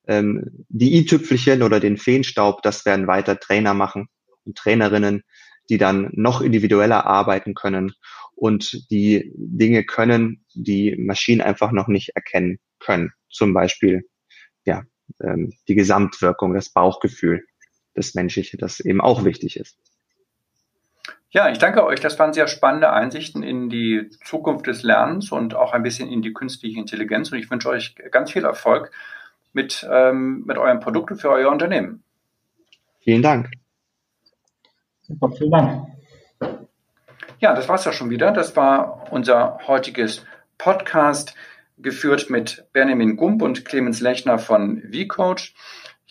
Ähm, 0.08 0.66
die 0.70 0.96
i-Tüpfelchen 0.98 1.62
oder 1.62 1.80
den 1.80 1.98
Feenstaub, 1.98 2.64
das 2.64 2.84
werden 2.84 3.06
weiter 3.06 3.40
Trainer 3.40 3.76
machen 3.76 4.08
und 4.44 4.58
Trainerinnen, 4.58 5.22
die 5.70 5.78
dann 5.78 6.10
noch 6.14 6.42
individueller 6.42 7.06
arbeiten 7.06 7.54
können 7.54 7.94
und 8.34 8.90
die 8.90 9.32
Dinge 9.36 9.86
können, 9.86 10.44
die 10.56 10.96
Maschinen 10.98 11.42
einfach 11.42 11.72
noch 11.72 11.88
nicht 11.88 12.16
erkennen 12.16 12.58
können. 12.80 13.12
Zum 13.30 13.54
Beispiel 13.54 14.02
ja, 14.66 14.82
ähm, 15.24 15.54
die 15.68 15.76
Gesamtwirkung, 15.76 16.56
das 16.56 16.74
Bauchgefühl, 16.74 17.46
das 17.94 18.14
Menschliche, 18.14 18.58
das 18.58 18.80
eben 18.80 19.02
auch 19.02 19.26
wichtig 19.26 19.58
ist. 19.58 19.78
Ja, 21.30 21.50
ich 21.50 21.60
danke 21.60 21.86
euch. 21.86 22.02
Das 22.02 22.20
waren 22.20 22.34
sehr 22.34 22.48
spannende 22.48 22.92
Einsichten 22.92 23.42
in 23.42 23.70
die 23.70 24.10
Zukunft 24.26 24.68
des 24.68 24.84
Lernens 24.84 25.32
und 25.32 25.56
auch 25.56 25.72
ein 25.72 25.82
bisschen 25.82 26.10
in 26.10 26.22
die 26.22 26.34
künstliche 26.34 26.78
Intelligenz. 26.78 27.32
Und 27.32 27.40
ich 27.40 27.50
wünsche 27.50 27.70
euch 27.70 27.96
ganz 28.12 28.32
viel 28.32 28.44
Erfolg 28.44 28.92
mit, 29.54 29.88
ähm, 29.90 30.44
mit 30.46 30.58
eurem 30.58 30.82
Produkt 30.82 31.20
für 31.22 31.30
euer 31.30 31.50
Unternehmen. 31.50 32.04
Vielen 33.00 33.22
Dank. 33.22 33.50
Super, 35.04 35.32
vielen 35.32 35.52
Dank. 35.52 35.88
Ja, 37.40 37.56
das 37.56 37.68
war's 37.70 37.86
ja 37.86 37.94
schon 37.94 38.10
wieder. 38.10 38.32
Das 38.32 38.56
war 38.56 39.08
unser 39.12 39.60
heutiges 39.68 40.26
Podcast, 40.58 41.34
geführt 41.78 42.30
mit 42.30 42.66
Benjamin 42.74 43.16
Gump 43.16 43.42
und 43.42 43.66
Clemens 43.66 44.02
Lechner 44.02 44.38
von 44.38 44.84
vCoach. 44.92 45.54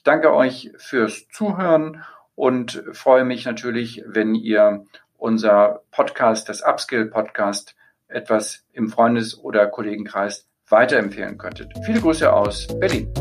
Ich 0.00 0.04
danke 0.04 0.32
euch 0.32 0.70
fürs 0.78 1.28
Zuhören 1.28 2.02
und 2.34 2.82
freue 2.92 3.26
mich 3.26 3.44
natürlich, 3.44 4.02
wenn 4.06 4.34
ihr 4.34 4.86
unser 5.18 5.82
Podcast, 5.90 6.48
das 6.48 6.62
Upskill 6.62 7.04
Podcast, 7.04 7.76
etwas 8.08 8.64
im 8.72 8.88
Freundes- 8.88 9.38
oder 9.38 9.66
Kollegenkreis 9.66 10.46
weiterempfehlen 10.70 11.36
könntet. 11.36 11.74
Viele 11.84 12.00
Grüße 12.00 12.32
aus 12.32 12.66
Berlin. 12.78 13.12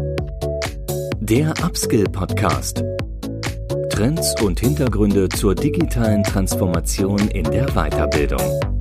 Der 1.20 1.50
Upskill 1.62 2.06
Podcast 2.06 2.82
Trends 3.90 4.42
und 4.42 4.62
Hintergründe 4.62 5.28
zur 5.28 5.56
digitalen 5.56 6.24
Transformation 6.24 7.20
in 7.28 7.44
der 7.52 7.66
Weiterbildung. 7.76 8.79